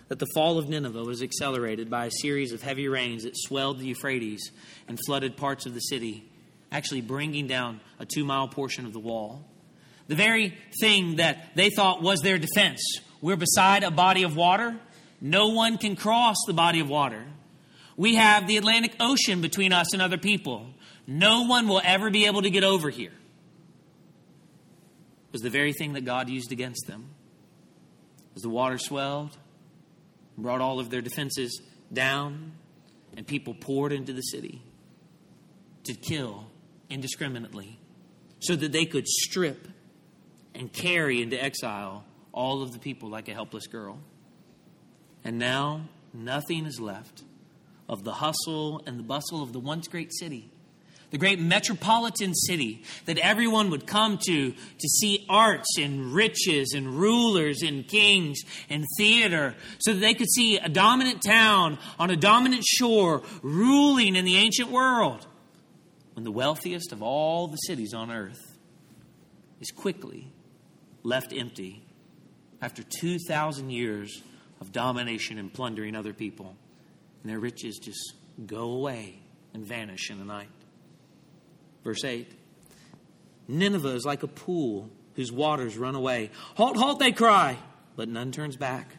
that 0.09 0.19
the 0.19 0.27
fall 0.35 0.59
of 0.59 0.69
Nineveh 0.69 1.03
was 1.03 1.23
accelerated 1.23 1.89
by 1.89 2.05
a 2.05 2.11
series 2.11 2.51
of 2.51 2.61
heavy 2.61 2.87
rains 2.87 3.23
that 3.23 3.35
swelled 3.35 3.79
the 3.79 3.87
Euphrates 3.87 4.51
and 4.87 4.99
flooded 5.07 5.35
parts 5.35 5.65
of 5.65 5.73
the 5.73 5.79
city, 5.79 6.29
actually 6.71 7.01
bringing 7.01 7.47
down 7.47 7.81
a 7.97 8.05
two 8.05 8.23
mile 8.23 8.47
portion 8.47 8.85
of 8.85 8.93
the 8.93 8.99
wall. 8.99 9.43
The 10.07 10.15
very 10.15 10.55
thing 10.79 11.15
that 11.15 11.55
they 11.55 11.71
thought 11.71 12.03
was 12.03 12.19
their 12.19 12.37
defense 12.37 12.79
we're 13.21 13.37
beside 13.37 13.83
a 13.83 13.89
body 13.89 14.21
of 14.21 14.35
water, 14.35 14.75
no 15.19 15.47
one 15.47 15.79
can 15.79 15.95
cross 15.95 16.37
the 16.45 16.53
body 16.53 16.79
of 16.79 16.89
water. 16.89 17.25
We 18.01 18.15
have 18.15 18.47
the 18.47 18.57
Atlantic 18.57 18.95
Ocean 18.99 19.41
between 19.41 19.71
us 19.71 19.93
and 19.93 20.01
other 20.01 20.17
people. 20.17 20.65
No 21.05 21.43
one 21.43 21.67
will 21.67 21.83
ever 21.83 22.09
be 22.09 22.25
able 22.25 22.41
to 22.41 22.49
get 22.49 22.63
over 22.63 22.89
here. 22.89 23.11
It 25.27 25.33
was 25.33 25.41
the 25.43 25.51
very 25.51 25.71
thing 25.71 25.93
that 25.93 26.03
God 26.03 26.27
used 26.27 26.51
against 26.51 26.87
them. 26.87 27.09
As 28.35 28.41
the 28.41 28.49
water 28.49 28.79
swelled, 28.79 29.37
brought 30.35 30.61
all 30.61 30.79
of 30.79 30.89
their 30.89 31.01
defenses 31.01 31.61
down, 31.93 32.53
and 33.15 33.27
people 33.27 33.53
poured 33.53 33.93
into 33.93 34.13
the 34.13 34.21
city 34.21 34.63
to 35.83 35.93
kill 35.93 36.47
indiscriminately 36.89 37.77
so 38.39 38.55
that 38.55 38.71
they 38.71 38.85
could 38.85 39.07
strip 39.07 39.67
and 40.55 40.73
carry 40.73 41.21
into 41.21 41.39
exile 41.39 42.03
all 42.31 42.63
of 42.63 42.71
the 42.71 42.79
people 42.79 43.09
like 43.09 43.27
a 43.27 43.33
helpless 43.35 43.67
girl. 43.67 43.99
And 45.23 45.37
now 45.37 45.81
nothing 46.15 46.65
is 46.65 46.79
left 46.79 47.25
of 47.91 48.05
the 48.05 48.13
hustle 48.13 48.81
and 48.87 48.97
the 48.97 49.03
bustle 49.03 49.43
of 49.43 49.51
the 49.51 49.59
once 49.59 49.87
great 49.89 50.11
city, 50.13 50.49
the 51.11 51.17
great 51.17 51.39
metropolitan 51.39 52.33
city 52.33 52.83
that 53.05 53.17
everyone 53.17 53.69
would 53.69 53.85
come 53.85 54.17
to 54.17 54.51
to 54.51 54.87
see 54.87 55.25
arts 55.29 55.77
and 55.77 56.13
riches 56.13 56.73
and 56.73 56.87
rulers 56.87 57.61
and 57.61 57.85
kings 57.85 58.39
and 58.69 58.85
theater, 58.97 59.53
so 59.79 59.93
that 59.93 59.99
they 59.99 60.13
could 60.13 60.31
see 60.31 60.57
a 60.57 60.69
dominant 60.69 61.21
town 61.21 61.77
on 61.99 62.09
a 62.09 62.15
dominant 62.15 62.63
shore 62.63 63.21
ruling 63.43 64.15
in 64.15 64.23
the 64.23 64.37
ancient 64.37 64.71
world. 64.71 65.27
When 66.13 66.23
the 66.23 66.31
wealthiest 66.31 66.93
of 66.93 67.03
all 67.03 67.47
the 67.47 67.57
cities 67.57 67.93
on 67.93 68.09
earth 68.09 68.57
is 69.59 69.69
quickly 69.69 70.31
left 71.03 71.33
empty 71.33 71.83
after 72.61 72.83
2,000 72.83 73.69
years 73.69 74.21
of 74.61 74.71
domination 74.71 75.37
and 75.37 75.51
plundering 75.51 75.95
other 75.95 76.13
people 76.13 76.55
and 77.21 77.31
their 77.31 77.39
riches 77.39 77.77
just 77.77 78.13
go 78.45 78.71
away 78.71 79.19
and 79.53 79.65
vanish 79.65 80.09
in 80.09 80.17
the 80.19 80.25
night. 80.25 80.49
Verse 81.83 82.03
8 82.03 82.27
Nineveh 83.47 83.95
is 83.95 84.05
like 84.05 84.23
a 84.23 84.27
pool 84.27 84.89
whose 85.15 85.31
waters 85.31 85.77
run 85.77 85.95
away. 85.95 86.31
Halt, 86.55 86.77
halt, 86.77 86.99
they 86.99 87.11
cry, 87.11 87.57
but 87.95 88.07
none 88.07 88.31
turns 88.31 88.55
back. 88.55 88.95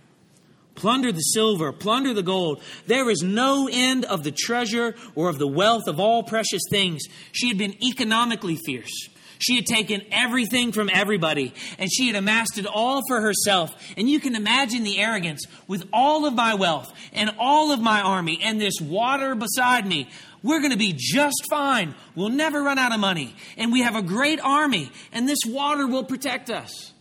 Plunder 0.75 1.13
the 1.13 1.21
silver, 1.21 1.73
plunder 1.73 2.15
the 2.15 2.23
gold. 2.23 2.63
There 2.87 3.11
is 3.11 3.23
no 3.23 3.69
end 3.71 4.05
of 4.05 4.25
the 4.25 4.33
treasure 4.33 4.95
or 5.15 5.29
of 5.29 5.39
the 5.39 5.47
wealth 5.47 5.87
of 5.87 6.01
all 6.01 6.23
precious 6.23 6.63
things. 6.71 7.03
She 7.33 7.49
had 7.49 7.59
been 7.59 7.77
economically 7.85 8.59
fierce. 8.65 9.09
She 9.43 9.57
had 9.57 9.67
taken 9.67 10.03
everything 10.13 10.71
from 10.71 10.89
everybody 10.89 11.53
and 11.79 11.93
she 11.93 12.07
had 12.07 12.15
amassed 12.15 12.59
it 12.59 12.67
all 12.67 13.03
for 13.09 13.21
herself. 13.21 13.71
And 13.97 14.09
you 14.09 14.21
can 14.21 14.37
imagine 14.37 14.85
the 14.85 15.01
arrogance 15.01 15.45
with 15.67 15.89
all 15.93 16.27
of 16.27 16.35
my 16.35 16.55
wealth 16.55 16.93
and 17.13 17.31
all 17.39 17.73
of 17.73 17.81
my 17.81 18.01
army 18.01 18.39
and 18.41 18.61
this 18.61 18.81
water 18.81 19.35
beside 19.35 19.85
me. 19.85 20.09
We're 20.45 20.61
going 20.61 20.73
to 20.73 20.79
be 20.79 20.95
just 20.97 21.47
fine. 21.51 21.95
We'll 22.15 22.29
never 22.29 22.63
run 22.63 22.79
out 22.79 22.93
of 22.93 23.01
money. 23.01 23.35
And 23.57 23.73
we 23.73 23.83
have 23.83 23.97
a 23.97 24.03
great 24.03 24.41
army, 24.41 24.91
and 25.13 25.29
this 25.29 25.39
water 25.47 25.87
will 25.87 26.05
protect 26.05 26.51
us. 26.51 26.93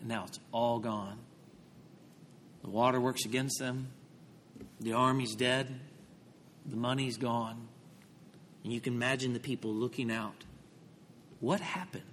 And 0.00 0.08
now 0.08 0.24
it's 0.26 0.40
all 0.50 0.80
gone. 0.80 1.18
The 2.62 2.70
water 2.70 3.00
works 3.00 3.24
against 3.24 3.60
them, 3.60 3.88
the 4.80 4.92
army's 4.92 5.34
dead, 5.34 5.80
the 6.66 6.76
money's 6.76 7.16
gone. 7.16 7.68
And 8.64 8.72
you 8.72 8.80
can 8.80 8.94
imagine 8.94 9.32
the 9.32 9.40
people 9.40 9.72
looking 9.72 10.10
out. 10.10 10.44
What 11.40 11.60
happened? 11.60 12.04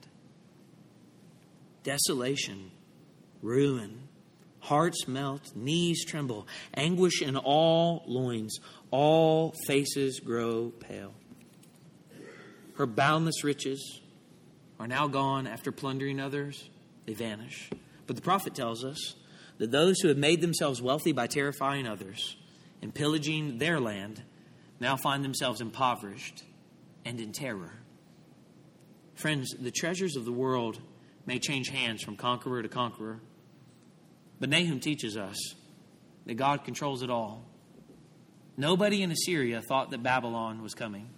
Desolation, 1.83 2.71
ruin, 3.41 4.07
hearts 4.59 5.07
melt, 5.07 5.55
knees 5.55 6.03
tremble, 6.05 6.47
anguish 6.73 7.21
in 7.21 7.37
all 7.37 8.03
loins, 8.07 8.59
all 8.91 9.53
faces 9.67 10.19
grow 10.19 10.71
pale. 10.79 11.13
Her 12.75 12.85
boundless 12.85 13.43
riches 13.43 14.01
are 14.79 14.87
now 14.87 15.07
gone 15.07 15.47
after 15.47 15.71
plundering 15.71 16.19
others, 16.19 16.69
they 17.05 17.13
vanish. 17.13 17.69
But 18.07 18.15
the 18.15 18.21
prophet 18.21 18.53
tells 18.53 18.83
us 18.83 19.15
that 19.57 19.71
those 19.71 19.99
who 20.01 20.09
have 20.09 20.17
made 20.17 20.41
themselves 20.41 20.81
wealthy 20.81 21.11
by 21.11 21.27
terrifying 21.27 21.87
others 21.87 22.35
and 22.81 22.93
pillaging 22.93 23.57
their 23.57 23.79
land 23.79 24.23
now 24.79 24.97
find 24.97 25.23
themselves 25.23 25.61
impoverished 25.61 26.43
and 27.05 27.21
in 27.21 27.31
terror. 27.31 27.71
Friends, 29.15 29.55
the 29.59 29.71
treasures 29.71 30.15
of 30.15 30.25
the 30.25 30.31
world 30.31 30.79
may 31.25 31.39
change 31.39 31.69
hands 31.69 32.03
from 32.03 32.15
conqueror 32.15 32.61
to 32.61 32.69
conqueror, 32.69 33.19
but 34.39 34.49
Nahum 34.49 34.79
teaches 34.79 35.17
us 35.17 35.55
that 36.25 36.35
God 36.35 36.63
controls 36.63 37.01
it 37.01 37.09
all. 37.09 37.45
Nobody 38.57 39.01
in 39.01 39.11
Assyria 39.11 39.61
thought 39.61 39.91
that 39.91 40.03
Babylon 40.03 40.61
was 40.61 40.73
coming. 40.73 41.09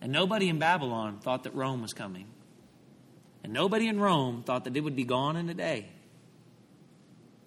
And 0.00 0.12
nobody 0.12 0.48
in 0.48 0.58
Babylon 0.58 1.20
thought 1.20 1.44
that 1.44 1.54
Rome 1.54 1.80
was 1.82 1.92
coming. 1.92 2.26
And 3.42 3.52
nobody 3.52 3.88
in 3.88 3.98
Rome 3.98 4.42
thought 4.42 4.64
that 4.64 4.76
it 4.76 4.80
would 4.80 4.96
be 4.96 5.04
gone 5.04 5.36
in 5.36 5.48
a 5.48 5.54
day. 5.54 5.88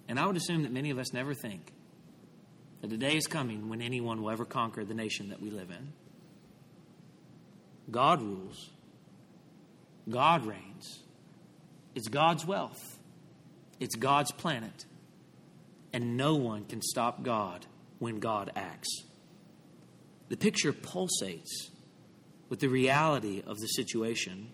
And 0.08 0.20
I 0.20 0.26
would 0.26 0.38
assume 0.38 0.64
that 0.64 0.72
many 0.72 0.90
of 0.90 0.98
us 0.98 1.14
never 1.14 1.34
think 1.34 1.72
that 2.82 2.90
the 2.90 2.98
day 2.98 3.16
is 3.16 3.28
coming 3.28 3.70
when 3.70 3.82
anyone 3.82 4.22
will 4.22 4.30
ever 4.30 4.46
conquer 4.46 4.86
the 4.86 4.94
nation 4.94 5.30
that 5.30 5.42
we 5.42 5.50
live 5.50 5.70
in. 5.70 5.94
God 7.90 8.22
rules, 8.22 8.70
God 10.10 10.46
reigns. 10.46 11.00
It's 11.96 12.08
God's 12.08 12.46
wealth, 12.46 13.00
it's 13.80 13.96
God's 13.96 14.32
planet. 14.32 14.86
And 15.94 16.18
no 16.18 16.36
one 16.36 16.66
can 16.66 16.82
stop 16.82 17.24
God 17.24 17.66
when 17.98 18.20
God 18.20 18.52
acts. 18.56 18.90
The 20.28 20.38
picture 20.38 20.74
pulsates 20.74 21.70
with 22.50 22.60
the 22.60 22.68
reality 22.68 23.42
of 23.48 23.58
the 23.58 23.68
situation 23.68 24.50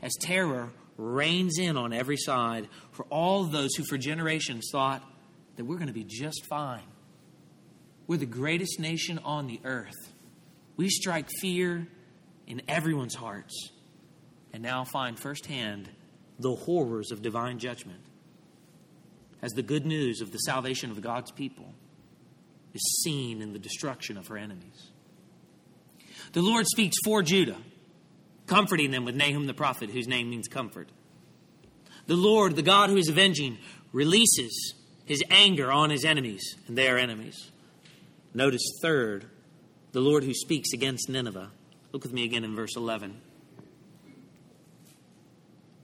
as 0.00 0.14
terror 0.20 0.70
reigns 0.96 1.58
in 1.58 1.76
on 1.76 1.92
every 1.92 2.16
side 2.16 2.68
for 2.92 3.04
all 3.10 3.44
those 3.44 3.74
who 3.74 3.84
for 3.84 3.98
generations 3.98 4.68
thought 4.72 5.02
that 5.56 5.64
we're 5.64 5.76
going 5.76 5.88
to 5.88 5.92
be 5.92 6.04
just 6.04 6.46
fine. 6.48 6.86
We're 8.06 8.18
the 8.18 8.26
greatest 8.26 8.78
nation 8.78 9.18
on 9.24 9.48
the 9.48 9.60
earth. 9.64 10.12
We 10.76 10.88
strike 10.88 11.28
fear 11.40 11.86
in 12.46 12.62
everyone's 12.68 13.16
hearts 13.16 13.70
and 14.56 14.62
now 14.62 14.84
find 14.84 15.18
firsthand 15.18 15.86
the 16.38 16.54
horrors 16.54 17.10
of 17.10 17.20
divine 17.20 17.58
judgment 17.58 18.00
as 19.42 19.52
the 19.52 19.62
good 19.62 19.84
news 19.84 20.22
of 20.22 20.32
the 20.32 20.38
salvation 20.38 20.90
of 20.90 21.02
God's 21.02 21.30
people 21.30 21.74
is 22.72 23.02
seen 23.04 23.42
in 23.42 23.52
the 23.52 23.58
destruction 23.58 24.16
of 24.16 24.28
her 24.28 24.38
enemies. 24.38 24.92
The 26.32 26.40
Lord 26.40 26.64
speaks 26.66 26.96
for 27.04 27.22
Judah, 27.22 27.58
comforting 28.46 28.92
them 28.92 29.04
with 29.04 29.14
Nahum 29.14 29.46
the 29.46 29.52
prophet, 29.52 29.90
whose 29.90 30.08
name 30.08 30.30
means 30.30 30.48
comfort. 30.48 30.88
The 32.06 32.16
Lord, 32.16 32.56
the 32.56 32.62
God 32.62 32.88
who 32.88 32.96
is 32.96 33.10
avenging, 33.10 33.58
releases 33.92 34.72
his 35.04 35.22
anger 35.28 35.70
on 35.70 35.90
his 35.90 36.06
enemies 36.06 36.56
and 36.66 36.78
their 36.78 36.96
enemies. 36.96 37.50
Notice, 38.32 38.62
third, 38.80 39.26
the 39.92 40.00
Lord 40.00 40.24
who 40.24 40.32
speaks 40.32 40.72
against 40.72 41.10
Nineveh. 41.10 41.50
Look 41.92 42.04
with 42.04 42.14
me 42.14 42.24
again 42.24 42.42
in 42.42 42.56
verse 42.56 42.74
11. 42.74 43.20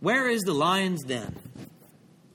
Where 0.02 0.28
is 0.28 0.42
the 0.42 0.52
lion's 0.52 1.04
den? 1.04 1.36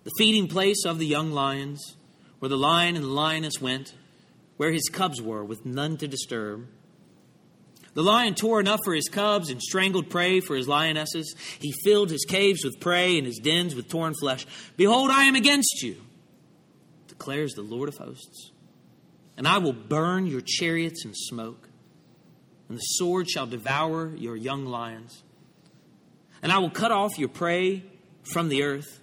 The 0.05 0.11
feeding 0.17 0.47
place 0.47 0.85
of 0.85 0.99
the 0.99 1.05
young 1.05 1.33
lions, 1.33 1.97
where 2.39 2.47
the 2.47 2.55
lion 2.55 2.95
and 2.95 3.03
the 3.03 3.09
lioness 3.09 3.59
went, 3.59 3.93
where 4.55 4.71
his 4.71 4.87
cubs 4.87 5.21
were, 5.21 5.43
with 5.43 5.65
none 5.65 5.97
to 5.97 6.07
disturb. 6.07 6.65
The 7.93 8.03
lion 8.03 8.35
tore 8.35 8.61
enough 8.61 8.79
for 8.85 8.93
his 8.93 9.09
cubs 9.09 9.49
and 9.49 9.61
strangled 9.61 10.09
prey 10.09 10.39
for 10.39 10.55
his 10.55 10.69
lionesses. 10.69 11.35
He 11.59 11.73
filled 11.83 12.09
his 12.09 12.23
caves 12.23 12.63
with 12.63 12.79
prey 12.79 13.17
and 13.17 13.27
his 13.27 13.37
dens 13.37 13.75
with 13.75 13.89
torn 13.89 14.13
flesh. 14.17 14.47
Behold, 14.77 15.11
I 15.11 15.25
am 15.25 15.35
against 15.35 15.83
you, 15.83 15.97
declares 17.09 17.51
the 17.51 17.63
Lord 17.63 17.89
of 17.89 17.97
hosts. 17.97 18.51
And 19.35 19.45
I 19.45 19.57
will 19.57 19.73
burn 19.73 20.25
your 20.25 20.41
chariots 20.41 21.03
in 21.03 21.13
smoke, 21.13 21.67
and 22.69 22.77
the 22.77 22.81
sword 22.81 23.29
shall 23.29 23.45
devour 23.45 24.15
your 24.15 24.37
young 24.37 24.65
lions. 24.65 25.23
And 26.41 26.51
I 26.51 26.59
will 26.59 26.69
cut 26.69 26.91
off 26.91 27.17
your 27.17 27.29
prey 27.29 27.83
from 28.31 28.49
the 28.49 28.63
earth, 28.63 28.99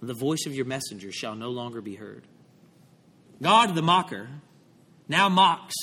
and 0.00 0.08
the 0.08 0.14
voice 0.14 0.46
of 0.46 0.54
your 0.54 0.66
messengers 0.66 1.14
shall 1.14 1.34
no 1.34 1.50
longer 1.50 1.80
be 1.80 1.94
heard. 1.94 2.26
God 3.40 3.74
the 3.74 3.82
mocker 3.82 4.28
now 5.08 5.28
mocks 5.28 5.74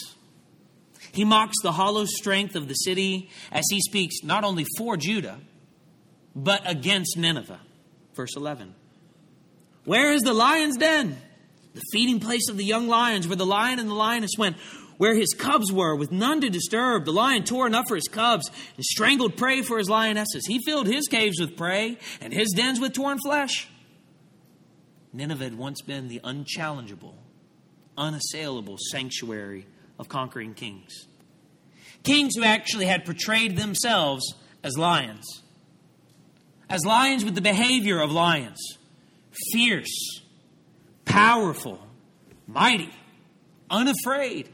he 1.12 1.26
mocks 1.26 1.56
the 1.64 1.72
hollow 1.72 2.06
strength 2.06 2.56
of 2.56 2.68
the 2.68 2.74
city 2.74 3.30
as 3.52 3.64
he 3.70 3.82
speaks 3.82 4.18
not 4.24 4.44
only 4.44 4.66
for 4.78 4.98
Judah, 4.98 5.40
but 6.36 6.62
against 6.70 7.18
Nineveh. 7.18 7.60
Verse 8.14 8.36
11. 8.36 8.76
Where 9.86 10.12
is 10.12 10.22
the 10.22 10.34
lion's 10.34 10.78
den? 10.78 11.18
The 11.74 11.82
feeding 11.92 12.20
place 12.20 12.50
of 12.50 12.58
the 12.58 12.64
young 12.64 12.88
lions, 12.88 13.28
where 13.28 13.36
the 13.36 13.46
lion 13.46 13.80
and 13.80 13.90
the 13.90 13.94
lioness 13.94 14.32
went, 14.38 14.58
where 14.98 15.16
his 15.16 15.34
cubs 15.34 15.72
were, 15.72 15.96
with 15.96 16.12
none 16.12 16.42
to 16.42 16.50
disturb. 16.50 17.06
The 17.06 17.12
lion 17.12 17.44
tore 17.44 17.68
enough 17.68 17.86
for 17.88 17.96
his 17.96 18.08
cubs 18.08 18.50
and 18.76 18.84
strangled 18.86 19.38
prey 19.38 19.62
for 19.62 19.78
his 19.78 19.90
lionesses. 19.90 20.46
He 20.48 20.60
filled 20.66 20.88
his 20.88 21.08
caves 21.08 21.40
with 21.40 21.56
prey 21.56 21.98
and 22.22 22.34
his 22.34 22.50
dens 22.56 22.80
with 22.80 22.94
torn 22.94 23.20
flesh. 23.20 23.68
Nineveh 25.14 25.46
had 25.46 25.58
once 25.58 25.82
been 25.82 26.08
the 26.08 26.22
unchallengeable, 26.24 27.16
unassailable 27.98 28.78
sanctuary 28.92 29.66
of 30.00 30.10
conquering 30.10 30.54
kings. 30.54 31.08
Kings 32.04 32.36
who 32.36 32.44
actually 32.44 32.86
had 32.86 33.06
portrayed 33.06 33.58
themselves 33.58 34.36
as 34.64 34.78
lions. 34.78 35.26
As 36.70 36.86
lions 36.86 37.24
with 37.24 37.36
the 37.36 37.42
behavior 37.42 38.00
of 38.00 38.12
lions 38.12 38.60
fierce, 39.52 40.22
powerful, 41.06 41.80
mighty, 42.48 42.90
unafraid. 43.70 44.50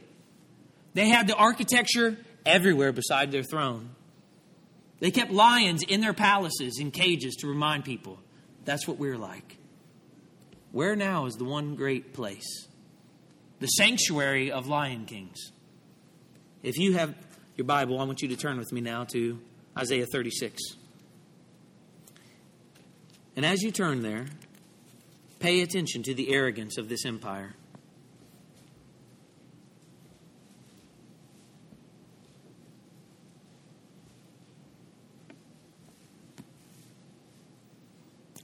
They 0.93 1.09
had 1.09 1.27
the 1.27 1.35
architecture 1.35 2.17
everywhere 2.45 2.91
beside 2.91 3.31
their 3.31 3.43
throne. 3.43 3.89
They 4.99 5.11
kept 5.11 5.31
lions 5.31 5.83
in 5.83 6.01
their 6.01 6.13
palaces 6.13 6.79
in 6.79 6.91
cages 6.91 7.35
to 7.37 7.47
remind 7.47 7.83
people 7.83 8.19
that's 8.63 8.87
what 8.87 8.97
we're 8.97 9.17
like. 9.17 9.57
Where 10.71 10.95
now 10.95 11.25
is 11.25 11.35
the 11.35 11.43
one 11.43 11.75
great 11.75 12.13
place? 12.13 12.67
the 13.63 13.67
sanctuary 13.67 14.51
of 14.51 14.67
lion 14.67 15.05
kings. 15.05 15.53
If 16.63 16.77
you 16.77 16.95
have 16.95 17.15
your 17.55 17.63
Bible, 17.63 17.97
I 17.97 18.03
want 18.03 18.21
you 18.21 18.27
to 18.27 18.35
turn 18.35 18.57
with 18.57 18.73
me 18.73 18.81
now 18.81 19.05
to 19.05 19.39
Isaiah 19.77 20.05
36. 20.05 20.61
And 23.37 23.45
as 23.45 23.61
you 23.61 23.71
turn 23.71 24.01
there, 24.01 24.25
pay 25.39 25.61
attention 25.61 26.03
to 26.03 26.13
the 26.13 26.33
arrogance 26.33 26.77
of 26.77 26.89
this 26.89 27.05
empire. 27.05 27.55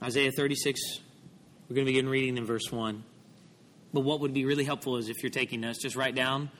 Isaiah 0.02 0.32
36, 0.32 0.80
we're 1.68 1.74
going 1.74 1.86
to 1.86 1.92
begin 1.92 2.08
reading 2.08 2.38
in 2.38 2.46
verse 2.46 2.72
1. 2.72 3.04
But 3.92 4.00
what 4.00 4.20
would 4.20 4.32
be 4.32 4.46
really 4.46 4.64
helpful 4.64 4.96
is 4.96 5.10
if 5.10 5.22
you're 5.22 5.28
taking 5.28 5.60
notes, 5.60 5.82
just 5.82 5.94
write 5.94 6.14
down 6.14 6.50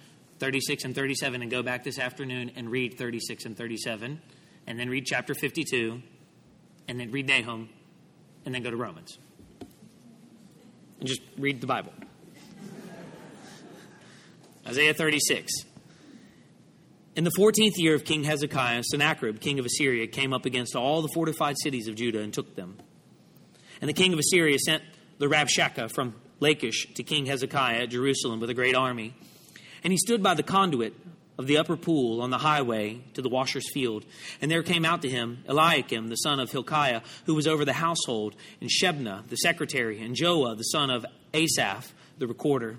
36 0.41 0.85
and 0.85 0.95
37 0.95 1.41
and 1.41 1.51
go 1.51 1.63
back 1.63 1.83
this 1.83 1.99
afternoon 1.99 2.51
and 2.55 2.71
read 2.71 2.99
36 2.99 3.47
and 3.47 3.57
37, 3.57 4.21
and 4.67 4.79
then 4.79 4.91
read 4.91 5.07
chapter 5.07 5.33
52, 5.33 6.03
and 6.87 7.01
then 7.01 7.11
read 7.13 7.27
Nahum, 7.27 7.71
and 8.45 8.55
then 8.55 8.63
go 8.63 8.71
to 8.71 8.77
Romans. 8.77 9.19
And 10.99 11.09
just 11.09 11.23
read 11.39 11.63
the 11.63 11.67
Bible. 11.67 11.95
Isaiah 14.67 14.93
36. 14.93 15.51
In 17.17 17.25
the 17.25 17.33
14th 17.39 17.73
year 17.77 17.95
of 17.95 18.05
King 18.05 18.25
Hezekiah, 18.25 18.83
Sennacherib, 18.83 19.41
king 19.41 19.59
of 19.59 19.65
Assyria, 19.65 20.07
came 20.07 20.35
up 20.35 20.45
against 20.45 20.77
all 20.77 21.01
the 21.01 21.11
fortified 21.15 21.57
cities 21.63 21.89
of 21.89 21.95
Judah 21.95 22.21
and 22.21 22.35
took 22.35 22.55
them. 22.55 22.77
And 23.81 23.89
the 23.89 23.95
king 23.95 24.13
of 24.13 24.19
Assyria 24.19 24.59
sent 24.59 24.83
the 25.19 25.27
Rabshakeh 25.27 25.91
from 25.93 26.15
Lachish 26.41 26.93
to 26.95 27.03
King 27.03 27.27
Hezekiah 27.27 27.83
at 27.83 27.91
Jerusalem 27.91 28.41
with 28.41 28.51
a 28.51 28.55
great 28.55 28.75
army. 28.75 29.15
And 29.85 29.93
he 29.93 29.99
stood 29.99 30.23
by 30.23 30.35
the 30.35 30.43
conduit 30.43 30.95
of 31.39 31.47
the 31.47 31.57
upper 31.57 31.77
pool 31.77 32.21
on 32.21 32.29
the 32.29 32.39
highway 32.39 33.01
to 33.15 33.23
the 33.23 33.29
washer's 33.31 33.71
field. 33.73 34.05
And 34.43 34.51
there 34.51 34.63
came 34.63 34.85
out 34.85 35.03
to 35.03 35.09
him 35.09 35.43
Eliakim, 35.49 36.09
the 36.09 36.17
son 36.17 36.39
of 36.39 36.51
Hilkiah, 36.51 37.01
who 37.25 37.35
was 37.35 37.47
over 37.47 37.65
the 37.65 37.73
household, 37.73 38.37
and 38.61 38.69
Shebna, 38.69 39.27
the 39.29 39.37
secretary, 39.37 40.03
and 40.03 40.15
Joah, 40.15 40.57
the 40.57 40.65
son 40.65 40.91
of 40.91 41.07
Asaph, 41.33 41.95
the 42.19 42.27
recorder. 42.27 42.79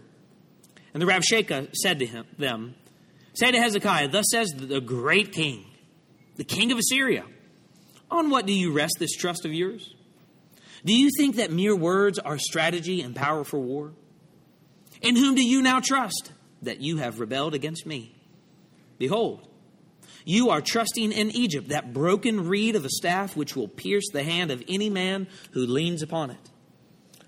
And 0.93 1.01
the 1.01 1.07
Rabshakeh 1.07 1.75
said 1.75 1.99
to 1.99 2.05
him, 2.05 2.25
them, 2.37 2.75
Say 3.33 3.51
to 3.51 3.59
Hezekiah, 3.59 4.09
Thus 4.09 4.25
says 4.29 4.51
the 4.51 4.81
great 4.81 5.31
king, 5.31 5.65
the 6.35 6.43
king 6.43 6.71
of 6.71 6.77
Assyria, 6.77 7.23
On 8.11 8.29
what 8.29 8.45
do 8.45 8.53
you 8.53 8.71
rest 8.71 8.95
this 8.99 9.15
trust 9.15 9.45
of 9.45 9.53
yours? 9.53 9.95
Do 10.85 10.93
you 10.93 11.09
think 11.17 11.35
that 11.35 11.51
mere 11.51 11.75
words 11.75 12.19
are 12.19 12.37
strategy 12.37 13.01
and 13.01 13.15
power 13.15 13.43
for 13.43 13.59
war? 13.59 13.91
In 15.01 15.15
whom 15.15 15.35
do 15.35 15.45
you 15.45 15.61
now 15.61 15.79
trust 15.79 16.31
that 16.61 16.81
you 16.81 16.97
have 16.97 17.19
rebelled 17.19 17.53
against 17.53 17.85
me? 17.85 18.15
Behold, 18.97 19.47
you 20.25 20.49
are 20.49 20.61
trusting 20.61 21.11
in 21.11 21.31
Egypt, 21.31 21.69
that 21.69 21.93
broken 21.93 22.47
reed 22.47 22.75
of 22.75 22.85
a 22.85 22.89
staff 22.89 23.35
which 23.35 23.55
will 23.55 23.67
pierce 23.67 24.05
the 24.11 24.23
hand 24.23 24.51
of 24.51 24.63
any 24.67 24.89
man 24.89 25.27
who 25.51 25.65
leans 25.65 26.03
upon 26.03 26.29
it. 26.29 26.49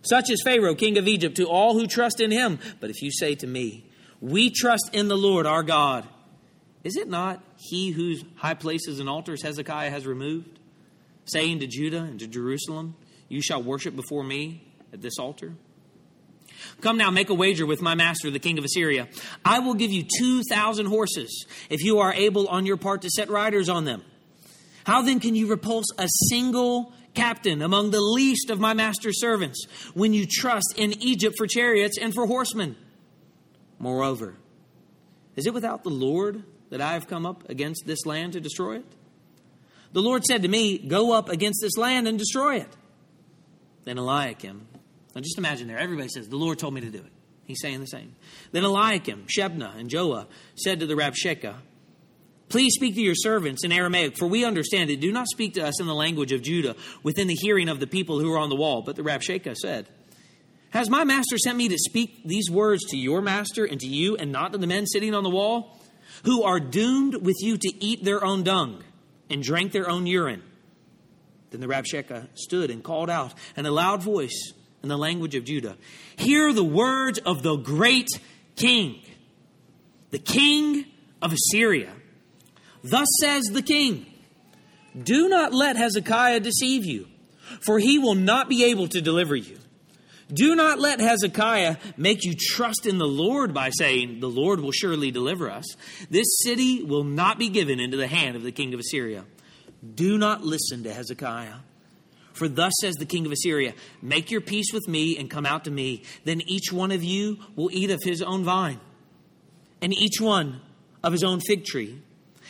Such 0.04 0.30
is 0.30 0.44
Pharaoh, 0.44 0.76
king 0.76 0.98
of 0.98 1.08
Egypt, 1.08 1.38
to 1.38 1.46
all 1.46 1.74
who 1.74 1.88
trust 1.88 2.20
in 2.20 2.30
him. 2.30 2.60
But 2.80 2.90
if 2.90 3.02
you 3.02 3.12
say 3.12 3.36
to 3.36 3.48
me, 3.48 3.90
We 4.20 4.52
trust 4.52 4.90
in 4.94 5.08
the 5.08 5.18
Lord 5.18 5.46
our 5.46 5.64
God, 5.64 6.08
is 6.84 6.98
it 6.98 7.08
not 7.08 7.42
he 7.58 7.92
whose 7.92 8.24
high 8.36 8.54
places 8.54 9.00
and 9.00 9.08
altars 9.08 9.42
Hezekiah 9.42 9.90
has 9.90 10.06
removed, 10.06 10.60
saying 11.26 11.60
to 11.60 11.68
Judah 11.68 12.04
and 12.04 12.20
to 12.20 12.28
Jerusalem, 12.28 12.96
You 13.34 13.42
shall 13.42 13.64
worship 13.64 13.96
before 13.96 14.24
me 14.24 14.62
at 14.94 15.02
this 15.02 15.18
altar? 15.18 15.56
Come 16.82 16.98
now, 16.98 17.10
make 17.10 17.32
a 17.32 17.34
wager 17.34 17.66
with 17.66 17.82
my 17.82 17.96
master, 17.96 18.30
the 18.30 18.38
king 18.38 18.60
of 18.60 18.64
Assyria. 18.64 19.08
I 19.44 19.58
will 19.58 19.74
give 19.74 19.92
you 19.92 20.06
2,000 20.20 20.86
horses 20.86 21.48
if 21.68 21.84
you 21.84 21.98
are 21.98 22.14
able 22.14 22.48
on 22.48 22.68
your 22.68 22.78
part 22.78 23.02
to 23.02 23.10
set 23.10 23.32
riders 23.32 23.70
on 23.70 23.86
them. 23.86 24.04
How 24.86 25.02
then 25.02 25.20
can 25.20 25.34
you 25.34 25.48
repulse 25.48 25.88
a 25.98 26.08
single 26.30 26.94
captain 27.16 27.64
among 27.64 27.90
the 27.90 28.02
least 28.02 28.52
of 28.52 28.60
my 28.60 28.76
master's 28.76 29.20
servants 29.20 29.66
when 29.96 30.14
you 30.14 30.28
trust 30.30 30.76
in 30.78 30.94
Egypt 31.02 31.34
for 31.36 31.48
chariots 31.48 31.98
and 32.00 32.14
for 32.14 32.28
horsemen? 32.28 32.76
Moreover, 33.80 34.36
is 35.36 35.48
it 35.48 35.56
without 35.56 35.84
the 35.84 35.90
Lord 35.90 36.44
that 36.70 36.82
I 36.82 36.94
have 36.94 37.08
come 37.08 37.26
up 37.26 37.50
against 37.50 37.88
this 37.88 38.06
land 38.06 38.34
to 38.34 38.40
destroy 38.40 38.76
it? 38.76 38.86
The 39.92 40.04
Lord 40.04 40.24
said 40.24 40.44
to 40.44 40.48
me, 40.48 40.78
Go 40.78 41.14
up 41.14 41.30
against 41.30 41.62
this 41.64 41.78
land 41.78 42.08
and 42.08 42.20
destroy 42.20 42.58
it. 42.58 42.70
Then 43.86 43.98
Eliakim, 43.98 44.68
now 45.16 45.22
just 45.22 45.38
imagine 45.38 45.68
there, 45.68 45.80
everybody 45.80 46.10
says, 46.10 46.28
The 46.28 46.38
Lord 46.38 46.60
told 46.60 46.74
me 46.74 46.82
to 46.82 46.90
do 46.90 47.00
it. 47.00 47.12
He's 47.46 47.60
saying 47.62 47.82
the 47.82 47.88
same. 47.88 48.16
Then 48.52 48.64
Eliakim, 48.64 49.26
Shebna, 49.28 49.78
and 49.78 49.90
Joah 49.90 50.28
said 50.56 50.80
to 50.80 50.86
the 50.86 50.96
Rabshakeh, 50.96 51.56
Please 52.50 52.74
speak 52.76 52.96
to 52.96 53.02
your 53.02 53.16
servants 53.16 53.64
in 53.64 53.72
Aramaic, 53.72 54.18
for 54.18 54.28
we 54.28 54.46
understand 54.46 54.90
it. 54.90 55.00
Do 55.00 55.12
not 55.12 55.28
speak 55.28 55.56
to 55.56 55.66
us 55.66 55.82
in 55.82 55.88
the 55.88 55.96
language 55.96 56.32
of 56.32 56.42
Judah 56.42 56.76
within 57.02 57.28
the 57.28 57.34
hearing 57.34 57.68
of 57.68 57.80
the 57.80 57.88
people 57.88 58.20
who 58.20 58.32
are 58.32 58.38
on 58.38 58.50
the 58.50 58.56
wall. 58.56 58.84
But 58.84 58.96
the 58.96 59.02
Rabshakeh 59.02 59.56
said, 59.56 59.88
Has 60.70 60.90
my 60.90 61.04
master 61.04 61.38
sent 61.38 61.58
me 61.58 61.68
to 61.70 61.78
speak 61.78 62.22
these 62.24 62.50
words 62.52 62.84
to 62.92 62.98
your 62.98 63.22
master 63.22 63.66
and 63.66 63.80
to 63.80 63.88
you, 63.88 64.16
and 64.18 64.32
not 64.32 64.52
to 64.52 64.58
the 64.58 64.68
men 64.68 64.86
sitting 64.86 65.16
on 65.16 65.24
the 65.24 65.30
wall, 65.30 65.80
who 66.26 66.44
are 66.44 66.60
doomed 66.60 67.16
with 67.16 67.38
you 67.42 67.58
to 67.58 67.84
eat 67.84 68.04
their 68.04 68.24
own 68.24 68.44
dung 68.44 68.84
and 69.30 69.42
drink 69.42 69.72
their 69.72 69.90
own 69.90 70.06
urine? 70.06 70.44
Then 71.54 71.62
the 71.62 71.68
Rabshakeh 71.68 72.30
stood 72.34 72.72
and 72.72 72.84
called 72.84 73.12
out 73.12 73.32
in 73.56 73.68
a 73.68 73.72
loud 73.72 74.02
voice 74.02 74.54
in 74.82 74.90
the 74.90 74.98
language 74.98 75.36
of 75.36 75.46
Judah. 75.46 75.78
Hear 76.16 76.52
the 76.52 76.64
words 76.64 77.20
of 77.20 77.44
the 77.44 77.58
great 77.58 78.10
king, 78.56 79.00
the 80.10 80.18
king 80.18 80.86
of 81.22 81.32
Assyria. 81.32 81.94
Thus 82.84 83.08
says 83.22 83.44
the 83.44 83.62
king 83.62 84.08
Do 85.00 85.30
not 85.30 85.54
let 85.54 85.78
Hezekiah 85.78 86.40
deceive 86.40 86.86
you, 86.86 87.08
for 87.62 87.78
he 87.78 88.00
will 88.00 88.16
not 88.16 88.50
be 88.50 88.64
able 88.66 88.88
to 88.88 89.00
deliver 89.00 89.36
you. 89.36 89.60
Do 90.34 90.56
not 90.56 90.80
let 90.80 91.00
Hezekiah 91.00 91.78
make 91.98 92.24
you 92.24 92.34
trust 92.36 92.88
in 92.88 92.98
the 92.98 93.06
Lord 93.06 93.54
by 93.54 93.70
saying, 93.70 94.22
The 94.22 94.30
Lord 94.30 94.60
will 94.60 94.72
surely 94.72 95.12
deliver 95.12 95.52
us. 95.52 95.66
This 96.10 96.40
city 96.44 96.82
will 96.82 97.04
not 97.04 97.38
be 97.38 97.50
given 97.50 97.80
into 97.80 97.98
the 97.98 98.08
hand 98.08 98.36
of 98.36 98.42
the 98.42 98.52
king 98.52 98.74
of 98.74 98.80
Assyria. 98.80 99.26
Do 99.96 100.18
not 100.18 100.44
listen 100.44 100.84
to 100.84 100.94
Hezekiah. 100.94 101.56
For 102.34 102.48
thus 102.48 102.74
says 102.82 102.96
the 102.96 103.06
king 103.06 103.26
of 103.26 103.32
Assyria 103.32 103.74
Make 104.02 104.32
your 104.32 104.42
peace 104.42 104.74
with 104.74 104.88
me 104.88 105.18
and 105.18 105.30
come 105.30 105.46
out 105.46 105.66
to 105.66 105.72
me. 105.72 106.04
Then 106.26 106.42
each 106.42 106.72
one 106.72 106.92
of 106.92 107.04
you 107.04 107.38
will 107.56 107.70
eat 107.72 107.92
of 107.92 108.02
his 108.04 108.22
own 108.22 108.44
vine, 108.44 108.80
and 109.82 109.94
each 109.94 110.20
one 110.20 110.62
of 111.04 111.12
his 111.12 111.24
own 111.24 111.40
fig 111.42 111.66
tree. 111.66 112.02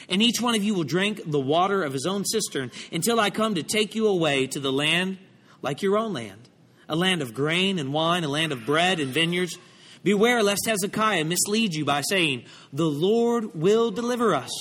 And 0.10 0.22
each 0.22 0.42
one 0.42 0.56
of 0.56 0.64
you 0.64 0.74
will 0.74 0.84
drink 0.84 1.22
the 1.26 1.40
water 1.40 1.84
of 1.84 1.94
his 1.94 2.06
own 2.06 2.26
cistern 2.26 2.72
until 2.92 3.20
I 3.20 3.30
come 3.30 3.56
to 3.56 3.64
take 3.64 3.96
you 3.96 4.08
away 4.08 4.48
to 4.48 4.60
the 4.60 4.72
land 4.72 5.18
like 5.62 5.82
your 5.82 5.98
own 5.98 6.14
land, 6.14 6.50
a 6.90 6.96
land 6.96 7.22
of 7.22 7.34
grain 7.34 7.80
and 7.80 7.94
wine, 7.94 8.24
a 8.24 8.28
land 8.28 8.52
of 8.52 8.66
bread 8.66 9.00
and 9.00 9.12
vineyards. 9.12 9.58
Beware 10.04 10.44
lest 10.44 10.66
Hezekiah 10.68 11.24
mislead 11.24 11.74
you 11.74 11.86
by 11.86 12.02
saying, 12.02 12.44
The 12.74 12.86
Lord 12.86 13.56
will 13.56 13.92
deliver 13.92 14.36
us. 14.36 14.52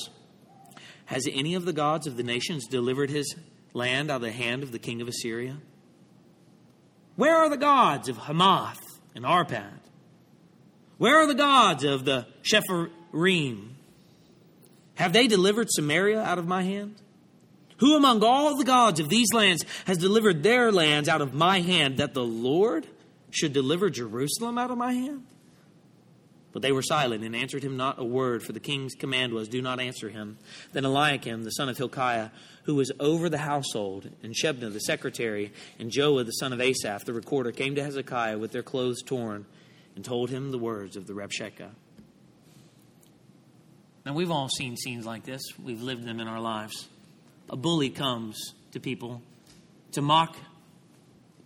Has 1.12 1.28
any 1.30 1.54
of 1.56 1.66
the 1.66 1.74
gods 1.74 2.06
of 2.06 2.16
the 2.16 2.22
nations 2.22 2.66
delivered 2.66 3.10
his 3.10 3.36
land 3.74 4.10
out 4.10 4.16
of 4.16 4.22
the 4.22 4.32
hand 4.32 4.62
of 4.62 4.72
the 4.72 4.78
king 4.78 5.02
of 5.02 5.08
Assyria? 5.08 5.58
Where 7.16 7.36
are 7.36 7.50
the 7.50 7.58
gods 7.58 8.08
of 8.08 8.16
Hamath 8.16 8.80
and 9.14 9.22
Arpad? 9.22 9.78
Where 10.96 11.18
are 11.18 11.26
the 11.26 11.34
gods 11.34 11.84
of 11.84 12.06
the 12.06 12.26
Sepharvaim? 12.50 13.72
Have 14.94 15.12
they 15.12 15.26
delivered 15.26 15.68
Samaria 15.70 16.22
out 16.22 16.38
of 16.38 16.48
my 16.48 16.62
hand? 16.62 16.94
Who 17.80 17.94
among 17.94 18.24
all 18.24 18.56
the 18.56 18.64
gods 18.64 18.98
of 18.98 19.10
these 19.10 19.34
lands 19.34 19.66
has 19.84 19.98
delivered 19.98 20.42
their 20.42 20.72
lands 20.72 21.10
out 21.10 21.20
of 21.20 21.34
my 21.34 21.60
hand 21.60 21.98
that 21.98 22.14
the 22.14 22.24
Lord 22.24 22.86
should 23.28 23.52
deliver 23.52 23.90
Jerusalem 23.90 24.56
out 24.56 24.70
of 24.70 24.78
my 24.78 24.94
hand? 24.94 25.26
But 26.52 26.62
they 26.62 26.72
were 26.72 26.82
silent 26.82 27.24
and 27.24 27.34
answered 27.34 27.62
him 27.62 27.76
not 27.76 27.98
a 27.98 28.04
word, 28.04 28.42
for 28.42 28.52
the 28.52 28.60
king's 28.60 28.94
command 28.94 29.32
was, 29.32 29.48
Do 29.48 29.62
not 29.62 29.80
answer 29.80 30.10
him. 30.10 30.36
Then 30.72 30.84
Eliakim, 30.84 31.44
the 31.44 31.50
son 31.50 31.68
of 31.68 31.78
Hilkiah, 31.78 32.30
who 32.64 32.74
was 32.74 32.92
over 33.00 33.28
the 33.28 33.38
household, 33.38 34.10
and 34.22 34.34
Shebna, 34.34 34.72
the 34.72 34.80
secretary, 34.80 35.52
and 35.78 35.90
Joah, 35.90 36.26
the 36.26 36.32
son 36.32 36.52
of 36.52 36.60
Asaph, 36.60 37.04
the 37.04 37.14
recorder, 37.14 37.52
came 37.52 37.74
to 37.74 37.82
Hezekiah 37.82 38.38
with 38.38 38.52
their 38.52 38.62
clothes 38.62 39.02
torn 39.02 39.46
and 39.96 40.04
told 40.04 40.30
him 40.30 40.50
the 40.50 40.58
words 40.58 40.96
of 40.96 41.06
the 41.06 41.14
Rabshakeh. 41.14 41.70
Now, 44.04 44.14
we've 44.14 44.30
all 44.30 44.48
seen 44.48 44.76
scenes 44.76 45.06
like 45.06 45.24
this, 45.24 45.42
we've 45.62 45.82
lived 45.82 46.04
them 46.04 46.20
in 46.20 46.28
our 46.28 46.40
lives. 46.40 46.88
A 47.48 47.56
bully 47.56 47.90
comes 47.90 48.54
to 48.72 48.80
people 48.80 49.22
to 49.92 50.02
mock, 50.02 50.36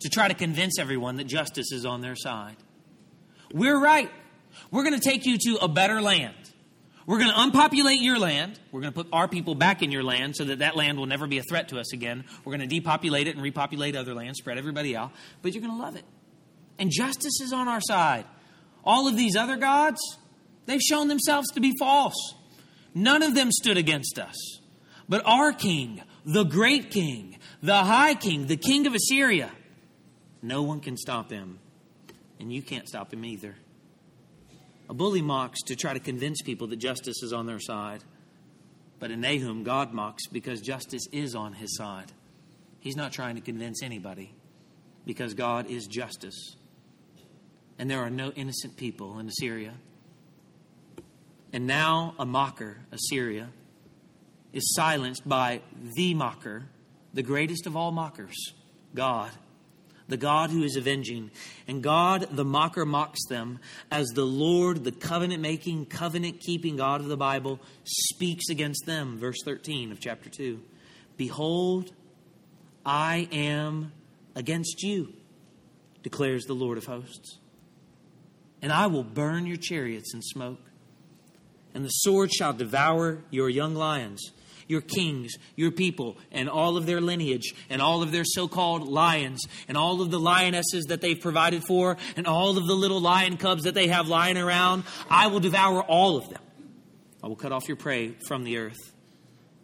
to 0.00 0.08
try 0.08 0.28
to 0.28 0.34
convince 0.34 0.78
everyone 0.78 1.16
that 1.16 1.24
justice 1.24 1.72
is 1.72 1.84
on 1.84 2.00
their 2.00 2.16
side. 2.16 2.56
We're 3.52 3.78
right. 3.78 4.10
We're 4.70 4.82
going 4.82 4.98
to 4.98 5.08
take 5.08 5.26
you 5.26 5.38
to 5.38 5.58
a 5.62 5.68
better 5.68 6.00
land. 6.00 6.34
We're 7.06 7.18
going 7.18 7.30
to 7.30 7.38
unpopulate 7.38 8.00
your 8.00 8.18
land. 8.18 8.58
We're 8.72 8.80
going 8.80 8.92
to 8.92 9.04
put 9.04 9.08
our 9.12 9.28
people 9.28 9.54
back 9.54 9.80
in 9.80 9.92
your 9.92 10.02
land 10.02 10.34
so 10.34 10.44
that 10.44 10.58
that 10.58 10.76
land 10.76 10.98
will 10.98 11.06
never 11.06 11.28
be 11.28 11.38
a 11.38 11.42
threat 11.42 11.68
to 11.68 11.78
us 11.78 11.92
again. 11.92 12.24
We're 12.44 12.56
going 12.56 12.68
to 12.68 12.74
depopulate 12.74 13.28
it 13.28 13.36
and 13.36 13.42
repopulate 13.42 13.94
other 13.94 14.12
lands, 14.12 14.38
spread 14.38 14.58
everybody 14.58 14.96
out. 14.96 15.12
But 15.40 15.54
you're 15.54 15.62
going 15.62 15.76
to 15.76 15.80
love 15.80 15.94
it. 15.94 16.04
And 16.78 16.90
justice 16.90 17.40
is 17.40 17.52
on 17.52 17.68
our 17.68 17.80
side. 17.80 18.24
All 18.84 19.06
of 19.06 19.16
these 19.16 19.36
other 19.36 19.56
gods, 19.56 20.00
they've 20.66 20.80
shown 20.80 21.06
themselves 21.06 21.48
to 21.52 21.60
be 21.60 21.72
false. 21.78 22.34
None 22.92 23.22
of 23.22 23.34
them 23.34 23.52
stood 23.52 23.76
against 23.76 24.18
us. 24.18 24.60
But 25.08 25.22
our 25.24 25.52
king, 25.52 26.02
the 26.24 26.44
great 26.44 26.90
king, 26.90 27.38
the 27.62 27.76
high 27.76 28.14
king, 28.14 28.46
the 28.46 28.56
king 28.56 28.86
of 28.86 28.94
Assyria, 28.94 29.50
no 30.42 30.62
one 30.62 30.80
can 30.80 30.96
stop 30.96 31.30
him. 31.30 31.60
And 32.40 32.52
you 32.52 32.62
can't 32.62 32.88
stop 32.88 33.12
him 33.12 33.24
either. 33.24 33.54
A 34.88 34.94
bully 34.94 35.22
mocks 35.22 35.62
to 35.62 35.76
try 35.76 35.94
to 35.94 36.00
convince 36.00 36.42
people 36.42 36.68
that 36.68 36.76
justice 36.76 37.22
is 37.22 37.32
on 37.32 37.46
their 37.46 37.58
side. 37.58 38.04
But 38.98 39.10
in 39.10 39.20
Nahum, 39.20 39.64
God 39.64 39.92
mocks 39.92 40.26
because 40.26 40.60
justice 40.60 41.06
is 41.12 41.34
on 41.34 41.54
his 41.54 41.76
side. 41.76 42.12
He's 42.80 42.96
not 42.96 43.12
trying 43.12 43.34
to 43.34 43.40
convince 43.40 43.82
anybody 43.82 44.32
because 45.04 45.34
God 45.34 45.68
is 45.68 45.86
justice. 45.86 46.56
And 47.78 47.90
there 47.90 48.00
are 48.00 48.10
no 48.10 48.30
innocent 48.30 48.76
people 48.76 49.18
in 49.18 49.28
Assyria. 49.28 49.74
And 51.52 51.66
now 51.66 52.14
a 52.18 52.24
mocker, 52.24 52.78
Assyria, 52.92 53.48
is 54.52 54.74
silenced 54.74 55.28
by 55.28 55.60
the 55.96 56.14
mocker, 56.14 56.66
the 57.12 57.22
greatest 57.22 57.66
of 57.66 57.76
all 57.76 57.90
mockers, 57.92 58.36
God 58.94 59.30
the 60.08 60.16
God 60.16 60.50
who 60.50 60.62
is 60.62 60.76
avenging. 60.76 61.30
And 61.66 61.82
God, 61.82 62.28
the 62.30 62.44
mocker, 62.44 62.84
mocks 62.84 63.26
them 63.28 63.58
as 63.90 64.08
the 64.08 64.24
Lord, 64.24 64.84
the 64.84 64.92
covenant 64.92 65.40
making, 65.40 65.86
covenant 65.86 66.40
keeping 66.40 66.76
God 66.76 67.00
of 67.00 67.08
the 67.08 67.16
Bible, 67.16 67.60
speaks 67.84 68.48
against 68.48 68.86
them. 68.86 69.18
Verse 69.18 69.38
13 69.44 69.92
of 69.92 70.00
chapter 70.00 70.30
2 70.30 70.62
Behold, 71.16 71.92
I 72.84 73.28
am 73.32 73.92
against 74.34 74.82
you, 74.82 75.12
declares 76.02 76.44
the 76.44 76.54
Lord 76.54 76.78
of 76.78 76.84
hosts. 76.84 77.38
And 78.62 78.72
I 78.72 78.86
will 78.86 79.04
burn 79.04 79.46
your 79.46 79.56
chariots 79.56 80.14
in 80.14 80.22
smoke, 80.22 80.60
and 81.74 81.84
the 81.84 81.88
sword 81.88 82.32
shall 82.32 82.52
devour 82.52 83.22
your 83.30 83.48
young 83.48 83.74
lions, 83.74 84.30
your 84.68 84.80
kings, 84.80 85.34
your 85.54 85.70
people, 85.70 86.16
and 86.32 86.48
all 86.48 86.76
of 86.76 86.86
their 86.86 87.00
lineage, 87.00 87.54
and 87.70 87.80
all 87.80 88.02
of 88.02 88.12
their 88.12 88.24
so 88.24 88.48
called 88.48 88.88
lions, 88.88 89.42
and 89.68 89.76
all 89.76 90.02
of 90.02 90.10
the 90.10 90.20
lionesses 90.20 90.86
that 90.86 91.00
they've 91.00 91.20
provided 91.20 91.62
for, 91.64 91.96
and 92.16 92.26
all 92.26 92.58
of 92.58 92.66
the 92.66 92.74
little 92.74 93.00
lion 93.00 93.36
cubs 93.36 93.64
that 93.64 93.74
they 93.74 93.88
have 93.88 94.08
lying 94.08 94.36
around. 94.36 94.84
I 95.08 95.28
will 95.28 95.40
devour 95.40 95.82
all 95.82 96.16
of 96.16 96.28
them. 96.28 96.42
I 97.22 97.28
will 97.28 97.36
cut 97.36 97.52
off 97.52 97.68
your 97.68 97.76
prey 97.76 98.14
from 98.26 98.44
the 98.44 98.58
earth, 98.58 98.92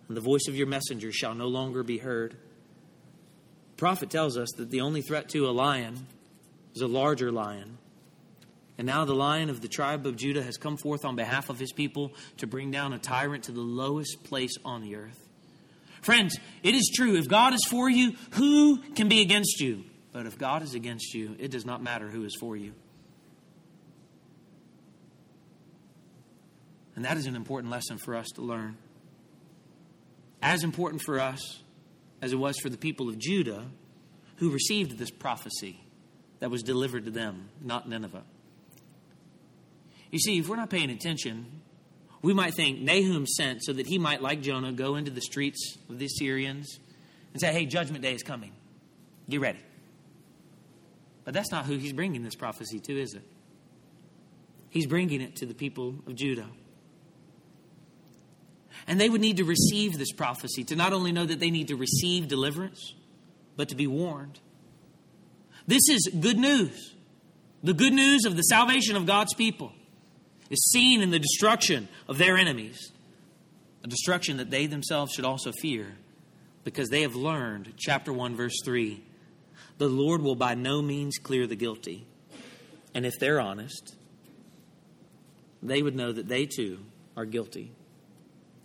and 0.08 0.16
the 0.16 0.20
voice 0.20 0.46
of 0.48 0.56
your 0.56 0.66
messengers 0.66 1.14
shall 1.14 1.34
no 1.34 1.46
longer 1.48 1.82
be 1.82 1.98
heard. 1.98 2.32
The 2.32 3.76
prophet 3.76 4.10
tells 4.10 4.36
us 4.36 4.50
that 4.56 4.70
the 4.70 4.80
only 4.80 5.02
threat 5.02 5.28
to 5.30 5.46
a 5.46 5.50
lion 5.50 6.06
is 6.74 6.82
a 6.82 6.86
larger 6.86 7.30
lion 7.32 7.78
and 8.78 8.86
now 8.86 9.04
the 9.04 9.14
lion 9.14 9.50
of 9.50 9.60
the 9.60 9.68
tribe 9.68 10.06
of 10.06 10.16
Judah 10.16 10.42
has 10.42 10.56
come 10.56 10.76
forth 10.76 11.04
on 11.04 11.16
behalf 11.16 11.50
of 11.50 11.58
his 11.58 11.72
people 11.72 12.12
to 12.38 12.46
bring 12.46 12.70
down 12.70 12.92
a 12.92 12.98
tyrant 12.98 13.44
to 13.44 13.52
the 13.52 13.60
lowest 13.60 14.24
place 14.24 14.56
on 14.64 14.82
the 14.82 14.96
earth. 14.96 15.28
Friends, 16.00 16.36
it 16.62 16.74
is 16.74 16.90
true. 16.94 17.16
If 17.16 17.28
God 17.28 17.54
is 17.54 17.64
for 17.68 17.88
you, 17.88 18.14
who 18.32 18.78
can 18.94 19.08
be 19.08 19.20
against 19.20 19.60
you? 19.60 19.84
But 20.12 20.26
if 20.26 20.36
God 20.36 20.62
is 20.62 20.74
against 20.74 21.14
you, 21.14 21.36
it 21.38 21.50
does 21.50 21.64
not 21.64 21.82
matter 21.82 22.08
who 22.08 22.24
is 22.24 22.36
for 22.38 22.56
you. 22.56 22.72
And 26.96 27.04
that 27.04 27.16
is 27.16 27.26
an 27.26 27.36
important 27.36 27.70
lesson 27.70 27.98
for 27.98 28.16
us 28.16 28.28
to 28.34 28.42
learn. 28.42 28.76
As 30.42 30.64
important 30.64 31.02
for 31.02 31.20
us 31.20 31.62
as 32.20 32.32
it 32.32 32.36
was 32.36 32.58
for 32.58 32.68
the 32.68 32.76
people 32.76 33.08
of 33.08 33.18
Judah 33.18 33.64
who 34.36 34.50
received 34.50 34.98
this 34.98 35.10
prophecy 35.10 35.80
that 36.40 36.50
was 36.50 36.62
delivered 36.62 37.04
to 37.04 37.10
them, 37.10 37.48
not 37.62 37.88
Nineveh. 37.88 38.24
You 40.12 40.18
see, 40.18 40.38
if 40.38 40.48
we're 40.48 40.56
not 40.56 40.70
paying 40.70 40.90
attention, 40.90 41.62
we 42.20 42.34
might 42.34 42.54
think 42.54 42.80
Nahum 42.80 43.26
sent 43.26 43.64
so 43.64 43.72
that 43.72 43.86
he 43.86 43.98
might, 43.98 44.22
like 44.22 44.42
Jonah, 44.42 44.70
go 44.70 44.94
into 44.94 45.10
the 45.10 45.22
streets 45.22 45.76
of 45.88 45.98
the 45.98 46.04
Assyrians 46.04 46.78
and 47.32 47.40
say, 47.40 47.50
hey, 47.50 47.66
judgment 47.66 48.02
day 48.02 48.14
is 48.14 48.22
coming. 48.22 48.52
Get 49.28 49.40
ready. 49.40 49.58
But 51.24 51.34
that's 51.34 51.50
not 51.50 51.64
who 51.64 51.78
he's 51.78 51.94
bringing 51.94 52.22
this 52.22 52.34
prophecy 52.34 52.78
to, 52.78 53.00
is 53.00 53.14
it? 53.14 53.22
He's 54.68 54.86
bringing 54.86 55.22
it 55.22 55.36
to 55.36 55.46
the 55.46 55.54
people 55.54 55.94
of 56.06 56.14
Judah. 56.14 56.48
And 58.86 59.00
they 59.00 59.08
would 59.08 59.20
need 59.20 59.38
to 59.38 59.44
receive 59.44 59.96
this 59.96 60.12
prophecy 60.12 60.64
to 60.64 60.76
not 60.76 60.92
only 60.92 61.12
know 61.12 61.24
that 61.24 61.40
they 61.40 61.50
need 61.50 61.68
to 61.68 61.76
receive 61.76 62.28
deliverance, 62.28 62.94
but 63.56 63.68
to 63.70 63.76
be 63.76 63.86
warned. 63.86 64.40
This 65.66 65.88
is 65.88 66.10
good 66.20 66.38
news. 66.38 66.94
The 67.62 67.74
good 67.74 67.92
news 67.92 68.24
of 68.26 68.36
the 68.36 68.42
salvation 68.42 68.96
of 68.96 69.06
God's 69.06 69.34
people 69.34 69.72
is 70.52 70.70
seen 70.70 71.00
in 71.00 71.10
the 71.10 71.18
destruction 71.18 71.88
of 72.08 72.18
their 72.18 72.36
enemies, 72.36 72.92
a 73.82 73.88
destruction 73.88 74.36
that 74.36 74.50
they 74.50 74.66
themselves 74.66 75.12
should 75.12 75.24
also 75.24 75.50
fear, 75.50 75.96
because 76.62 76.90
they 76.90 77.02
have 77.02 77.16
learned, 77.16 77.72
chapter 77.78 78.12
1, 78.12 78.36
verse 78.36 78.60
3, 78.64 79.02
the 79.78 79.88
Lord 79.88 80.20
will 80.20 80.36
by 80.36 80.54
no 80.54 80.82
means 80.82 81.16
clear 81.16 81.46
the 81.46 81.56
guilty. 81.56 82.06
And 82.94 83.06
if 83.06 83.14
they're 83.18 83.40
honest, 83.40 83.96
they 85.62 85.82
would 85.82 85.96
know 85.96 86.12
that 86.12 86.28
they 86.28 86.44
too 86.44 86.80
are 87.16 87.24
guilty. 87.24 87.72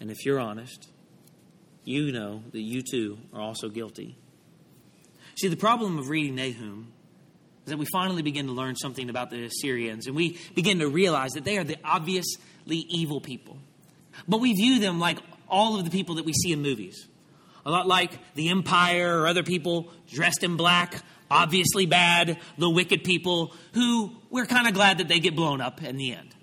And 0.01 0.11
if 0.11 0.25
you're 0.25 0.39
honest, 0.39 0.89
you 1.85 2.11
know 2.11 2.43
that 2.51 2.61
you 2.61 2.83
too 2.83 3.17
are 3.33 3.41
also 3.41 3.69
guilty. 3.69 4.17
See, 5.35 5.47
the 5.47 5.55
problem 5.55 5.97
of 5.97 6.09
reading 6.09 6.35
Nahum 6.35 6.91
is 7.67 7.71
that 7.71 7.77
we 7.77 7.85
finally 7.91 8.21
begin 8.21 8.45
to 8.45 8.53
learn 8.53 8.77
something 8.77 9.09
about 9.09 9.29
the 9.29 9.43
Assyrians 9.43 10.07
and 10.07 10.15
we 10.15 10.39
begin 10.55 10.79
to 10.79 10.87
realize 10.87 11.33
that 11.33 11.43
they 11.43 11.57
are 11.57 11.65
the 11.65 11.75
obviously 11.83 12.77
evil 12.77 13.19
people. 13.19 13.57
But 14.25 14.39
we 14.39 14.53
view 14.53 14.79
them 14.79 15.01
like 15.01 15.17
all 15.49 15.77
of 15.77 15.83
the 15.83 15.91
people 15.91 16.15
that 16.15 16.23
we 16.23 16.31
see 16.31 16.53
in 16.53 16.61
movies. 16.61 17.07
A 17.65 17.69
lot 17.69 17.85
like 17.85 18.17
the 18.35 18.47
Empire 18.47 19.19
or 19.19 19.27
other 19.27 19.43
people 19.43 19.91
dressed 20.09 20.43
in 20.43 20.55
black, 20.55 21.01
obviously 21.29 21.85
bad, 21.85 22.37
the 22.57 22.69
wicked 22.69 23.03
people 23.03 23.53
who 23.73 24.15
we're 24.29 24.45
kind 24.45 24.69
of 24.69 24.73
glad 24.73 24.99
that 24.99 25.09
they 25.09 25.19
get 25.19 25.35
blown 25.35 25.59
up 25.59 25.83
in 25.83 25.97
the 25.97 26.13
end. 26.13 26.33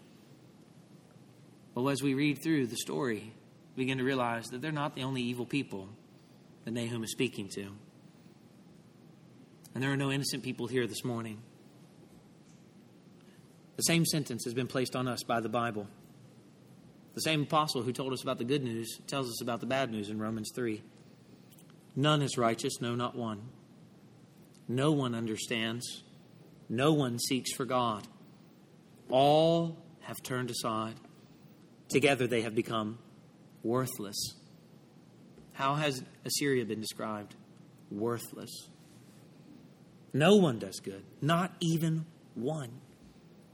But 1.75 1.87
as 1.87 2.03
we 2.03 2.13
read 2.13 2.43
through 2.43 2.67
the 2.67 2.77
story, 2.77 3.33
we 3.77 3.85
begin 3.85 3.97
to 3.97 4.05
realize 4.05 4.45
that 4.49 4.61
they're 4.61 4.73
not 4.73 4.95
the 4.95 5.05
only 5.05 5.23
evil 5.23 5.47
people 5.47 5.89
that 6.67 6.73
Nahum 6.73 7.03
is 7.03 7.13
speaking 7.13 7.49
to. 7.55 7.71
And 9.75 9.83
there 9.83 9.93
are 9.93 9.97
no 9.97 10.13
innocent 10.13 10.43
people 10.43 10.67
here 10.67 10.87
this 10.87 11.05
morning. 11.05 11.43
The 13.77 13.83
same 13.83 14.05
sentence 14.05 14.45
has 14.45 14.55
been 14.55 14.69
placed 14.69 14.95
on 14.95 15.09
us 15.09 15.25
by 15.25 15.41
the 15.41 15.49
Bible. 15.49 15.89
The 17.15 17.21
same 17.21 17.43
apostle 17.43 17.83
who 17.83 17.93
told 17.93 18.13
us 18.13 18.23
about 18.23 18.39
the 18.39 18.45
good 18.45 18.63
news 18.63 19.01
tells 19.07 19.29
us 19.29 19.41
about 19.43 19.61
the 19.61 19.67
bad 19.67 19.91
news 19.91 20.11
in 20.11 20.19
Romans 20.19 20.51
3. 20.55 20.83
None 21.97 22.23
is 22.23 22.39
righteous, 22.39 22.81
no, 22.81 22.95
not 22.95 23.17
one. 23.17 23.43
No 24.69 24.93
one 24.93 25.15
understands. 25.15 26.03
No 26.69 26.93
one 26.93 27.19
seeks 27.19 27.53
for 27.53 27.65
God. 27.65 28.07
All 29.09 29.85
have 30.03 30.23
turned 30.23 30.51
aside. 30.51 30.95
Together 31.89 32.27
they 32.27 32.43
have 32.43 32.55
become 32.55 32.99
worthless. 33.63 34.35
How 35.53 35.75
has 35.75 36.03
Assyria 36.25 36.65
been 36.65 36.81
described? 36.81 37.35
Worthless. 37.91 38.69
No 40.15 40.37
one 40.37 40.61
does 40.61 40.79
good, 40.79 41.03
not 41.21 41.53
even 41.59 42.07
one. 42.37 42.71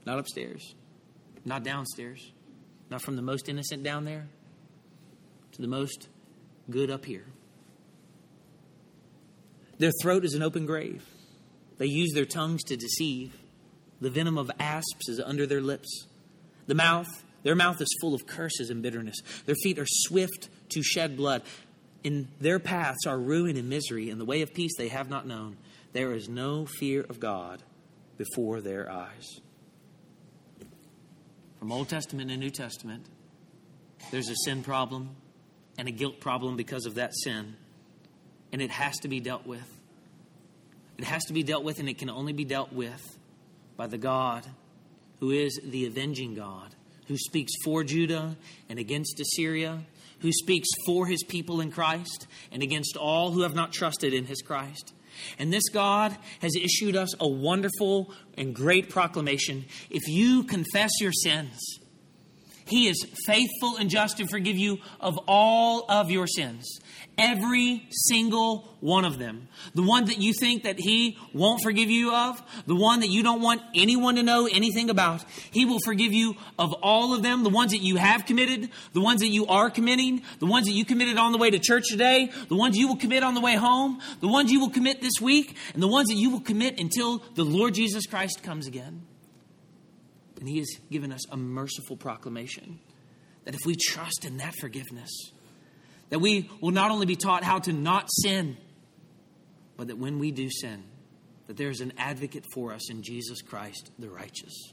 Not 0.04 0.18
upstairs, 0.18 0.74
not 1.44 1.64
downstairs, 1.64 2.32
not 2.90 3.00
from 3.00 3.16
the 3.16 3.22
most 3.22 3.48
innocent 3.48 3.82
down 3.82 4.04
there 4.04 4.28
to 5.52 5.62
the 5.62 5.68
most 5.68 6.08
good 6.68 6.90
up 6.90 7.06
here. 7.06 7.24
Their 9.78 9.92
throat 10.02 10.26
is 10.26 10.34
an 10.34 10.42
open 10.42 10.66
grave. 10.66 11.02
They 11.78 11.86
use 11.86 12.12
their 12.12 12.26
tongues 12.26 12.62
to 12.64 12.76
deceive. 12.76 13.34
The 14.02 14.11
venom 14.11 14.36
of 14.36 14.50
asps 14.61 15.08
is 15.08 15.18
under 15.18 15.46
their 15.46 15.62
lips. 15.62 16.06
The 16.66 16.74
mouth, 16.74 17.08
their 17.42 17.54
mouth 17.54 17.80
is 17.80 17.88
full 18.02 18.14
of 18.14 18.26
curses 18.26 18.68
and 18.68 18.82
bitterness. 18.82 19.16
Their 19.46 19.54
feet 19.62 19.78
are 19.78 19.86
swift 19.86 20.50
to 20.70 20.82
shed 20.82 21.16
blood. 21.16 21.42
In 22.04 22.28
their 22.38 22.58
paths 22.58 23.06
are 23.06 23.18
ruin 23.18 23.56
and 23.56 23.70
misery, 23.70 24.11
In 24.11 24.18
the 24.18 24.26
way 24.26 24.42
of 24.42 24.52
peace 24.52 24.72
they 24.76 24.88
have 24.88 25.08
not 25.08 25.26
known. 25.26 25.56
There 25.93 26.12
is 26.12 26.28
no 26.28 26.66
fear 26.66 27.03
of 27.03 27.18
God 27.18 27.62
before 28.16 28.61
their 28.61 28.91
eyes. 28.91 29.41
From 31.59 31.72
Old 31.72 31.88
Testament 31.88 32.30
and 32.30 32.41
New 32.41 32.51
Testament, 32.51 33.07
there's 34.11 34.28
a 34.28 34.36
sin 34.45 34.62
problem 34.62 35.11
and 35.76 35.88
a 35.88 35.93
guilt 35.93 36.20
problem 36.20 36.57
because 36.57 36.86
of 36.86 36.95
that 36.95 37.14
sin, 37.14 37.57
and 38.53 38.62
it 38.62 38.70
has 38.70 38.99
to 38.99 39.09
be 39.09 39.20
dealt 39.20 39.47
with. 39.47 39.80
It 40.99 41.05
has 41.05 41.24
to 41.24 41.32
be 41.32 41.43
dealt 41.43 41.64
with, 41.64 41.80
and 41.80 41.88
it 41.88 41.99
can 41.99 42.11
only 42.11 42.32
be 42.32 42.45
dealt 42.45 42.72
with 42.72 43.18
by 43.76 43.86
the 43.86 43.99
God 43.99 44.47
who 45.20 45.30
is 45.30 45.61
the 45.62 45.86
avenging 45.86 46.34
God, 46.34 46.74
who 47.07 47.16
speaks 47.16 47.53
for 47.64 47.84
Judah 47.84 48.36
and 48.68 48.78
against 48.78 49.20
Assyria, 49.20 49.82
who 50.20 50.32
speaks 50.32 50.68
for 50.86 51.07
his 51.07 51.22
people 51.22 51.61
in 51.61 51.70
Christ 51.70 52.26
and 52.51 52.62
against 52.62 52.97
all 52.97 53.30
who 53.30 53.43
have 53.43 53.55
not 53.55 53.72
trusted 53.72 54.12
in 54.14 54.26
his 54.26 54.43
Christ. 54.43 54.93
And 55.38 55.52
this 55.52 55.68
God 55.68 56.16
has 56.40 56.54
issued 56.54 56.96
us 56.96 57.14
a 57.20 57.28
wonderful 57.28 58.12
and 58.36 58.54
great 58.54 58.90
proclamation. 58.90 59.64
If 59.90 60.08
you 60.08 60.44
confess 60.44 60.90
your 61.00 61.12
sins, 61.12 61.80
He 62.71 62.89
is 62.89 63.05
faithful 63.27 63.77
and 63.77 63.91
just 63.91 64.16
to 64.18 64.27
forgive 64.27 64.57
you 64.57 64.79
of 65.01 65.18
all 65.27 65.85
of 65.91 66.11
your 66.11 66.27
sins 66.27 66.81
Every 67.21 67.87
single 67.91 68.66
one 68.81 69.05
of 69.05 69.18
them. 69.18 69.49
The 69.75 69.83
one 69.83 70.07
that 70.07 70.23
you 70.23 70.33
think 70.33 70.62
that 70.62 70.79
he 70.79 71.18
won't 71.35 71.62
forgive 71.62 71.91
you 71.91 72.14
of, 72.14 72.43
the 72.66 72.75
one 72.75 73.01
that 73.01 73.11
you 73.11 73.23
don't 73.23 73.43
want 73.43 73.61
anyone 73.75 74.14
to 74.14 74.23
know 74.23 74.49
anything 74.51 74.89
about, 74.89 75.23
he 75.51 75.66
will 75.66 75.81
forgive 75.85 76.14
you 76.14 76.37
of 76.59 76.73
all 76.83 77.12
of 77.12 77.23
them. 77.23 77.43
The 77.43 77.51
ones 77.51 77.73
that 77.73 77.83
you 77.83 77.97
have 77.97 78.25
committed, 78.25 78.71
the 78.95 79.03
ones 79.03 79.21
that 79.21 79.29
you 79.29 79.45
are 79.49 79.68
committing, 79.68 80.23
the 80.39 80.47
ones 80.47 80.66
that 80.66 80.73
you 80.73 80.87
committed 80.87 81.18
on 81.18 81.33
the 81.33 81.39
way 81.39 81.51
to 81.51 81.59
church 81.59 81.85
today, 81.91 82.31
the 82.49 82.57
ones 82.57 82.79
you 82.79 82.89
will 82.89 82.97
commit 82.97 83.23
on 83.23 83.35
the 83.35 83.43
way 83.43 83.55
home, 83.55 84.01
the 84.21 84.29
ones 84.29 84.51
you 84.51 84.59
will 84.59 84.71
commit 84.71 85.03
this 85.03 85.21
week, 85.21 85.55
and 85.75 85.83
the 85.83 85.89
ones 85.89 86.09
that 86.09 86.16
you 86.16 86.31
will 86.31 86.41
commit 86.41 86.81
until 86.81 87.18
the 87.35 87.45
Lord 87.45 87.75
Jesus 87.75 88.07
Christ 88.07 88.43
comes 88.43 88.66
again. 88.66 89.09
And 90.41 90.49
he 90.49 90.59
has 90.59 90.70
given 90.91 91.12
us 91.12 91.28
a 91.30 91.36
merciful 91.36 91.97
proclamation 91.97 92.80
that 93.45 93.55
if 93.55 93.61
we 93.66 93.76
trust 93.76 94.24
in 94.24 94.38
that 94.38 94.55
forgiveness, 94.55 95.11
that 96.09 96.18
we 96.18 96.51
will 96.61 96.72
not 96.72 96.91
only 96.91 97.07
be 97.07 97.16
taught 97.16 97.45
how 97.45 97.59
to 97.61 97.72
not 97.72 98.09
sin, 98.11 98.57
but 99.76 99.88
that 99.88 99.99
when 99.99 100.18
we 100.18 100.30
do 100.30 100.51
sin, 100.51 100.82
that 101.47 101.57
there 101.57 101.70
is 101.70 101.80
an 101.80 101.93
advocate 101.99 102.45
for 102.55 102.72
us 102.72 102.91
in 102.91 103.03
Jesus 103.03 103.43
Christ 103.43 103.91
the 103.99 104.09
righteous. 104.09 104.72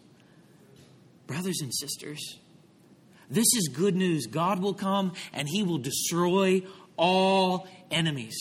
Brothers 1.28 1.60
and 1.62 1.74
sisters, 1.74 2.40
this 3.30 3.48
is 3.56 3.70
good 3.74 3.96
news. 3.96 4.28
God 4.28 4.60
will 4.62 4.74
come 4.74 5.14
and 5.34 5.48
he 5.48 5.64
will 5.64 5.80
destroy 5.80 6.64
all 6.96 7.68
enemies. 7.92 8.36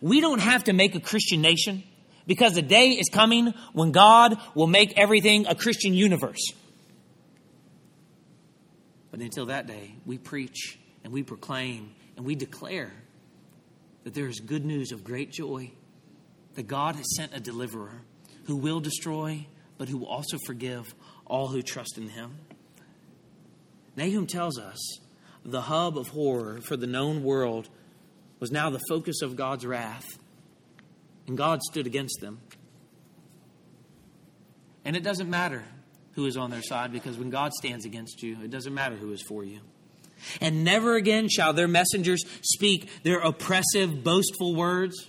We 0.00 0.20
don't 0.20 0.40
have 0.40 0.64
to 0.64 0.72
make 0.72 0.94
a 0.94 1.00
Christian 1.00 1.40
nation 1.40 1.84
because 2.26 2.54
the 2.54 2.62
day 2.62 2.90
is 2.90 3.08
coming 3.08 3.54
when 3.72 3.92
God 3.92 4.36
will 4.54 4.66
make 4.66 4.98
everything 4.98 5.46
a 5.46 5.54
Christian 5.54 5.94
universe. 5.94 6.52
But 9.12 9.20
until 9.20 9.46
that 9.46 9.68
day, 9.68 9.94
we 10.04 10.18
preach 10.18 10.78
and 11.04 11.12
we 11.12 11.22
proclaim 11.22 11.92
and 12.16 12.26
we 12.26 12.34
declare 12.34 12.92
that 14.02 14.14
there 14.14 14.26
is 14.26 14.40
good 14.40 14.64
news 14.64 14.90
of 14.90 15.04
great 15.04 15.30
joy, 15.30 15.70
that 16.54 16.66
God 16.66 16.96
has 16.96 17.14
sent 17.14 17.32
a 17.34 17.38
deliverer 17.38 18.02
who 18.44 18.56
will 18.56 18.80
destroy, 18.80 19.46
but 19.78 19.88
who 19.88 19.98
will 19.98 20.08
also 20.08 20.38
forgive 20.46 20.94
all 21.26 21.48
who 21.48 21.62
trust 21.62 21.98
in 21.98 22.08
him. 22.08 22.38
Nahum 23.96 24.26
tells 24.26 24.58
us 24.58 24.78
the 25.44 25.60
hub 25.60 25.98
of 25.98 26.08
horror 26.08 26.60
for 26.62 26.76
the 26.76 26.86
known 26.86 27.22
world 27.22 27.68
was 28.40 28.50
now 28.50 28.70
the 28.70 28.80
focus 28.88 29.20
of 29.22 29.36
God's 29.36 29.66
wrath, 29.66 30.18
and 31.26 31.36
God 31.36 31.60
stood 31.62 31.86
against 31.86 32.20
them. 32.20 32.40
And 34.84 34.96
it 34.96 35.04
doesn't 35.04 35.28
matter 35.30 35.64
who 36.14 36.26
is 36.26 36.36
on 36.36 36.50
their 36.50 36.62
side 36.62 36.92
because 36.92 37.18
when 37.18 37.30
God 37.30 37.52
stands 37.52 37.84
against 37.84 38.22
you, 38.22 38.36
it 38.42 38.50
doesn't 38.50 38.74
matter 38.74 38.96
who 38.96 39.12
is 39.12 39.22
for 39.22 39.44
you. 39.44 39.60
And 40.40 40.64
never 40.64 40.96
again 40.96 41.28
shall 41.28 41.52
their 41.52 41.68
messengers 41.68 42.22
speak 42.42 42.88
their 43.02 43.18
oppressive, 43.18 44.04
boastful 44.04 44.54
words. 44.54 45.08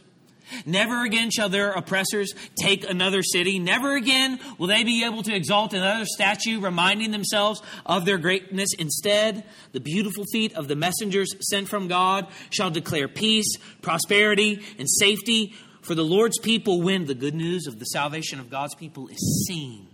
Never 0.65 1.03
again 1.03 1.31
shall 1.31 1.49
their 1.49 1.71
oppressors 1.71 2.33
take 2.55 2.87
another 2.87 3.23
city. 3.23 3.59
Never 3.59 3.95
again 3.95 4.39
will 4.57 4.67
they 4.67 4.83
be 4.83 5.03
able 5.05 5.23
to 5.23 5.33
exalt 5.33 5.73
another 5.73 6.05
statue, 6.05 6.59
reminding 6.59 7.11
themselves 7.11 7.61
of 7.85 8.05
their 8.05 8.17
greatness. 8.17 8.69
Instead, 8.77 9.45
the 9.71 9.79
beautiful 9.79 10.25
feet 10.31 10.53
of 10.55 10.67
the 10.67 10.75
messengers 10.75 11.33
sent 11.49 11.69
from 11.69 11.87
God 11.87 12.27
shall 12.49 12.69
declare 12.69 13.07
peace, 13.07 13.55
prosperity, 13.81 14.61
and 14.77 14.89
safety. 14.89 15.53
For 15.81 15.95
the 15.95 16.05
Lord's 16.05 16.39
people, 16.39 16.81
when 16.81 17.05
the 17.05 17.15
good 17.15 17.35
news 17.35 17.65
of 17.67 17.79
the 17.79 17.85
salvation 17.85 18.39
of 18.39 18.49
God's 18.49 18.75
people 18.75 19.07
is 19.07 19.45
seen, 19.47 19.87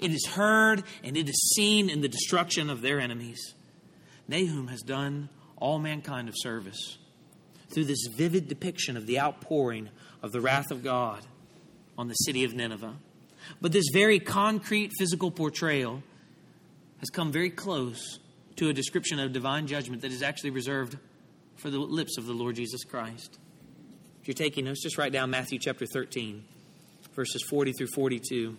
it 0.00 0.10
is 0.10 0.26
heard 0.26 0.82
and 1.02 1.16
it 1.16 1.28
is 1.28 1.54
seen 1.56 1.88
in 1.90 2.00
the 2.00 2.08
destruction 2.08 2.70
of 2.70 2.82
their 2.82 3.00
enemies. 3.00 3.54
Nahum 4.28 4.68
has 4.68 4.82
done 4.82 5.28
all 5.56 5.78
mankind 5.78 6.28
of 6.28 6.34
service 6.36 6.98
through 7.72 7.84
this 7.84 8.06
vivid 8.16 8.48
depiction 8.48 8.96
of 8.96 9.06
the 9.06 9.18
outpouring 9.18 9.90
of 10.22 10.32
the 10.32 10.40
wrath 10.40 10.70
of 10.70 10.82
God 10.82 11.24
on 11.98 12.08
the 12.08 12.14
city 12.14 12.44
of 12.44 12.54
Nineveh. 12.54 12.94
But 13.60 13.72
this 13.72 13.86
very 13.92 14.18
concrete 14.18 14.92
physical 14.98 15.30
portrayal 15.30 16.02
has 17.00 17.10
come 17.10 17.32
very 17.32 17.50
close 17.50 18.18
to 18.56 18.68
a 18.68 18.72
description 18.72 19.18
of 19.18 19.32
divine 19.32 19.66
judgment 19.66 20.02
that 20.02 20.12
is 20.12 20.22
actually 20.22 20.50
reserved 20.50 20.96
for 21.56 21.70
the 21.70 21.78
lips 21.78 22.16
of 22.18 22.26
the 22.26 22.32
Lord 22.32 22.56
Jesus 22.56 22.84
Christ. 22.84 23.38
If 24.22 24.28
you're 24.28 24.34
taking 24.34 24.64
notes, 24.64 24.82
just 24.82 24.96
write 24.96 25.12
down 25.12 25.30
Matthew 25.30 25.58
chapter 25.58 25.86
13, 25.86 26.44
verses 27.14 27.42
40 27.50 27.72
through 27.72 27.88
42. 27.88 28.56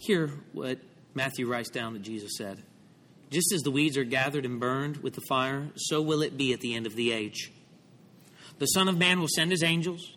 Hear 0.00 0.30
what 0.52 0.78
Matthew 1.12 1.46
writes 1.46 1.68
down 1.68 1.92
that 1.92 2.00
Jesus 2.00 2.32
said. 2.38 2.62
Just 3.30 3.52
as 3.52 3.60
the 3.60 3.70
weeds 3.70 3.98
are 3.98 4.04
gathered 4.04 4.46
and 4.46 4.58
burned 4.58 4.96
with 4.96 5.14
the 5.14 5.20
fire, 5.28 5.68
so 5.76 6.00
will 6.00 6.22
it 6.22 6.38
be 6.38 6.54
at 6.54 6.60
the 6.60 6.74
end 6.74 6.86
of 6.86 6.96
the 6.96 7.12
age. 7.12 7.52
The 8.58 8.64
Son 8.64 8.88
of 8.88 8.96
Man 8.96 9.20
will 9.20 9.28
send 9.28 9.50
his 9.50 9.62
angels, 9.62 10.16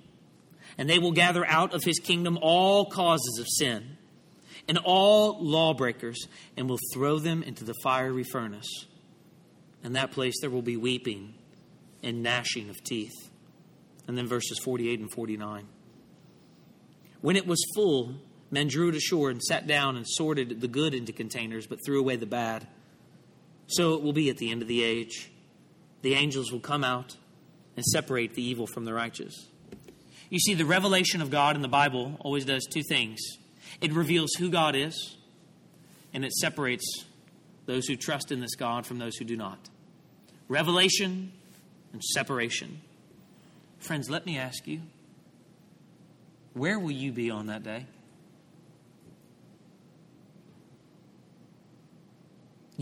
and 0.78 0.90
they 0.90 1.00
will 1.00 1.12
gather 1.12 1.46
out 1.46 1.74
of 1.74 1.84
his 1.84 2.00
kingdom 2.00 2.40
all 2.42 2.86
causes 2.86 3.38
of 3.40 3.46
sin 3.50 3.98
and 4.70 4.80
all 4.86 5.44
lawbreakers, 5.44 6.28
and 6.56 6.70
will 6.70 6.80
throw 6.94 7.20
them 7.20 7.44
into 7.44 7.66
the 7.66 7.74
fiery 7.84 8.24
furnace. 8.24 8.86
In 9.84 9.92
that 9.94 10.12
place 10.12 10.36
there 10.40 10.50
will 10.50 10.62
be 10.62 10.78
weeping 10.78 11.34
and 12.02 12.24
gnashing 12.24 12.70
of 12.70 12.82
teeth. 12.86 13.12
And 14.08 14.18
then 14.18 14.28
verses 14.28 14.60
48 14.60 15.02
and 15.02 15.12
49. 15.12 15.68
When 17.20 17.36
it 17.36 17.46
was 17.46 17.62
full, 17.76 18.16
men 18.54 18.68
drew 18.68 18.90
it 18.90 18.96
ashore 18.96 19.32
and 19.32 19.42
sat 19.42 19.66
down 19.66 19.98
and 19.98 20.08
sorted 20.08 20.62
the 20.62 20.68
good 20.68 20.94
into 20.94 21.12
containers, 21.12 21.66
but 21.66 21.80
threw 21.84 22.00
away 22.00 22.16
the 22.16 22.28
bad. 22.28 22.68
So 23.68 23.96
it 23.96 24.04
will 24.04 24.14
be 24.14 24.30
at 24.30 24.38
the 24.38 24.52
end 24.52 24.62
of 24.62 24.68
the 24.68 24.84
age. 24.84 25.32
The 26.04 26.14
angels 26.14 26.52
will 26.52 26.60
come 26.60 26.84
out 26.84 27.18
and 27.76 27.84
separate 27.84 28.36
the 28.36 28.44
evil 28.44 28.68
from 28.68 28.86
the 28.86 28.94
righteous. 28.94 29.48
You 30.30 30.40
see, 30.40 30.54
the 30.54 30.66
revelation 30.66 31.22
of 31.22 31.32
God 31.32 31.56
in 31.56 31.64
the 31.64 31.68
Bible 31.68 32.16
always 32.20 32.46
does 32.46 32.66
two 32.66 32.84
things 32.88 33.20
it 33.82 33.92
reveals 33.92 34.34
who 34.38 34.50
God 34.50 34.76
is, 34.76 35.18
and 36.14 36.24
it 36.24 36.32
separates 36.34 37.06
those 37.66 37.88
who 37.88 37.96
trust 37.96 38.32
in 38.32 38.40
this 38.40 38.56
God 38.56 38.86
from 38.86 39.00
those 39.00 39.16
who 39.16 39.26
do 39.26 39.36
not. 39.36 39.70
Revelation 40.48 41.32
and 41.92 42.04
separation. 42.04 42.82
Friends, 43.80 44.10
let 44.10 44.26
me 44.28 44.38
ask 44.38 44.68
you 44.68 44.82
where 46.54 46.78
will 46.78 46.92
you 46.92 47.12
be 47.12 47.32
on 47.32 47.48
that 47.48 47.64
day? 47.64 47.88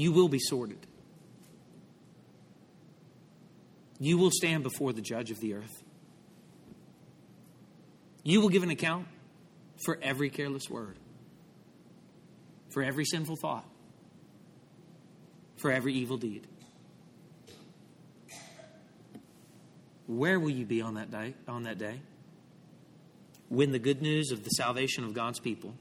You 0.02 0.12
will 0.12 0.30
be 0.30 0.40
sorted. 0.40 0.88
You 4.00 4.18
will 4.18 4.32
stand 4.32 4.64
before 4.64 4.94
the 4.94 5.02
judge 5.02 5.30
of 5.30 5.40
the 5.40 5.54
earth. 5.54 5.84
You 8.24 8.42
will 8.42 8.50
give 8.50 8.64
an 8.64 8.72
account 8.72 9.08
for 9.86 10.00
every 10.02 10.32
careless 10.32 10.68
word, 10.72 10.98
for 12.74 12.82
every 12.82 13.06
sinful 13.06 13.36
thought, 13.44 13.70
for 15.58 15.72
every 15.72 15.94
evil 15.94 16.18
deed. 16.18 16.48
Where 20.08 20.40
will 20.40 20.50
you 20.50 20.66
be 20.66 20.82
on 20.82 20.96
that 20.96 21.12
day? 21.12 21.36
On 21.48 21.62
that 21.64 21.78
day, 21.78 22.02
when 23.50 23.72
the 23.72 23.78
good 23.78 24.02
news 24.02 24.32
of 24.32 24.44
the 24.44 24.50
salvation 24.50 25.04
of 25.04 25.14
God's 25.14 25.40
people 25.40 25.76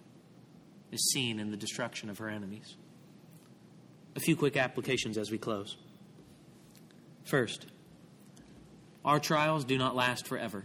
is 0.93 1.11
seen 1.11 1.41
in 1.41 1.51
the 1.51 1.57
destruction 1.57 2.11
of 2.11 2.19
her 2.19 2.29
enemies 2.29 2.77
a 4.17 4.21
few 4.21 4.37
quick 4.37 4.57
applications 4.57 5.17
as 5.19 5.31
we 5.31 5.39
close. 5.39 5.77
First, 7.25 7.67
our 9.05 9.21
trials 9.21 9.65
do 9.65 9.79
not 9.79 9.95
last 9.95 10.27
forever. 10.27 10.65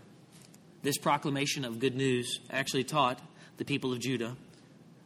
This 0.81 0.97
proclamation 0.97 1.65
of 1.65 1.79
good 1.79 1.95
news 1.95 2.39
actually 2.49 2.83
taught 2.83 3.19
the 3.57 3.65
people 3.65 3.93
of 3.93 3.99
Judah 3.99 4.35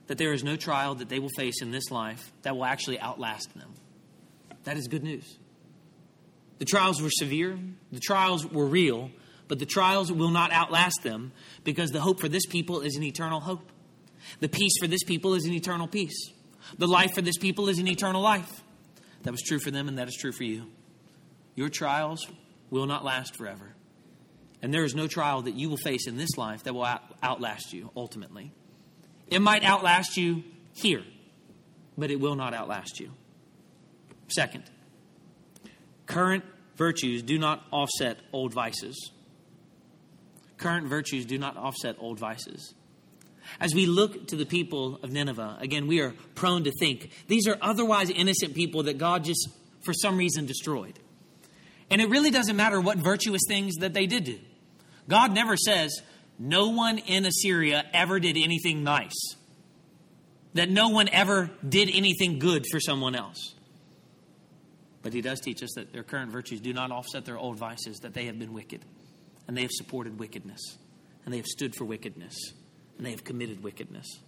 that 0.07 0.17
there 0.17 0.33
is 0.33 0.43
no 0.43 0.55
trial 0.55 0.95
that 0.95 1.09
they 1.09 1.19
will 1.19 1.29
face 1.37 1.61
in 1.61 1.71
this 1.71 1.91
life 1.91 2.31
that 2.41 2.55
will 2.55 2.65
actually 2.65 2.99
outlast 2.99 3.53
them. 3.53 3.71
That 4.63 4.77
is 4.77 4.87
good 4.87 5.03
news. 5.03 5.37
The 6.57 6.65
trials 6.65 7.01
were 7.01 7.11
severe, 7.11 7.57
the 7.91 7.99
trials 7.99 8.45
were 8.45 8.65
real, 8.65 9.11
but 9.47 9.59
the 9.59 9.65
trials 9.65 10.11
will 10.11 10.29
not 10.29 10.51
outlast 10.51 11.03
them 11.03 11.31
because 11.63 11.91
the 11.91 12.01
hope 12.01 12.19
for 12.19 12.27
this 12.27 12.45
people 12.45 12.81
is 12.81 12.95
an 12.95 13.03
eternal 13.03 13.39
hope. 13.39 13.71
The 14.39 14.49
peace 14.49 14.73
for 14.79 14.87
this 14.87 15.03
people 15.03 15.33
is 15.33 15.45
an 15.45 15.53
eternal 15.53 15.87
peace. 15.87 16.31
The 16.78 16.88
life 16.88 17.14
for 17.14 17.22
this 17.22 17.38
people 17.38 17.70
is 17.70 17.80
an 17.80 17.88
eternal 17.88 18.22
life. 18.22 18.64
That 19.24 19.32
was 19.32 19.41
true 19.41 19.60
for 19.60 19.72
them, 19.72 19.88
and 19.88 19.97
that 19.97 20.07
is 20.07 20.16
true 20.16 20.32
for 20.32 20.43
you. 20.43 20.68
Your 21.55 21.70
trials 21.70 22.26
will 22.70 22.86
not 22.86 23.03
last 23.03 23.36
forever. 23.36 23.76
And 24.62 24.74
there 24.74 24.84
is 24.84 24.95
no 24.95 25.07
trial 25.07 25.41
that 25.43 25.55
you 25.55 25.70
will 25.70 25.78
face 25.78 26.07
in 26.07 26.18
this 26.18 26.38
life 26.38 26.64
that 26.64 26.74
will 26.74 26.88
outlast 27.24 27.74
you 27.74 27.91
ultimately. 27.95 28.51
It 29.28 29.41
might 29.41 29.64
outlast 29.64 30.18
you 30.18 30.43
here, 30.74 31.03
but 31.97 32.12
it 32.12 32.20
will 32.20 32.36
not 32.36 32.53
outlast 32.53 32.99
you. 32.99 33.12
Second, 34.28 34.64
current 36.05 36.43
virtues 36.76 37.24
do 37.24 37.38
not 37.38 37.64
offset 37.72 38.18
old 38.32 38.53
vices. 38.53 39.12
Current 40.57 40.88
virtues 40.88 41.26
do 41.26 41.38
not 41.38 41.57
offset 41.57 41.95
old 41.99 42.20
vices. 42.20 42.74
As 43.59 43.73
we 43.73 43.85
look 43.85 44.27
to 44.27 44.35
the 44.35 44.45
people 44.45 44.99
of 45.03 45.11
Nineveh, 45.11 45.57
again, 45.59 45.87
we 45.87 45.99
are 46.01 46.13
prone 46.35 46.63
to 46.63 46.71
think 46.79 47.11
these 47.27 47.47
are 47.47 47.57
otherwise 47.61 48.09
innocent 48.09 48.55
people 48.55 48.83
that 48.83 48.97
God 48.97 49.23
just, 49.23 49.49
for 49.81 49.93
some 49.93 50.17
reason, 50.17 50.45
destroyed. 50.45 50.99
And 51.89 52.01
it 52.01 52.09
really 52.09 52.31
doesn't 52.31 52.55
matter 52.55 52.79
what 52.79 52.97
virtuous 52.97 53.41
things 53.47 53.75
that 53.77 53.93
they 53.93 54.05
did 54.05 54.23
do. 54.23 54.39
God 55.07 55.33
never 55.33 55.57
says, 55.57 56.01
no 56.37 56.69
one 56.69 56.99
in 56.99 57.25
Assyria 57.25 57.83
ever 57.93 58.19
did 58.19 58.37
anything 58.37 58.83
nice, 58.83 59.35
that 60.53 60.69
no 60.69 60.89
one 60.89 61.09
ever 61.09 61.49
did 61.67 61.89
anything 61.91 62.39
good 62.39 62.65
for 62.71 62.79
someone 62.79 63.15
else. 63.15 63.55
But 65.01 65.13
He 65.13 65.21
does 65.21 65.39
teach 65.39 65.63
us 65.63 65.71
that 65.75 65.91
their 65.91 66.03
current 66.03 66.31
virtues 66.31 66.61
do 66.61 66.73
not 66.73 66.91
offset 66.91 67.25
their 67.25 67.37
old 67.37 67.57
vices, 67.57 67.99
that 67.99 68.13
they 68.13 68.25
have 68.25 68.37
been 68.37 68.53
wicked, 68.53 68.85
and 69.47 69.57
they 69.57 69.61
have 69.61 69.71
supported 69.71 70.19
wickedness, 70.19 70.77
and 71.25 71.33
they 71.33 71.37
have 71.37 71.47
stood 71.47 71.75
for 71.75 71.85
wickedness 71.85 72.53
and 72.99 73.05
they 73.05 73.11
have 73.11 73.23
committed 73.23 73.63
wickedness. 73.63 74.19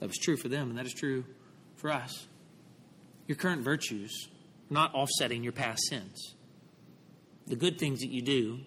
That 0.00 0.06
was 0.06 0.16
true 0.16 0.38
for 0.38 0.48
them, 0.48 0.70
and 0.70 0.78
that 0.78 0.86
is 0.86 0.94
true 0.94 1.24
for 1.76 1.90
us. 1.90 2.26
Your 3.26 3.36
current 3.36 3.62
virtues 3.62 4.28
are 4.70 4.74
not 4.74 4.94
offsetting 4.94 5.44
your 5.44 5.52
past 5.52 5.82
sins. 5.90 6.34
The 7.46 7.56
good 7.56 7.78
things 7.78 8.00
that 8.00 8.10
you 8.10 8.22
do 8.22 8.60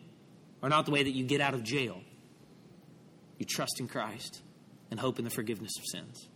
are 0.61 0.69
not 0.69 0.85
the 0.85 0.91
way 0.91 1.01
that 1.01 1.15
you 1.15 1.25
get 1.25 1.41
out 1.41 1.55
of 1.55 1.63
jail. 1.63 2.01
You 3.39 3.47
trust 3.47 3.79
in 3.79 3.87
Christ 3.87 4.43
and 4.91 4.99
hope 4.99 5.17
in 5.17 5.25
the 5.25 5.31
forgiveness 5.31 5.71
of 5.79 5.85
sins. 5.87 6.27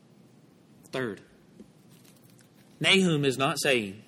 Third, 0.91 1.21
Nahum 2.79 3.25
is 3.25 3.37
not 3.37 3.61
saying 3.61 4.01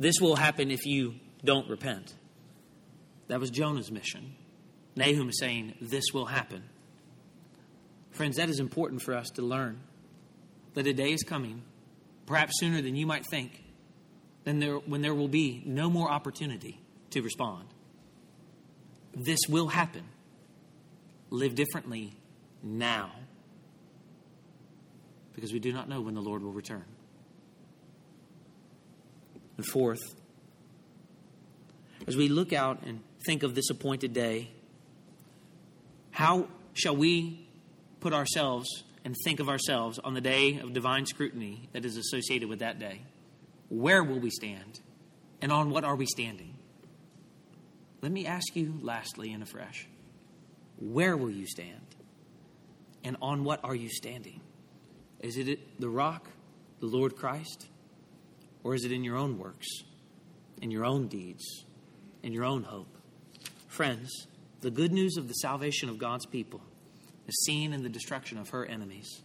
this 0.00 0.16
will 0.20 0.34
happen 0.34 0.72
if 0.72 0.84
you 0.84 1.14
don't 1.44 1.70
repent. 1.70 2.14
That 3.28 3.38
was 3.38 3.50
Jonah's 3.50 3.92
mission. 3.92 4.34
Nahum 4.96 5.28
is 5.28 5.38
saying 5.38 5.74
this 5.80 6.06
will 6.12 6.26
happen 6.26 6.64
Friends, 8.16 8.36
that 8.36 8.48
is 8.48 8.60
important 8.60 9.02
for 9.02 9.14
us 9.14 9.28
to 9.34 9.42
learn 9.42 9.78
that 10.72 10.86
a 10.86 10.94
day 10.94 11.12
is 11.12 11.22
coming 11.22 11.62
perhaps 12.24 12.58
sooner 12.58 12.80
than 12.80 12.96
you 12.96 13.06
might 13.06 13.26
think, 13.30 13.62
then 14.44 14.58
there, 14.58 14.76
when 14.76 15.02
there 15.02 15.14
will 15.14 15.28
be 15.28 15.62
no 15.66 15.90
more 15.90 16.10
opportunity 16.10 16.80
to 17.10 17.20
respond. 17.20 17.68
This 19.14 19.40
will 19.50 19.68
happen. 19.68 20.04
Live 21.28 21.54
differently 21.54 22.14
now 22.62 23.12
because 25.34 25.52
we 25.52 25.58
do 25.58 25.70
not 25.70 25.86
know 25.86 26.00
when 26.00 26.14
the 26.14 26.22
Lord 26.22 26.42
will 26.42 26.52
return. 26.52 26.86
And 29.58 29.66
fourth, 29.66 30.00
as 32.06 32.16
we 32.16 32.28
look 32.28 32.54
out 32.54 32.82
and 32.82 33.00
think 33.26 33.42
of 33.42 33.54
this 33.54 33.68
appointed 33.68 34.14
day, 34.14 34.52
how 36.12 36.48
shall 36.72 36.96
we 36.96 37.45
put 38.00 38.12
ourselves 38.12 38.84
and 39.04 39.14
think 39.24 39.40
of 39.40 39.48
ourselves 39.48 39.98
on 39.98 40.14
the 40.14 40.20
day 40.20 40.58
of 40.58 40.72
divine 40.72 41.06
scrutiny 41.06 41.68
that 41.72 41.84
is 41.84 41.96
associated 41.96 42.48
with 42.48 42.58
that 42.58 42.78
day? 42.78 43.02
Where 43.68 44.02
will 44.02 44.18
we 44.18 44.30
stand? 44.30 44.80
And 45.40 45.52
on 45.52 45.70
what 45.70 45.84
are 45.84 45.96
we 45.96 46.06
standing? 46.06 46.54
Let 48.02 48.12
me 48.12 48.26
ask 48.26 48.54
you 48.54 48.78
lastly 48.82 49.32
and 49.32 49.42
afresh 49.42 49.86
where 50.78 51.16
will 51.16 51.30
you 51.30 51.46
stand? 51.46 51.94
And 53.02 53.16
on 53.22 53.44
what 53.44 53.60
are 53.64 53.74
you 53.74 53.88
standing? 53.88 54.40
Is 55.20 55.38
it 55.38 55.80
the 55.80 55.88
rock, 55.88 56.28
the 56.80 56.86
Lord 56.86 57.16
Christ? 57.16 57.68
Or 58.62 58.74
is 58.74 58.84
it 58.84 58.92
in 58.92 59.04
your 59.04 59.16
own 59.16 59.38
works, 59.38 59.66
in 60.60 60.70
your 60.70 60.84
own 60.84 61.06
deeds, 61.06 61.64
in 62.22 62.32
your 62.32 62.44
own 62.44 62.64
hope? 62.64 62.98
Friends, 63.68 64.26
the 64.60 64.70
good 64.70 64.92
news 64.92 65.16
of 65.16 65.28
the 65.28 65.34
salvation 65.34 65.88
of 65.88 65.98
God's 65.98 66.26
people 66.26 66.60
is 67.26 67.44
seen 67.44 67.72
in 67.72 67.82
the 67.82 67.88
destruction 67.88 68.38
of 68.38 68.50
her 68.50 68.64
enemies. 68.64 69.22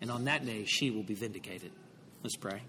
And 0.00 0.10
on 0.10 0.24
that 0.24 0.44
day, 0.44 0.64
she 0.64 0.90
will 0.90 1.02
be 1.02 1.14
vindicated. 1.14 1.70
Let's 2.22 2.36
pray. 2.36 2.62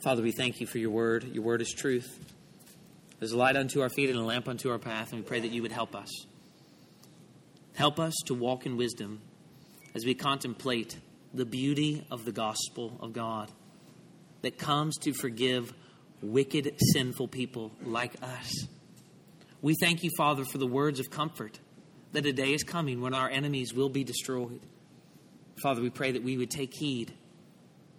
Father, 0.00 0.22
we 0.22 0.32
thank 0.32 0.60
you 0.60 0.66
for 0.66 0.78
your 0.78 0.90
word. 0.90 1.24
Your 1.34 1.42
word 1.42 1.60
is 1.60 1.72
truth. 1.72 2.18
There's 3.18 3.32
a 3.32 3.36
light 3.36 3.56
unto 3.56 3.80
our 3.80 3.88
feet 3.88 4.10
and 4.10 4.18
a 4.18 4.22
lamp 4.22 4.46
unto 4.46 4.70
our 4.70 4.78
path, 4.78 5.12
and 5.12 5.22
we 5.22 5.26
pray 5.26 5.40
that 5.40 5.50
you 5.50 5.62
would 5.62 5.72
help 5.72 5.96
us. 5.96 6.10
Help 7.74 7.98
us 7.98 8.14
to 8.26 8.34
walk 8.34 8.66
in 8.66 8.76
wisdom 8.76 9.20
as 9.94 10.04
we 10.04 10.14
contemplate 10.14 10.96
the 11.34 11.44
beauty 11.44 12.06
of 12.10 12.24
the 12.24 12.32
gospel 12.32 12.96
of 13.00 13.12
God 13.12 13.50
that 14.42 14.58
comes 14.58 14.96
to 14.98 15.12
forgive 15.12 15.72
wicked, 16.22 16.74
sinful 16.92 17.28
people 17.28 17.72
like 17.84 18.14
us. 18.22 18.66
We 19.66 19.74
thank 19.74 20.04
you, 20.04 20.10
Father, 20.16 20.44
for 20.44 20.58
the 20.58 20.66
words 20.68 21.00
of 21.00 21.10
comfort 21.10 21.58
that 22.12 22.24
a 22.24 22.32
day 22.32 22.54
is 22.54 22.62
coming 22.62 23.00
when 23.00 23.14
our 23.14 23.28
enemies 23.28 23.74
will 23.74 23.88
be 23.88 24.04
destroyed. 24.04 24.60
Father, 25.60 25.82
we 25.82 25.90
pray 25.90 26.12
that 26.12 26.22
we 26.22 26.36
would 26.36 26.52
take 26.52 26.72
heed 26.72 27.12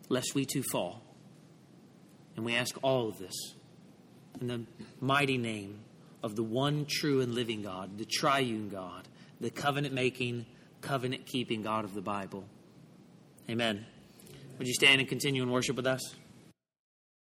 lest 0.08 0.34
we 0.34 0.46
too 0.46 0.64
fall. 0.72 1.04
And 2.38 2.46
we 2.46 2.56
ask 2.56 2.74
all 2.82 3.10
of 3.10 3.18
this 3.20 3.36
in 4.40 4.48
the 4.48 4.66
mighty 5.02 5.38
name 5.38 5.80
of 6.24 6.38
the 6.38 6.44
one 6.44 6.86
true 6.88 7.20
and 7.20 7.36
living 7.36 7.64
God, 7.64 7.98
the 7.98 8.06
triune 8.06 8.70
God, 8.70 9.10
the 9.42 9.50
covenant 9.50 9.94
making, 9.94 10.46
covenant 10.80 11.26
keeping 11.26 11.64
God 11.64 11.84
of 11.84 11.94
the 11.94 12.02
Bible. 12.02 12.46
Amen. 13.50 13.86
Would 14.58 14.70
you 14.70 14.74
stand 14.74 15.02
and 15.02 15.10
continue 15.10 15.44
in 15.44 15.52
worship 15.52 15.76
with 15.76 15.86
us? 15.86 16.16